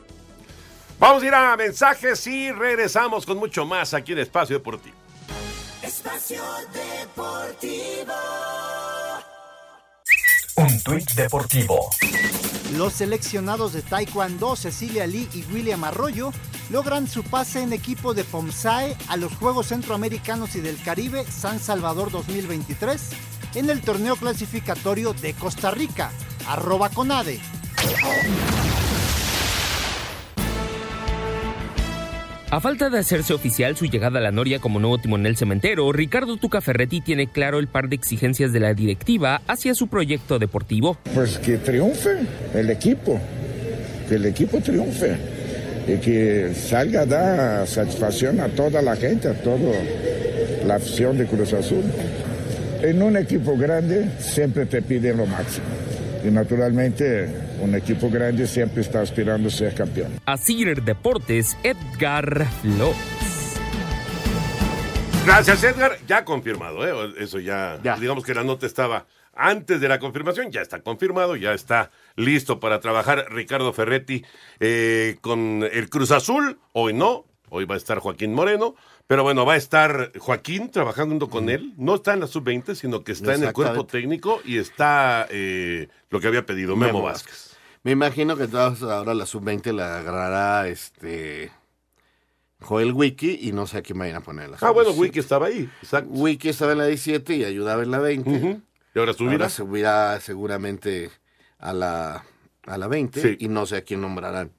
Vamos 0.99 1.23
a 1.23 1.25
ir 1.25 1.33
a 1.33 1.55
mensajes 1.55 2.25
y 2.27 2.51
regresamos 2.51 3.25
con 3.25 3.37
mucho 3.37 3.65
más 3.65 3.93
aquí 3.93 4.13
en 4.13 4.19
Espacio 4.19 4.57
Deportivo. 4.57 4.95
Espacio 5.81 6.43
Deportivo. 6.73 8.13
Un 10.77 10.83
tuit 10.83 11.11
deportivo. 11.13 11.89
Los 12.73 12.93
seleccionados 12.93 13.73
de 13.73 13.81
Taekwondo, 13.81 14.55
Cecilia 14.55 15.07
Lee 15.07 15.27
y 15.33 15.43
William 15.51 15.83
Arroyo, 15.83 16.31
logran 16.69 17.07
su 17.07 17.23
pase 17.23 17.63
en 17.63 17.73
equipo 17.73 18.13
de 18.13 18.23
POMSAE 18.23 18.95
a 19.07 19.17
los 19.17 19.33
Juegos 19.37 19.69
Centroamericanos 19.69 20.55
y 20.55 20.59
del 20.59 20.79
Caribe 20.83 21.25
San 21.25 21.59
Salvador 21.59 22.11
2023 22.11 23.09
en 23.55 23.71
el 23.71 23.81
torneo 23.81 24.17
clasificatorio 24.17 25.13
de 25.13 25.33
Costa 25.33 25.71
Rica. 25.71 26.11
Arroba 26.47 26.89
Conade. 26.89 27.39
A 32.49 32.61
falta 32.61 32.89
de 32.89 32.97
hacerse 32.97 33.33
oficial 33.33 33.75
su 33.75 33.87
llegada 33.87 34.19
a 34.19 34.21
la 34.21 34.31
Noria 34.31 34.59
como 34.59 34.79
nuevo 34.79 34.97
timonel 34.97 35.35
cementero, 35.35 35.91
Ricardo 35.91 36.37
Tuca 36.37 36.61
Ferretti 36.61 37.01
tiene 37.01 37.27
claro 37.27 37.59
el 37.59 37.67
par 37.67 37.89
de 37.89 37.97
exigencias 37.97 38.53
de 38.53 38.61
la 38.61 38.73
directiva 38.73 39.41
hacia 39.47 39.75
su 39.75 39.89
proyecto 39.89 40.39
deportivo. 40.39 40.97
Pues 41.13 41.39
que 41.39 41.57
triunfe 41.57 42.19
el 42.53 42.69
equipo, 42.69 43.19
que 44.07 44.15
el 44.15 44.27
equipo 44.27 44.61
triunfe 44.61 45.17
y 45.89 45.97
que 45.97 46.53
salga 46.55 47.01
a 47.01 47.05
dar 47.05 47.67
satisfacción 47.67 48.39
a 48.39 48.47
toda 48.47 48.81
la 48.81 48.95
gente, 48.95 49.27
a 49.27 49.33
toda 49.33 49.73
la 50.65 50.75
afición 50.75 51.17
de 51.17 51.25
Cruz 51.25 51.51
Azul. 51.51 51.83
En 52.81 53.01
un 53.01 53.17
equipo 53.17 53.57
grande 53.57 54.09
siempre 54.19 54.65
te 54.65 54.81
piden 54.81 55.17
lo 55.17 55.25
máximo 55.25 55.65
y 56.27 56.31
naturalmente 56.31 57.29
un 57.61 57.73
equipo 57.75 58.09
grande 58.09 58.45
siempre 58.47 58.81
está 58.81 59.01
aspirando 59.01 59.47
a 59.47 59.51
ser 59.51 59.73
campeón. 59.73 60.19
A 60.25 60.37
Cider 60.37 60.83
Deportes, 60.83 61.57
Edgar 61.63 62.45
Flores. 62.61 62.97
Gracias, 65.25 65.63
Edgar. 65.63 65.97
Ya 66.07 66.23
confirmado, 66.23 66.87
¿eh? 66.87 67.13
Eso 67.19 67.39
ya, 67.39 67.77
digamos 67.99 68.23
que 68.23 68.33
la 68.33 68.43
nota 68.43 68.65
estaba 68.65 69.05
antes 69.33 69.79
de 69.79 69.87
la 69.87 69.99
confirmación, 69.99 70.51
ya 70.51 70.61
está 70.61 70.81
confirmado, 70.81 71.35
ya 71.35 71.53
está 71.53 71.91
listo 72.15 72.59
para 72.59 72.79
trabajar 72.79 73.25
Ricardo 73.29 73.71
Ferretti 73.71 74.25
eh, 74.59 75.17
con 75.21 75.63
el 75.71 75.89
Cruz 75.89 76.11
Azul. 76.11 76.59
Hoy 76.73 76.93
no, 76.93 77.25
hoy 77.49 77.65
va 77.65 77.75
a 77.75 77.77
estar 77.77 77.99
Joaquín 77.99 78.33
Moreno, 78.33 78.75
pero 79.07 79.23
bueno, 79.23 79.45
va 79.45 79.53
a 79.53 79.57
estar 79.57 80.11
Joaquín 80.19 80.69
trabajando 80.69 81.29
con 81.29 81.49
él. 81.49 81.73
No 81.77 81.95
está 81.95 82.13
en 82.13 82.19
la 82.19 82.27
sub-20, 82.27 82.75
sino 82.75 83.03
que 83.03 83.13
está 83.13 83.35
en 83.35 83.43
el 83.43 83.53
cuerpo 83.53 83.85
técnico 83.85 84.41
y 84.45 84.57
está 84.57 85.27
eh, 85.29 85.87
lo 86.09 86.19
que 86.19 86.27
había 86.27 86.45
pedido 86.45 86.75
Memo, 86.75 86.93
Memo 86.99 87.03
Vázquez. 87.03 87.55
Me 87.83 87.91
imagino 87.91 88.35
que 88.35 88.43
entonces 88.43 88.83
ahora 88.83 89.13
la 89.13 89.25
sub-20 89.25 89.71
la 89.71 89.99
agarrará 89.99 90.67
este 90.67 91.51
Joel 92.59 92.91
Wiki 92.91 93.39
y 93.43 93.53
no 93.53 93.65
sé 93.65 93.77
a 93.77 93.81
quién 93.81 93.97
vayan 93.99 94.17
a 94.17 94.21
poner 94.21 94.49
la 94.49 94.57
Ah, 94.59 94.71
bueno, 94.71 94.89
sub-17. 94.91 94.99
Wiki 95.01 95.19
estaba 95.19 95.45
ahí. 95.47 95.69
Exacto. 95.81 96.09
Wiki 96.11 96.49
estaba 96.49 96.71
en 96.73 96.77
la 96.79 96.85
17 96.87 97.35
y 97.35 97.43
ayudaba 97.45 97.83
en 97.83 97.91
la 97.91 97.99
20. 97.99 98.61
¿Y 98.93 98.99
ahora 98.99 99.13
subirá? 99.13 99.33
Ahora 99.33 99.49
subirá 99.49 100.19
seguramente 100.19 101.11
a 101.59 101.71
la, 101.71 102.25
a 102.65 102.77
la 102.77 102.87
20 102.87 103.21
Sí. 103.21 103.37
y 103.39 103.47
no 103.47 103.65
sé 103.65 103.77
a 103.77 103.81
quién 103.83 104.01
nombrarán. 104.01 104.51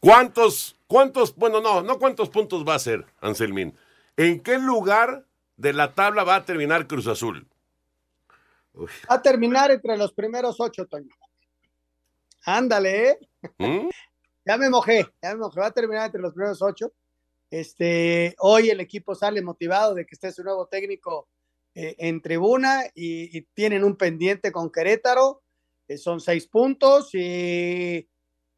¿Cuántos, 0.00 0.75
cuántos, 0.86 1.34
bueno, 1.36 1.60
no, 1.60 1.82
no 1.82 1.98
cuántos 1.98 2.30
puntos 2.30 2.64
va 2.66 2.74
a 2.74 2.78
ser, 2.78 3.06
Anselmín? 3.20 3.76
¿En 4.16 4.42
qué 4.42 4.58
lugar 4.58 5.26
de 5.56 5.72
la 5.72 5.94
tabla 5.94 6.24
va 6.24 6.36
a 6.36 6.44
terminar 6.44 6.86
Cruz 6.86 7.06
Azul? 7.06 7.46
Va 8.74 9.14
a 9.14 9.22
terminar 9.22 9.70
entre 9.70 9.96
los 9.96 10.12
primeros 10.12 10.60
ocho, 10.60 10.86
Toño. 10.86 11.14
Ándale, 12.44 13.08
¿eh? 13.08 13.18
¿Mm? 13.58 13.88
Ya 14.44 14.56
me 14.56 14.70
mojé, 14.70 15.06
ya 15.22 15.30
me 15.34 15.36
mojé. 15.36 15.60
Va 15.60 15.66
a 15.66 15.70
terminar 15.72 16.06
entre 16.06 16.20
los 16.20 16.32
primeros 16.32 16.62
ocho. 16.62 16.92
Este, 17.50 18.34
hoy 18.38 18.70
el 18.70 18.80
equipo 18.80 19.14
sale 19.14 19.40
motivado 19.42 19.94
de 19.94 20.04
que 20.04 20.14
esté 20.14 20.30
su 20.30 20.44
nuevo 20.44 20.66
técnico 20.66 21.28
eh, 21.74 21.94
en 21.98 22.20
tribuna 22.20 22.84
y, 22.94 23.36
y 23.36 23.42
tienen 23.54 23.82
un 23.84 23.96
pendiente 23.96 24.52
con 24.52 24.70
Querétaro. 24.70 25.42
eh, 25.88 25.96
son 25.96 26.20
seis 26.20 26.46
puntos 26.46 27.10
y 27.14 28.08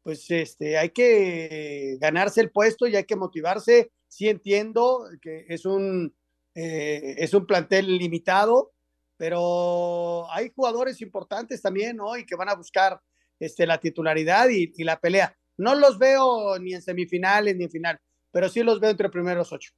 pues 0.03 0.29
este, 0.31 0.77
hay 0.77 0.89
que 0.89 1.97
ganarse 1.99 2.41
el 2.41 2.51
puesto 2.51 2.87
y 2.87 2.95
hay 2.95 3.03
que 3.03 3.15
motivarse. 3.15 3.91
Sí 4.07 4.27
entiendo 4.27 5.07
que 5.21 5.45
es 5.49 5.65
un, 5.65 6.13
eh, 6.55 7.15
es 7.17 7.33
un 7.33 7.45
plantel 7.45 7.97
limitado, 7.97 8.71
pero 9.17 10.31
hay 10.31 10.51
jugadores 10.55 11.01
importantes 11.01 11.61
también, 11.61 11.97
¿no? 11.97 12.17
Y 12.17 12.25
que 12.25 12.35
van 12.35 12.49
a 12.49 12.55
buscar 12.55 12.99
este, 13.39 13.65
la 13.65 13.79
titularidad 13.79 14.49
y, 14.49 14.71
la 14.83 14.99
pelea. 14.99 15.35
No 15.57 15.75
los 15.75 15.97
veo 15.97 16.57
ni 16.59 16.73
en 16.73 16.81
semifinales 16.81 17.55
ni 17.55 17.65
en 17.65 17.71
final, 17.71 17.99
pero 18.31 18.49
sí 18.49 18.63
los 18.63 18.79
veo 18.79 18.91
entre 18.91 19.09
primeros 19.09 19.51
ocho. 19.51 19.71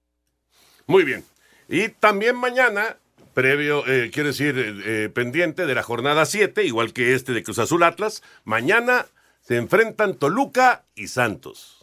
Muy 0.87 1.03
bien. 1.03 1.23
Y 1.67 1.89
también 1.89 2.35
mañana, 2.35 2.97
previo, 3.33 3.87
eh, 3.87 4.11
quiero 4.13 4.27
decir, 4.29 4.57
eh, 4.57 5.05
eh, 5.05 5.09
pendiente 5.09 5.65
de 5.65 5.75
la 5.75 5.83
jornada 5.83 6.25
7, 6.25 6.63
igual 6.65 6.93
que 6.93 7.13
este 7.15 7.33
de 7.33 7.43
Cruz 7.43 7.59
Azul 7.59 7.83
Atlas, 7.83 8.21
mañana 8.43 9.05
se 9.41 9.57
enfrentan 9.57 10.15
Toluca 10.15 10.85
y 10.95 11.07
Santos. 11.07 11.77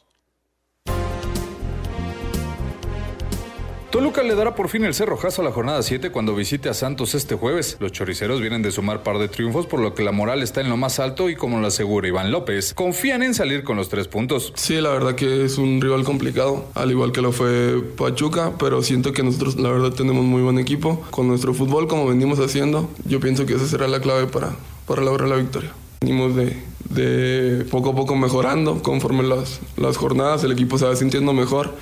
Toluca 3.91 4.23
le 4.23 4.35
dará 4.35 4.55
por 4.55 4.69
fin 4.69 4.85
el 4.85 4.93
cerrojazo 4.93 5.41
a 5.41 5.47
la 5.47 5.51
jornada 5.51 5.83
7 5.83 6.13
cuando 6.13 6.35
visite 6.35 6.69
a 6.69 6.75
Santos 6.75 7.15
este 7.15 7.37
jueves. 7.37 7.79
Los 7.81 7.91
choriceros 7.91 8.41
vienen 8.41 8.61
de 8.61 8.71
sumar 8.71 9.03
par 9.03 9.19
de 9.19 9.29
triunfos, 9.29 9.67
por 9.67 9.81
lo 9.81 9.95
que 9.95 10.05
la 10.05 10.13
moral 10.13 10.43
está 10.43 10.61
en 10.61 10.69
lo 10.69 10.77
más 10.77 11.01
alto 11.01 11.31
y 11.31 11.37
como 11.37 11.59
lo 11.59 11.67
asegura 11.67 12.07
Iván 12.07 12.31
López, 12.31 12.75
confían 12.75 13.23
en 13.23 13.35
salir 13.35 13.65
con 13.65 13.79
los 13.79 13.89
tres 13.89 14.07
puntos. 14.07 14.53
Sí, 14.57 14.79
la 14.83 14.91
verdad 14.91 15.15
que 15.15 15.45
es 15.45 15.57
un 15.57 15.81
rival 15.81 16.05
complicado, 16.05 16.67
al 16.75 16.91
igual 16.91 17.13
que 17.13 17.23
lo 17.23 17.33
fue 17.33 17.83
Pachuca, 17.97 18.53
pero 18.59 18.83
siento 18.83 19.15
que 19.15 19.23
nosotros 19.23 19.57
la 19.57 19.71
verdad 19.71 19.91
tenemos 19.91 20.23
muy 20.23 20.43
buen 20.43 20.59
equipo. 20.59 21.03
Con 21.11 21.27
nuestro 21.27 21.55
fútbol, 21.55 21.89
como 21.89 22.07
venimos 22.07 22.39
haciendo, 22.41 22.91
yo 23.07 23.21
pienso 23.21 23.47
que 23.47 23.55
esa 23.55 23.67
será 23.67 23.89
la 23.89 24.01
clave 24.01 24.27
para, 24.27 24.55
para 24.87 25.03
lograr 25.03 25.29
la 25.29 25.37
victoria. 25.37 25.73
Venimos 26.03 26.37
de, 26.37 26.57
de 26.91 27.67
poco 27.71 27.91
a 27.91 27.95
poco 27.95 28.17
mejorando, 28.17 28.83
conforme 28.83 29.23
las, 29.23 29.61
las 29.77 29.97
jornadas 29.97 30.45
el 30.45 30.53
equipo 30.53 30.79
se 30.79 30.87
va 30.87 30.97
sintiendo 30.97 31.33
mejor 31.33 31.75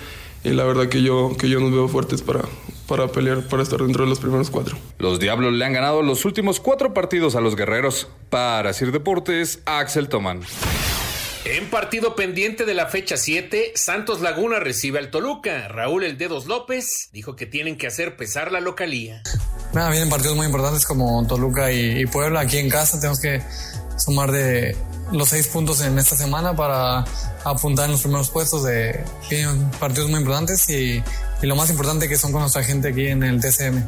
y 0.47 0.51
la 0.51 0.65
verdad 0.65 0.89
que 0.89 1.03
yo, 1.03 1.37
que 1.37 1.49
yo 1.49 1.59
nos 1.59 1.73
veo 1.73 1.89
fuertes 1.89 2.23
para, 2.23 2.43
para 2.87 3.09
pelear, 3.09 3.43
para 3.49 3.63
estar 3.63 3.81
dentro 3.81 4.05
de 4.05 4.11
los 4.11 4.21
primeros 4.21 4.51
cuatro. 4.51 4.79
Los 4.99 5.19
Diablos 5.19 5.53
le 5.53 5.65
han 5.65 5.73
ganado 5.73 6.03
los 6.03 6.25
últimos 6.25 6.61
cuatro 6.61 6.95
partidos 6.95 7.35
a 7.35 7.41
los 7.41 7.57
guerreros. 7.57 8.09
Para 8.31 8.73
Sir 8.73 8.93
Deportes, 8.93 9.61
Axel 9.65 10.09
Toman. 10.09 10.43
En 11.45 11.71
partido 11.71 12.17
pendiente 12.17 12.65
de 12.65 12.75
la 12.75 12.87
fecha 12.87 13.17
7, 13.17 13.73
Santos 13.77 14.21
Laguna 14.21 14.59
recibe 14.59 14.99
al 14.99 15.11
Toluca. 15.11 15.69
Raúl 15.69 16.05
El 16.05 16.19
Dedos 16.19 16.47
López 16.47 17.09
dijo 17.13 17.37
que 17.37 17.47
tienen 17.47 17.77
que 17.77 17.87
hacer 17.87 18.17
pesar 18.17 18.51
la 18.51 18.61
localía. 18.61 19.23
Nada, 19.73 19.91
vienen 19.91 20.09
partidos 20.09 20.37
muy 20.37 20.47
importantes 20.47 20.85
como 20.85 21.25
Toluca 21.27 21.71
y, 21.73 22.03
y 22.03 22.07
Puebla. 22.07 22.41
Aquí 22.41 22.59
en 22.59 22.69
casa 22.69 22.99
tenemos 22.99 23.21
que 23.21 23.43
sumar 23.97 24.33
de, 24.33 24.77
los 25.13 25.29
seis 25.29 25.47
puntos 25.49 25.81
en 25.81 25.99
esta 25.99 26.17
semana 26.17 26.55
para 26.55 27.05
apuntar 27.45 27.87
en 27.87 27.93
los 27.93 28.03
primeros 28.03 28.31
puestos 28.31 28.65
de 28.65 29.05
partidos 29.79 30.11
muy 30.11 30.21
importantes 30.21 30.69
y, 30.69 31.03
y 31.43 31.47
lo 31.47 31.55
más 31.55 31.71
importante 31.71 32.09
que 32.09 32.17
son 32.17 32.33
con 32.33 32.41
nuestra 32.41 32.65
gente 32.65 32.89
aquí 32.89 33.07
en 33.07 33.23
el 33.23 33.41
TCM. 33.41 33.85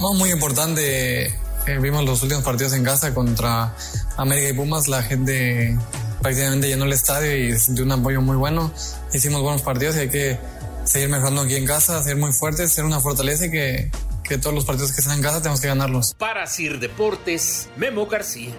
No, 0.00 0.14
muy 0.14 0.30
importante. 0.30 1.26
eh, 1.66 1.78
vimos 1.80 2.04
los 2.04 2.22
últimos 2.22 2.44
partidos 2.44 2.72
en 2.72 2.84
casa 2.84 3.14
contra 3.14 3.74
América 4.16 4.48
y 4.48 4.52
Pumas. 4.52 4.88
La 4.88 5.02
gente 5.02 5.78
prácticamente 6.20 6.68
llenó 6.68 6.84
el 6.84 6.92
estadio 6.92 7.36
y 7.36 7.58
sintió 7.58 7.84
un 7.84 7.92
apoyo 7.92 8.20
muy 8.20 8.36
bueno. 8.36 8.72
Hicimos 9.12 9.42
buenos 9.42 9.62
partidos 9.62 9.96
y 9.96 10.00
hay 10.00 10.08
que 10.08 10.38
seguir 10.84 11.08
mejorando 11.08 11.42
aquí 11.42 11.56
en 11.56 11.66
casa, 11.66 12.02
ser 12.02 12.16
muy 12.16 12.32
fuertes, 12.32 12.72
ser 12.72 12.84
una 12.84 13.00
fortaleza 13.00 13.46
y 13.46 13.50
que, 13.50 13.90
que 14.24 14.38
todos 14.38 14.54
los 14.54 14.64
partidos 14.64 14.92
que 14.92 15.00
están 15.00 15.16
en 15.16 15.22
casa 15.22 15.38
tenemos 15.40 15.60
que 15.60 15.68
ganarlos. 15.68 16.14
Para 16.14 16.46
Sir 16.46 16.80
Deportes, 16.80 17.68
Memo 17.76 18.06
García. 18.06 18.54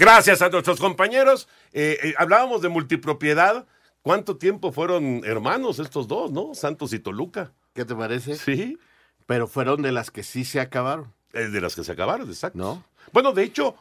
Gracias 0.00 0.40
a 0.40 0.48
nuestros 0.48 0.80
compañeros. 0.80 1.46
Eh, 1.74 1.98
eh, 2.02 2.14
hablábamos 2.16 2.62
de 2.62 2.70
multipropiedad. 2.70 3.66
¿Cuánto 4.00 4.38
tiempo 4.38 4.72
fueron 4.72 5.20
hermanos 5.26 5.78
estos 5.78 6.08
dos, 6.08 6.32
no? 6.32 6.54
Santos 6.54 6.94
y 6.94 7.00
Toluca. 7.00 7.52
¿Qué 7.74 7.84
te 7.84 7.94
parece? 7.94 8.36
Sí. 8.36 8.78
Pero 9.26 9.46
fueron 9.46 9.82
de 9.82 9.92
las 9.92 10.10
que 10.10 10.22
sí 10.22 10.46
se 10.46 10.58
acabaron. 10.58 11.12
Es 11.34 11.52
de 11.52 11.60
las 11.60 11.76
que 11.76 11.84
se 11.84 11.92
acabaron, 11.92 12.26
exacto. 12.30 12.58
¿No? 12.58 12.82
Bueno, 13.12 13.32
de 13.32 13.42
hecho, 13.42 13.76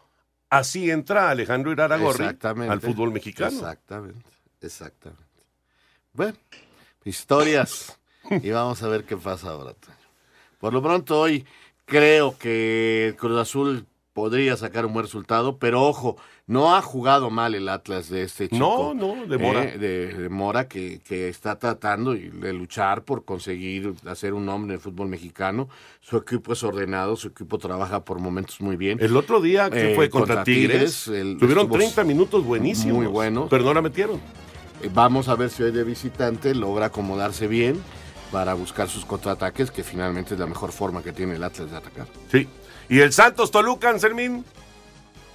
así 0.50 0.92
entra 0.92 1.30
Alejandro 1.30 1.72
Iraragorri 1.72 2.26
al 2.26 2.82
fútbol 2.82 3.14
mexicano. 3.14 3.56
Exactamente, 3.58 4.30
exactamente. 4.60 5.24
Bueno, 6.12 6.38
historias. 7.06 7.98
y 8.44 8.50
vamos 8.50 8.84
a 8.84 8.90
ver 8.90 9.06
qué 9.06 9.16
pasa 9.16 9.52
ahora. 9.52 9.74
Por 10.60 10.74
lo 10.74 10.84
pronto 10.84 11.18
hoy 11.18 11.46
creo 11.86 12.38
que 12.38 13.08
el 13.08 13.16
Cruz 13.16 13.40
Azul 13.40 13.88
podría 14.20 14.58
sacar 14.58 14.86
un 14.86 14.92
buen 14.92 15.06
resultado, 15.06 15.58
pero 15.60 15.82
ojo, 15.84 16.18
no 16.46 16.76
ha 16.76 16.82
jugado 16.82 17.30
mal 17.30 17.56
el 17.56 17.70
Atlas 17.70 18.10
de 18.10 18.24
este 18.24 18.50
chico. 18.50 18.94
No, 18.94 19.16
no, 19.16 19.26
de 19.28 19.38
Mora. 19.38 19.64
eh, 19.64 19.78
de, 19.78 20.08
de 20.14 20.28
Mora 20.30 20.68
que, 20.68 21.00
que 21.08 21.30
está 21.30 21.58
tratando 21.58 22.12
de 22.14 22.52
luchar 22.52 23.04
por 23.04 23.24
conseguir 23.24 23.94
hacer 24.06 24.34
un 24.34 24.46
nombre 24.46 24.74
en 24.74 24.76
el 24.76 24.82
fútbol 24.82 25.08
mexicano. 25.08 25.70
Su 26.02 26.18
equipo 26.18 26.52
es 26.52 26.62
ordenado, 26.64 27.16
su 27.16 27.30
equipo 27.30 27.58
trabaja 27.60 28.04
por 28.04 28.20
momentos 28.20 28.60
muy 28.60 28.76
bien. 28.76 28.98
El 29.00 29.16
otro 29.16 29.40
día 29.40 29.70
que 29.70 29.94
Eh, 29.94 29.96
fue 29.96 30.10
contra, 30.10 30.44
Tigres, 30.44 31.08
el- 31.08 31.38
tuvieron 31.38 31.64
estuvo 31.64 31.78
30 31.78 32.04
minutos 32.04 32.44
buenísimos. 32.44 32.98
Muy 32.98 33.08
buenos. 33.08 33.48
Pero 33.50 33.64
no 33.64 33.74
la 33.74 33.82
metieron. 33.82 34.18
Eh, 34.84 34.90
Vamos 34.94 35.30
a 35.30 35.36
ver 35.36 35.50
si 35.50 35.64
hoy 35.64 35.72
de 35.72 35.86
visitante 35.86 36.54
logra 36.54 36.88
acomodarse 36.88 37.48
bien 37.48 37.82
para 38.34 38.54
buscar 38.54 38.90
sus 38.90 39.06
contraataques, 39.06 39.72
que 39.72 39.84
finalmente 39.84 40.34
es 40.34 40.40
la 40.40 40.46
mejor 40.46 40.74
forma 40.74 41.02
que 41.02 41.14
tiene 41.14 41.36
el 41.36 41.44
Atlas 41.44 41.72
de 41.72 41.78
atacar. 41.78 42.08
Sí. 42.30 42.48
¿Y 42.90 43.00
el 43.02 43.14
Santos 43.14 43.52
Toluca, 43.52 43.92
Anselmín? 43.92 44.44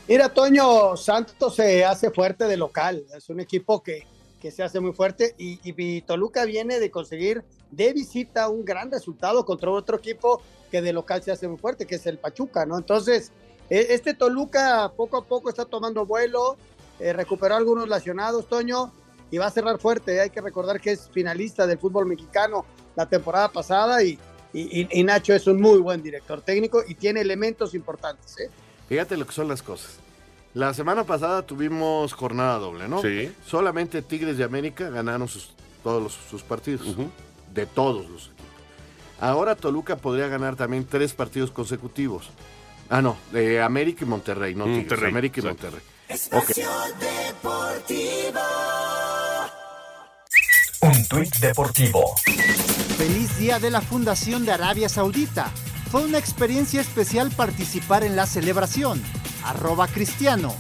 Mira, 0.08 0.28
Toño, 0.28 0.96
Santos 0.96 1.54
se 1.54 1.84
hace 1.84 2.10
fuerte 2.10 2.46
de 2.46 2.56
local. 2.56 3.04
Es 3.16 3.30
un 3.30 3.38
equipo 3.38 3.80
que, 3.80 4.06
que 4.40 4.50
se 4.50 4.64
hace 4.64 4.80
muy 4.80 4.92
fuerte 4.92 5.36
y, 5.38 5.60
y 5.62 6.00
Toluca 6.02 6.44
viene 6.44 6.80
de 6.80 6.90
conseguir 6.90 7.44
de 7.70 7.92
visita 7.92 8.48
un 8.48 8.64
gran 8.64 8.90
resultado 8.90 9.44
contra 9.44 9.70
otro 9.70 9.98
equipo 9.98 10.42
que 10.70 10.82
de 10.82 10.92
local 10.92 11.22
se 11.22 11.30
hace 11.30 11.46
muy 11.46 11.56
fuerte, 11.56 11.86
que 11.86 11.94
es 11.94 12.06
el 12.06 12.18
Pachuca, 12.18 12.66
¿no? 12.66 12.76
Entonces, 12.76 13.30
e- 13.70 13.86
este 13.90 14.14
Toluca 14.14 14.92
poco 14.96 15.16
a 15.18 15.24
poco 15.24 15.48
está 15.48 15.64
tomando 15.64 16.04
vuelo, 16.04 16.56
eh, 16.98 17.12
recuperó 17.12 17.54
algunos 17.54 17.88
lesionados, 17.88 18.48
Toño, 18.48 18.92
y 19.30 19.38
va 19.38 19.46
a 19.46 19.50
cerrar 19.52 19.78
fuerte. 19.78 20.20
Hay 20.20 20.30
que 20.30 20.40
recordar 20.40 20.80
que 20.80 20.90
es 20.90 21.08
finalista 21.08 21.68
del 21.68 21.78
fútbol 21.78 22.06
mexicano 22.06 22.66
la 22.96 23.08
temporada 23.08 23.48
pasada 23.48 24.02
y, 24.02 24.18
y- 24.54 24.80
y- 24.82 24.88
y 24.90 25.02
Nacho 25.02 25.34
es 25.34 25.46
un 25.46 25.60
muy 25.60 25.78
buen 25.80 26.02
director 26.02 26.40
técnico 26.40 26.82
y 26.86 26.94
tiene 26.94 27.20
elementos 27.20 27.74
importantes, 27.74 28.38
¿eh? 28.40 28.48
Fíjate 28.88 29.16
lo 29.18 29.26
que 29.26 29.32
son 29.32 29.48
las 29.48 29.62
cosas. 29.62 29.96
La 30.54 30.72
semana 30.72 31.04
pasada 31.04 31.42
tuvimos 31.42 32.12
jornada 32.12 32.58
doble, 32.58 32.88
¿no? 32.88 33.02
Sí. 33.02 33.32
Solamente 33.46 34.00
Tigres 34.02 34.38
de 34.38 34.44
América 34.44 34.88
ganaron 34.88 35.26
sus- 35.28 35.52
todos 35.82 36.02
los- 36.02 36.16
sus 36.30 36.42
partidos. 36.42 36.86
De 37.52 37.66
todos 37.66 38.08
los 38.08 38.22
equipos. 38.26 38.34
Ahora 39.20 39.54
Toluca 39.56 39.96
podría 39.96 40.28
ganar 40.28 40.54
también 40.56 40.84
tres 40.86 41.12
partidos 41.12 41.50
consecutivos. 41.50 42.30
Ah, 42.90 43.00
no, 43.02 43.16
de 43.32 43.60
América 43.62 44.04
y 44.04 44.08
Monterrey, 44.08 44.54
no 44.54 44.64
Tigres. 44.64 44.82
Monterrey, 44.82 45.10
América 45.10 45.40
y 45.40 45.44
exacto. 45.44 45.62
Monterrey. 45.64 45.86
Espacio 46.08 46.68
Deportivo. 47.00 48.40
Un 50.82 51.08
tuit 51.08 51.34
deportivo. 51.38 52.14
Feliz 52.96 53.36
día 53.38 53.58
de 53.58 53.70
la 53.70 53.80
Fundación 53.80 54.46
de 54.46 54.52
Arabia 54.52 54.88
Saudita. 54.88 55.50
Fue 55.90 56.04
una 56.04 56.18
experiencia 56.18 56.80
especial 56.80 57.32
participar 57.32 58.04
en 58.04 58.14
la 58.14 58.24
celebración. 58.24 59.02
Arroba 59.44 59.88
Cristiano. 59.88 60.54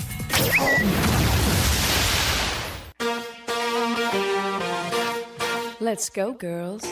Let's 5.78 6.10
go, 6.12 6.36
girls. 6.36 6.84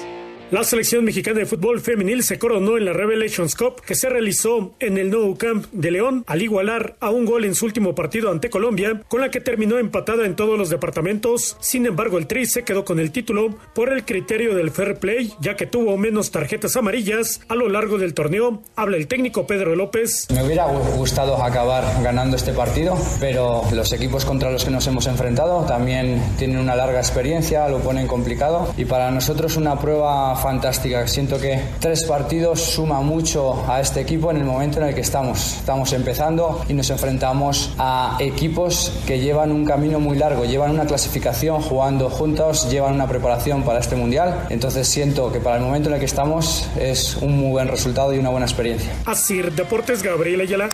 La 0.53 0.64
selección 0.64 1.03
mexicana 1.03 1.38
de 1.38 1.46
fútbol 1.46 1.80
femenil 1.80 2.22
se 2.22 2.38
coronó 2.38 2.76
en 2.76 2.84
la 2.84 2.92
Revelations 2.92 3.55
Cup 3.55 3.80
que 3.80 3.94
se 3.94 4.11
realizó 4.11 4.74
en 4.80 4.98
el 4.98 5.11
Nou 5.11 5.34
Camp 5.38 5.64
de 5.72 5.90
León 5.90 6.24
al 6.26 6.42
igualar 6.42 6.94
a 7.00 7.09
un 7.09 7.24
gol 7.24 7.46
en 7.46 7.55
su 7.55 7.64
último 7.64 7.94
partido 7.94 8.30
ante 8.30 8.50
Colombia, 8.50 9.00
con 9.09 9.22
la 9.22 9.30
que 9.30 9.40
terminó 9.40 9.78
empatada 9.78 10.26
en 10.26 10.36
todos 10.36 10.59
los 10.59 10.68
departamentos. 10.68 11.57
Sin 11.61 11.86
embargo, 11.86 12.18
el 12.18 12.26
Tri 12.26 12.44
se 12.44 12.64
quedó 12.64 12.84
con 12.84 13.00
el 13.00 13.12
título 13.12 13.55
por 13.74 13.90
el 13.90 14.05
criterio 14.05 14.55
del 14.55 14.70
fair 14.70 14.96
play, 14.96 15.32
ya 15.40 15.57
que 15.57 15.64
tuvo 15.64 15.96
menos 15.96 16.30
tarjetas 16.30 16.76
amarillas 16.76 17.40
a 17.48 17.55
lo 17.55 17.70
largo 17.70 17.96
del 17.96 18.12
torneo. 18.12 18.61
Habla 18.76 18.98
el 18.98 19.07
técnico 19.07 19.46
Pedro 19.46 19.74
López. 19.74 20.26
Me 20.34 20.44
hubiera 20.44 20.66
gustado 20.66 21.42
acabar 21.42 21.82
ganando 22.03 22.36
este 22.36 22.53
partido, 22.53 22.98
pero 23.20 23.62
los 23.72 23.90
equipos 23.94 24.26
contra 24.26 24.53
los 24.53 24.66
que 24.66 24.70
nos 24.70 24.86
hemos 24.86 25.07
enfrentado 25.07 25.64
también 25.64 26.22
tienen 26.36 26.59
una 26.59 26.76
larga 26.76 26.98
experiencia, 26.98 27.66
lo 27.70 27.78
ponen 27.78 28.07
complicado 28.07 28.74
y 28.76 28.84
para 28.84 29.11
nosotros 29.11 29.57
una 29.57 29.80
prueba 29.80 30.41
fantástica. 30.43 31.07
Siento 31.07 31.40
que 31.40 31.62
tres 31.80 32.05
partidos 32.05 32.61
suma 32.61 33.01
mucho 33.01 33.64
a 33.70 33.80
este 33.80 34.01
equipo 34.01 34.30
en 34.30 34.38
el 34.38 34.45
momento 34.45 34.78
en 34.78 34.88
el 34.88 34.95
que 34.95 35.01
estamos. 35.01 35.59
Estamos 35.59 35.93
empezando 35.93 36.64
y 36.68 36.74
nos 36.74 36.90
enfrentamos 36.90 37.74
a 37.78 38.16
equipos 38.20 38.93
que 39.07 39.20
llevan 39.20 39.53
un 39.53 39.64
camino 39.64 40.01
muy 40.01 40.18
largo, 40.18 40.45
llevan 40.45 40.72
una 40.72 40.84
clasificación 40.84 41.62
jugando 41.62 42.11
juntos, 42.11 42.68
llevan 42.70 42.95
una 42.95 43.07
preparación 43.07 43.62
para 43.62 43.78
este 43.78 43.95
mundial. 43.95 44.47
Entonces 44.51 44.88
siento 44.88 45.32
que 45.32 45.38
para 45.38 45.57
el 45.57 45.62
momento 45.62 45.88
en 45.88 45.95
el 45.95 46.01
que 46.01 46.07
estamos 46.07 46.68
es 46.78 47.16
un 47.16 47.38
muy 47.38 47.53
buen 47.53 47.68
resultado 47.68 48.12
y 48.12 48.18
una 48.18 48.30
buena 48.30 48.47
experiencia. 48.47 48.93
Asir 49.07 49.53
Deportes 49.53 50.03
Gabriel 50.03 50.40
Ayala. 50.40 50.68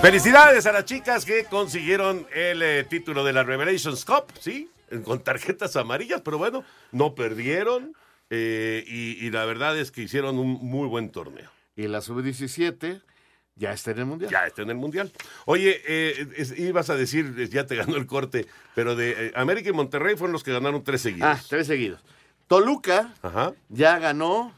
Felicidades 0.00 0.66
a 0.66 0.72
las 0.72 0.84
chicas 0.84 1.24
que 1.24 1.44
consiguieron 1.44 2.26
el 2.32 2.62
eh, 2.62 2.84
título 2.84 3.24
de 3.24 3.32
la 3.32 3.42
Revelations 3.42 4.04
Cup, 4.04 4.26
¿sí? 4.38 4.70
Con 5.04 5.18
tarjetas 5.20 5.74
amarillas, 5.74 6.20
pero 6.24 6.38
bueno, 6.38 6.62
no 6.92 7.14
perdieron 7.14 7.92
eh, 8.30 8.84
y, 8.86 9.24
y 9.26 9.30
la 9.30 9.44
verdad 9.44 9.78
es 9.78 9.90
que 9.90 10.02
hicieron 10.02 10.38
un 10.38 10.52
muy 10.62 10.88
buen 10.88 11.10
torneo. 11.10 11.50
Y 11.76 11.86
la 11.88 12.00
sub-17 12.00 13.02
ya 13.54 13.72
está 13.72 13.90
en 13.92 13.98
el 14.00 14.06
Mundial. 14.06 14.30
Ya 14.30 14.46
está 14.46 14.62
en 14.62 14.70
el 14.70 14.76
Mundial. 14.76 15.12
Oye, 15.44 15.80
eh, 15.86 16.26
es- 16.36 16.58
ibas 16.58 16.90
a 16.90 16.96
decir, 16.96 17.48
ya 17.50 17.66
te 17.66 17.76
ganó 17.76 17.96
el 17.96 18.06
corte, 18.06 18.46
pero 18.74 18.96
de 18.96 19.26
eh, 19.28 19.32
América 19.34 19.70
y 19.70 19.72
Monterrey 19.72 20.16
fueron 20.16 20.32
los 20.32 20.42
que 20.42 20.52
ganaron 20.52 20.82
tres 20.84 21.00
seguidos. 21.02 21.28
Ah, 21.28 21.40
tres 21.48 21.66
seguidos. 21.66 22.02
Toluca 22.48 23.14
ya 23.68 23.98
ganó 23.98 24.52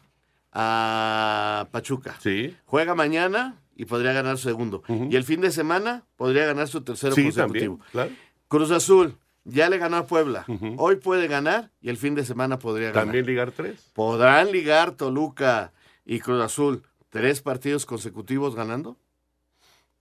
a 0.52 1.68
Pachuca. 1.70 2.16
Sí. 2.20 2.56
Juega 2.66 2.94
mañana 2.94 3.56
y 3.76 3.84
podría 3.84 4.12
ganar 4.12 4.36
su 4.38 4.48
segundo. 4.48 4.82
Y 4.88 5.14
el 5.16 5.24
fin 5.24 5.40
de 5.40 5.50
semana 5.50 6.04
podría 6.16 6.46
ganar 6.46 6.68
su 6.68 6.82
tercero 6.82 7.14
Sí, 7.14 7.22
consecutivo. 7.24 7.76
también, 7.76 7.90
claro. 7.92 8.10
Cruz 8.48 8.70
Azul 8.70 9.16
ya 9.48 9.68
le 9.68 9.78
ganó 9.78 9.96
a 9.96 10.06
Puebla. 10.06 10.44
Hoy 10.76 10.96
puede 10.96 11.26
ganar 11.26 11.70
y 11.80 11.88
el 11.88 11.96
fin 11.96 12.14
de 12.14 12.24
semana 12.24 12.58
podría 12.58 12.88
ganar. 12.88 13.04
¿También 13.04 13.26
ligar 13.26 13.50
tres? 13.52 13.90
¿Podrán 13.94 14.52
ligar 14.52 14.92
Toluca 14.92 15.72
y 16.04 16.20
Cruz 16.20 16.42
Azul 16.42 16.82
tres 17.08 17.40
partidos 17.40 17.86
consecutivos 17.86 18.54
ganando? 18.54 18.96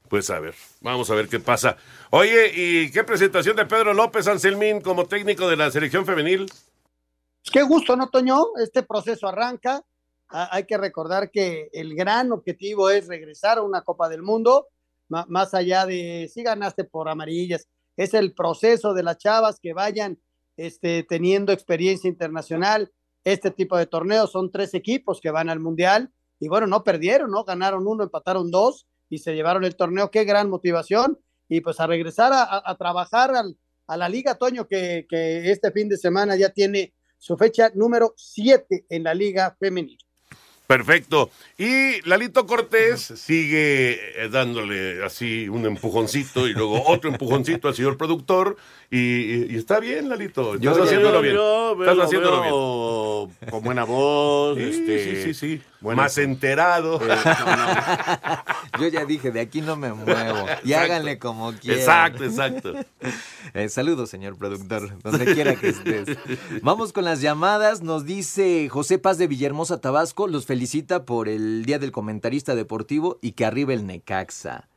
Pues 0.10 0.30
a 0.30 0.40
ver, 0.40 0.56
vamos 0.82 1.10
a 1.10 1.16
ver 1.16 1.28
qué 1.28 1.40
pasa. 1.40 1.78
Oye, 2.12 2.52
¿y 2.54 2.92
qué 2.92 3.04
presentación 3.04 3.56
de 3.56 3.66
Pedro 3.66 3.94
López 3.94 4.28
Anselmín 4.28 4.82
como 4.82 5.06
técnico 5.06 5.50
de 5.50 5.58
la 5.58 5.70
selección 5.72 6.06
femenil? 6.06 6.46
Pues 6.46 7.52
qué 7.52 7.64
gusto, 7.64 7.96
¿no, 7.96 8.10
Toño? 8.10 8.58
Este 8.62 8.84
proceso 8.84 9.28
arranca. 9.28 9.82
Ah, 10.30 10.50
hay 10.52 10.66
que 10.66 10.78
recordar 10.78 11.32
que 11.32 11.70
el 11.72 11.96
gran 11.96 12.32
objetivo 12.32 12.90
es 12.90 13.08
regresar 13.08 13.58
a 13.58 13.64
una 13.64 13.82
Copa 13.82 14.10
del 14.10 14.22
Mundo, 14.22 14.68
más 15.08 15.54
allá 15.54 15.86
de 15.86 16.30
si 16.34 16.44
ganaste 16.44 16.84
por 16.84 17.08
amarillas. 17.08 17.68
Es 17.98 18.14
el 18.14 18.34
proceso 18.34 18.94
de 18.94 19.04
las 19.04 19.18
chavas 19.18 19.60
que 19.60 19.74
vayan 19.74 20.20
este, 20.56 21.04
teniendo 21.04 21.52
experiencia 21.52 22.08
internacional. 22.08 22.92
Este 23.24 23.52
tipo 23.52 23.78
de 23.78 23.88
torneos 23.88 24.32
son 24.32 24.52
tres 24.52 24.74
equipos 24.74 25.20
que 25.20 25.32
van 25.32 25.50
al 25.50 25.60
Mundial 25.60 26.12
y 26.40 26.48
bueno, 26.48 26.68
no 26.68 26.84
perdieron, 26.84 27.32
¿no? 27.32 27.44
Ganaron 27.44 27.86
uno, 27.88 28.04
empataron 28.04 28.52
dos 28.52 28.88
y 29.10 29.18
se 29.18 29.34
llevaron 29.36 29.66
el 29.66 29.76
torneo. 29.76 30.12
Qué 30.12 30.24
gran 30.24 30.50
motivación. 30.50 31.20
Y 31.50 31.62
pues 31.62 31.80
a 31.80 31.88
regresar 31.88 32.32
a, 32.34 32.76
trabajar 32.78 33.34
al- 33.36 33.58
a 33.88 33.98
la 33.98 34.10
Liga, 34.10 34.36
Toño, 34.36 34.68
que, 34.68 35.06
que 35.10 35.50
este 35.50 35.72
fin 35.72 35.88
de 35.90 35.98
semana 35.98 36.36
ya 36.36 36.50
tiene 36.50 36.94
su 37.18 37.38
fecha 37.38 37.72
número 37.74 38.14
7 38.18 38.86
en 38.90 39.04
la 39.04 39.14
Liga 39.14 39.56
Femenil. 39.60 39.98
Perfecto. 40.68 41.32
Y 41.58 42.02
Lalito 42.08 42.46
Cortés 42.46 43.02
sigue 43.02 44.24
eh, 44.24 44.30
dándole 44.30 45.04
así 45.04 45.48
un 45.48 45.66
empujoncito 45.66 46.46
y 46.48 46.54
luego 46.54 46.84
otro 46.88 47.10
empujoncito 47.10 47.70
al 47.70 47.74
señor 47.76 47.98
productor. 47.98 48.58
Y, 48.92 49.54
y 49.54 49.58
está 49.58 49.80
bien, 49.80 50.08
Lalito. 50.10 50.56
Estás 50.56 50.62
Yo- 50.78 50.84
haciéndolo 50.84 51.16
yo- 51.16 51.22
bien. 51.22 51.36
yo 51.36 51.78
Estás 51.82 51.98
lo 51.98 52.04
haciéndolo 52.04 52.42
veo 52.42 53.28
bien. 53.40 53.50
con 53.52 53.64
buena 53.64 53.84
voz. 53.86 54.58
Sí, 54.58 54.64
este, 54.64 55.24
sí, 55.24 55.34
sí, 55.34 55.58
sí. 55.58 55.62
Más 55.82 56.18
enterado. 56.18 57.00
Eh, 57.02 57.16
Yo 58.80 58.88
ya 58.88 59.06
dije, 59.06 59.32
de 59.32 59.40
aquí 59.42 59.62
no 59.62 59.76
me 59.76 59.92
muevo. 59.94 60.46
Y 60.64 60.72
Exacto. 60.74 60.78
háganle 60.78 61.20
como 61.20 61.54
quieran. 61.54 61.80
Exacto, 61.80 62.24
exacto. 62.26 62.74
Eh, 63.54 63.70
saludos, 63.70 64.10
señor 64.10 64.38
productor, 64.38 65.02
donde 65.04 65.34
quiera 65.34 65.56
que 65.56 65.70
estés. 65.70 66.18
Vamos 66.62 66.92
con 66.92 67.06
las 67.06 67.22
llamadas. 67.22 67.82
Nos 67.82 68.06
dice 68.06 68.68
José 68.70 69.00
Paz 69.00 69.18
de 69.18 69.26
Villahermosa, 69.28 69.80
Tabasco. 69.80 70.28
Los 70.28 70.46
felicita 70.58 71.06
por 71.06 71.30
el 71.30 71.66
Día 71.66 71.78
del 71.78 71.92
Comentarista 71.92 72.56
Deportivo 72.56 73.20
y 73.22 73.34
que 73.34 73.46
arriba 73.46 73.76
el 73.76 73.86
Necaxa. 73.86 74.70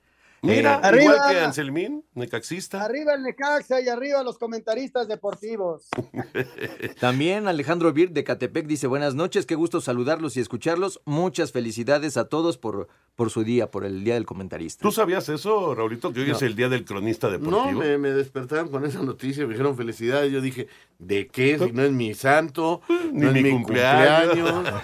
Mira, 0.43 0.81
Eh, 0.83 1.01
igual 1.03 1.19
Arriba. 1.19 1.31
que 1.31 1.41
Anselmín, 1.41 2.05
necaxista. 2.15 2.83
Arriba 2.83 3.13
el 3.15 3.23
Necaxa 3.23 3.81
y 3.81 3.89
arriba 3.89 4.23
los 4.23 4.39
comentaristas 4.39 5.07
deportivos. 5.07 5.89
También 7.01 7.47
Alejandro 7.49 7.93
Bir 7.93 8.11
de 8.13 8.25
Catepec 8.25 8.67
dice 8.67 8.87
buenas 8.87 9.15
noches, 9.15 9.45
qué 9.47 9.55
gusto 9.55 9.81
saludarlos 9.81 10.37
y 10.37 10.41
escucharlos. 10.41 11.01
Muchas 11.05 11.53
felicidades 11.53 12.17
a 12.17 12.29
todos 12.29 12.57
por, 12.59 12.89
por 13.17 13.31
su 13.31 13.45
día, 13.45 13.71
por 13.71 13.85
el 13.85 14.03
Día 14.03 14.15
del 14.15 14.25
Comentarista. 14.27 14.83
¿Tú 14.83 14.93
sabías 14.93 15.29
eso, 15.29 15.75
Raulito, 15.75 16.13
que 16.13 16.21
hoy 16.23 16.29
No. 16.29 16.37
es 16.37 16.43
el 16.43 16.57
día 16.57 16.69
del 16.71 16.85
cronista 16.85 17.27
No, 17.29 17.33
deportivo? 17.39 17.81
me, 17.81 17.99
me 17.99 18.11
despertaron 18.11 18.69
con 18.71 18.85
esa 18.87 19.03
noticia, 19.03 19.45
me 19.47 19.51
dijeron 19.53 19.77
felicidades. 19.77 20.33
Yo 20.33 20.41
dije, 20.41 20.69
¿de 20.99 21.27
qué? 21.27 21.59
Si 21.59 21.73
no 21.73 21.83
es 21.83 21.93
mi 21.93 22.15
santo, 22.15 22.81
Ni 23.13 23.27
no 23.27 23.33
mi 23.33 23.39
es 23.41 23.45
mi 23.45 23.51
cumpleaños. 23.53 24.39
cumpleaños. 24.39 24.75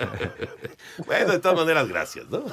bueno, 1.07 1.33
de 1.33 1.39
todas 1.39 1.57
maneras, 1.59 1.89
gracias, 1.89 2.29
¿no? 2.29 2.45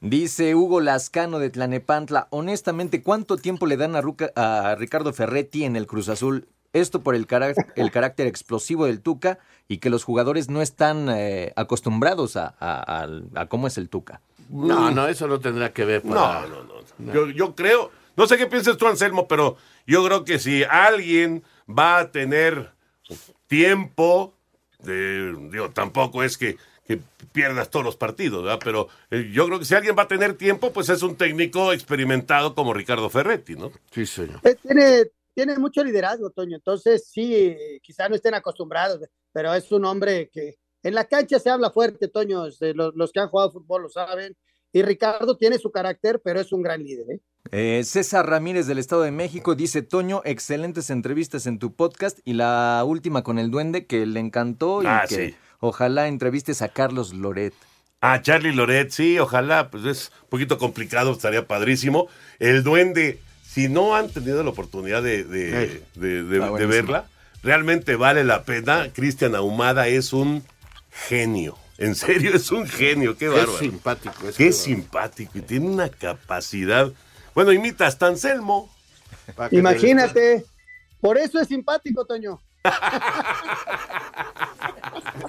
Dice 0.00 0.54
Hugo 0.56 0.80
Lascano 0.80 1.38
de 1.38 1.50
Tlanepantla, 1.92 2.28
honestamente, 2.30 3.02
¿cuánto 3.02 3.36
tiempo 3.36 3.66
le 3.66 3.76
dan 3.76 3.94
a, 3.96 4.00
Ruca- 4.00 4.32
a 4.34 4.74
Ricardo 4.76 5.12
Ferretti 5.12 5.64
en 5.64 5.76
el 5.76 5.86
Cruz 5.86 6.08
Azul? 6.08 6.48
Esto 6.72 7.02
por 7.02 7.14
el, 7.14 7.26
cará- 7.26 7.54
el 7.76 7.90
carácter 7.92 8.26
explosivo 8.26 8.86
del 8.86 9.02
Tuca 9.02 9.38
y 9.68 9.76
que 9.78 9.90
los 9.90 10.02
jugadores 10.04 10.48
no 10.48 10.62
están 10.62 11.08
eh, 11.10 11.52
acostumbrados 11.54 12.36
a, 12.36 12.54
a- 12.58 12.80
al- 13.02 13.28
a 13.34 13.44
cómo 13.46 13.66
es 13.66 13.76
el 13.76 13.90
Tuca. 13.90 14.22
No, 14.48 14.90
no, 14.90 15.06
eso 15.06 15.26
no 15.28 15.38
tendrá 15.38 15.72
que 15.74 15.84
ver 15.84 16.00
para... 16.02 16.46
No, 16.46 16.64
no, 16.64 16.82
no. 16.98 17.12
Yo, 17.12 17.26
yo 17.30 17.54
creo, 17.54 17.90
no 18.16 18.26
sé 18.26 18.38
qué 18.38 18.46
piensas 18.46 18.76
tú, 18.78 18.86
Anselmo, 18.86 19.28
pero 19.28 19.56
yo 19.86 20.02
creo 20.04 20.24
que 20.24 20.38
si 20.38 20.64
alguien 20.64 21.42
va 21.68 21.98
a 21.98 22.10
tener 22.10 22.72
tiempo, 23.48 24.34
de, 24.82 25.34
digo, 25.50 25.70
tampoco 25.70 26.22
es 26.22 26.38
que 26.38 26.56
pierdas 27.32 27.70
todos 27.70 27.84
los 27.84 27.96
partidos, 27.96 28.44
¿verdad? 28.44 28.60
Pero 28.62 28.88
eh, 29.10 29.30
yo 29.32 29.46
creo 29.46 29.58
que 29.58 29.64
si 29.64 29.74
alguien 29.74 29.94
va 29.98 30.02
a 30.02 30.08
tener 30.08 30.34
tiempo, 30.34 30.72
pues 30.72 30.88
es 30.88 31.02
un 31.02 31.16
técnico 31.16 31.72
experimentado 31.72 32.54
como 32.54 32.74
Ricardo 32.74 33.08
Ferretti, 33.10 33.56
¿no? 33.56 33.72
Sí, 33.90 34.06
señor. 34.06 34.40
Eh, 34.44 34.56
Tiene, 34.62 35.06
tiene 35.34 35.58
mucho 35.58 35.82
liderazgo, 35.82 36.30
Toño. 36.30 36.56
Entonces, 36.56 37.08
sí, 37.08 37.34
eh, 37.34 37.80
quizá 37.82 38.08
no 38.08 38.14
estén 38.14 38.34
acostumbrados, 38.34 39.00
pero 39.32 39.52
es 39.54 39.70
un 39.72 39.84
hombre 39.84 40.30
que 40.32 40.56
en 40.82 40.94
la 40.94 41.04
cancha 41.04 41.38
se 41.38 41.50
habla 41.50 41.70
fuerte, 41.70 42.08
Toño. 42.08 42.46
este, 42.46 42.74
Los, 42.74 42.94
los 42.94 43.12
que 43.12 43.20
han 43.20 43.28
jugado 43.28 43.52
fútbol 43.52 43.82
lo 43.82 43.88
saben. 43.88 44.36
Y 44.74 44.80
Ricardo 44.82 45.36
tiene 45.36 45.58
su 45.58 45.70
carácter, 45.70 46.22
pero 46.24 46.40
es 46.40 46.50
un 46.50 46.62
gran 46.62 46.82
líder. 46.82 47.04
¿eh? 47.10 47.20
Eh, 47.50 47.84
César 47.84 48.26
Ramírez 48.26 48.66
del 48.66 48.78
Estado 48.78 49.02
de 49.02 49.10
México 49.10 49.54
dice, 49.54 49.82
Toño, 49.82 50.22
excelentes 50.24 50.88
entrevistas 50.88 51.46
en 51.46 51.58
tu 51.58 51.74
podcast 51.74 52.18
y 52.24 52.32
la 52.32 52.82
última 52.86 53.22
con 53.22 53.38
el 53.38 53.50
duende 53.50 53.86
que 53.86 54.06
le 54.06 54.18
encantó 54.20 54.82
y 54.82 54.86
Ah, 54.86 55.04
que 55.06 55.14
sí. 55.14 55.34
Ojalá 55.62 56.08
entrevistes 56.08 56.60
a 56.60 56.68
Carlos 56.68 57.14
Loret. 57.14 57.54
Ah, 58.00 58.20
Charlie 58.20 58.52
Loret, 58.52 58.90
sí, 58.90 59.18
ojalá, 59.20 59.70
pues 59.70 59.84
es 59.84 60.12
un 60.24 60.28
poquito 60.28 60.58
complicado, 60.58 61.12
estaría 61.12 61.46
padrísimo. 61.46 62.08
El 62.40 62.64
duende, 62.64 63.20
si 63.48 63.68
no 63.68 63.94
han 63.94 64.10
tenido 64.10 64.42
la 64.42 64.50
oportunidad 64.50 65.02
de, 65.04 65.22
de- 65.24 65.82
verla, 66.66 67.06
realmente 67.44 67.94
vale 67.94 68.24
la 68.24 68.42
pena. 68.42 68.88
Cristian 68.92 69.36
Ahumada 69.36 69.86
es 69.86 70.12
un 70.12 70.42
genio. 70.90 71.56
En 71.78 71.94
serio, 71.94 72.34
es 72.34 72.50
un 72.50 72.66
genio, 72.66 73.16
qué 73.16 73.26
Es 73.26 73.32
bárbaro. 73.32 73.58
simpático. 73.58 74.28
es 74.28 74.36
Qué 74.36 74.46
que- 74.46 74.52
simpático 74.52 75.38
y 75.38 75.42
tiene 75.42 75.66
una 75.68 75.88
capacidad. 75.88 76.90
Bueno, 77.36 77.52
imita 77.52 77.86
hasta 77.86 78.08
Anselmo. 78.08 78.68
Imagínate. 79.52 80.44
Por 81.00 81.18
eso 81.18 81.40
es 81.40 81.48
simpático, 81.48 82.04
Toño. 82.04 82.40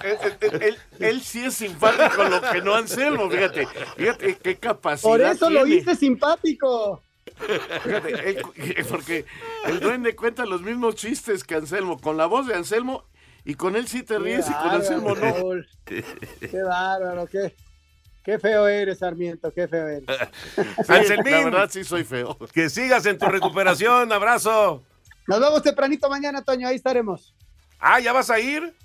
Él, 0.04 0.18
él- 0.42 0.62
él- 0.62 0.78
él 1.00 1.22
sí 1.22 1.46
es 1.46 1.54
simpático, 1.56 2.24
lo 2.26 2.42
que 2.42 2.62
no 2.62 2.76
Anselmo, 2.76 3.30
fíjate. 3.30 3.68
Fíjate 3.98 4.36
qué 4.38 4.58
capacidad 4.58 5.10
Por 5.10 5.22
eso 5.22 5.50
lo 5.50 5.66
hice 5.66 5.96
simpático. 5.96 7.02
Fíjate, 7.84 8.30
él- 8.30 8.86
porque 8.90 9.26
el 9.66 9.80
duende 9.80 10.16
cuenta 10.16 10.46
los 10.46 10.62
mismos 10.62 10.96
chistes 10.96 11.44
que 11.44 11.56
Anselmo, 11.56 12.00
con 12.00 12.18
la 12.18 12.26
voz 12.26 12.48
de 12.48 12.56
Anselmo, 12.56 13.06
y 13.46 13.56
con 13.56 13.76
él 13.76 13.88
sí 13.88 14.04
te 14.04 14.20
ríes 14.20 14.48
y 14.50 14.52
con 14.54 14.62
bárbaro, 14.62 14.76
Anselmo 14.78 15.10
no. 15.10 15.22
Raúl. 15.22 15.68
Qué 15.86 16.62
bárbaro, 16.66 17.26
qué, 17.28 17.56
qué 18.24 18.40
feo 18.40 18.68
eres, 18.68 19.00
Sarmiento, 19.00 19.52
qué 19.54 19.68
feo 19.68 19.88
eres. 19.88 20.06
Anselmín, 20.90 21.32
la 21.34 21.44
verdad 21.46 21.70
sí 21.72 21.84
soy 21.84 22.04
feo. 22.04 22.38
que 22.54 22.70
sigas 22.70 23.06
en 23.06 23.18
tu 23.18 23.26
recuperación. 23.26 24.12
Abrazo. 24.12 24.84
Nos 25.28 25.40
vemos 25.40 25.62
tempranito 25.64 26.10
mañana, 26.10 26.42
Toño, 26.42 26.68
ahí 26.68 26.76
estaremos. 26.76 27.34
Ah, 27.80 28.00
¿ya 28.00 28.14
vas 28.14 28.30
a 28.30 28.40
ir? 28.40 28.76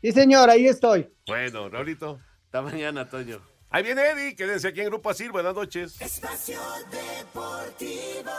Sí, 0.00 0.12
señor, 0.12 0.50
ahí 0.50 0.66
estoy. 0.66 1.12
Bueno, 1.26 1.68
Raulito. 1.68 2.20
Hasta 2.46 2.62
mañana, 2.62 3.08
Toño. 3.08 3.40
Ahí 3.70 3.82
viene 3.82 4.02
Eddie, 4.10 4.36
quédense 4.36 4.68
aquí 4.68 4.80
en 4.80 4.86
Grupo 4.86 5.08
Asir. 5.08 5.32
Buenas 5.32 5.54
noches. 5.54 6.00
Espacio 6.00 6.60
Deportivo. 6.90 8.30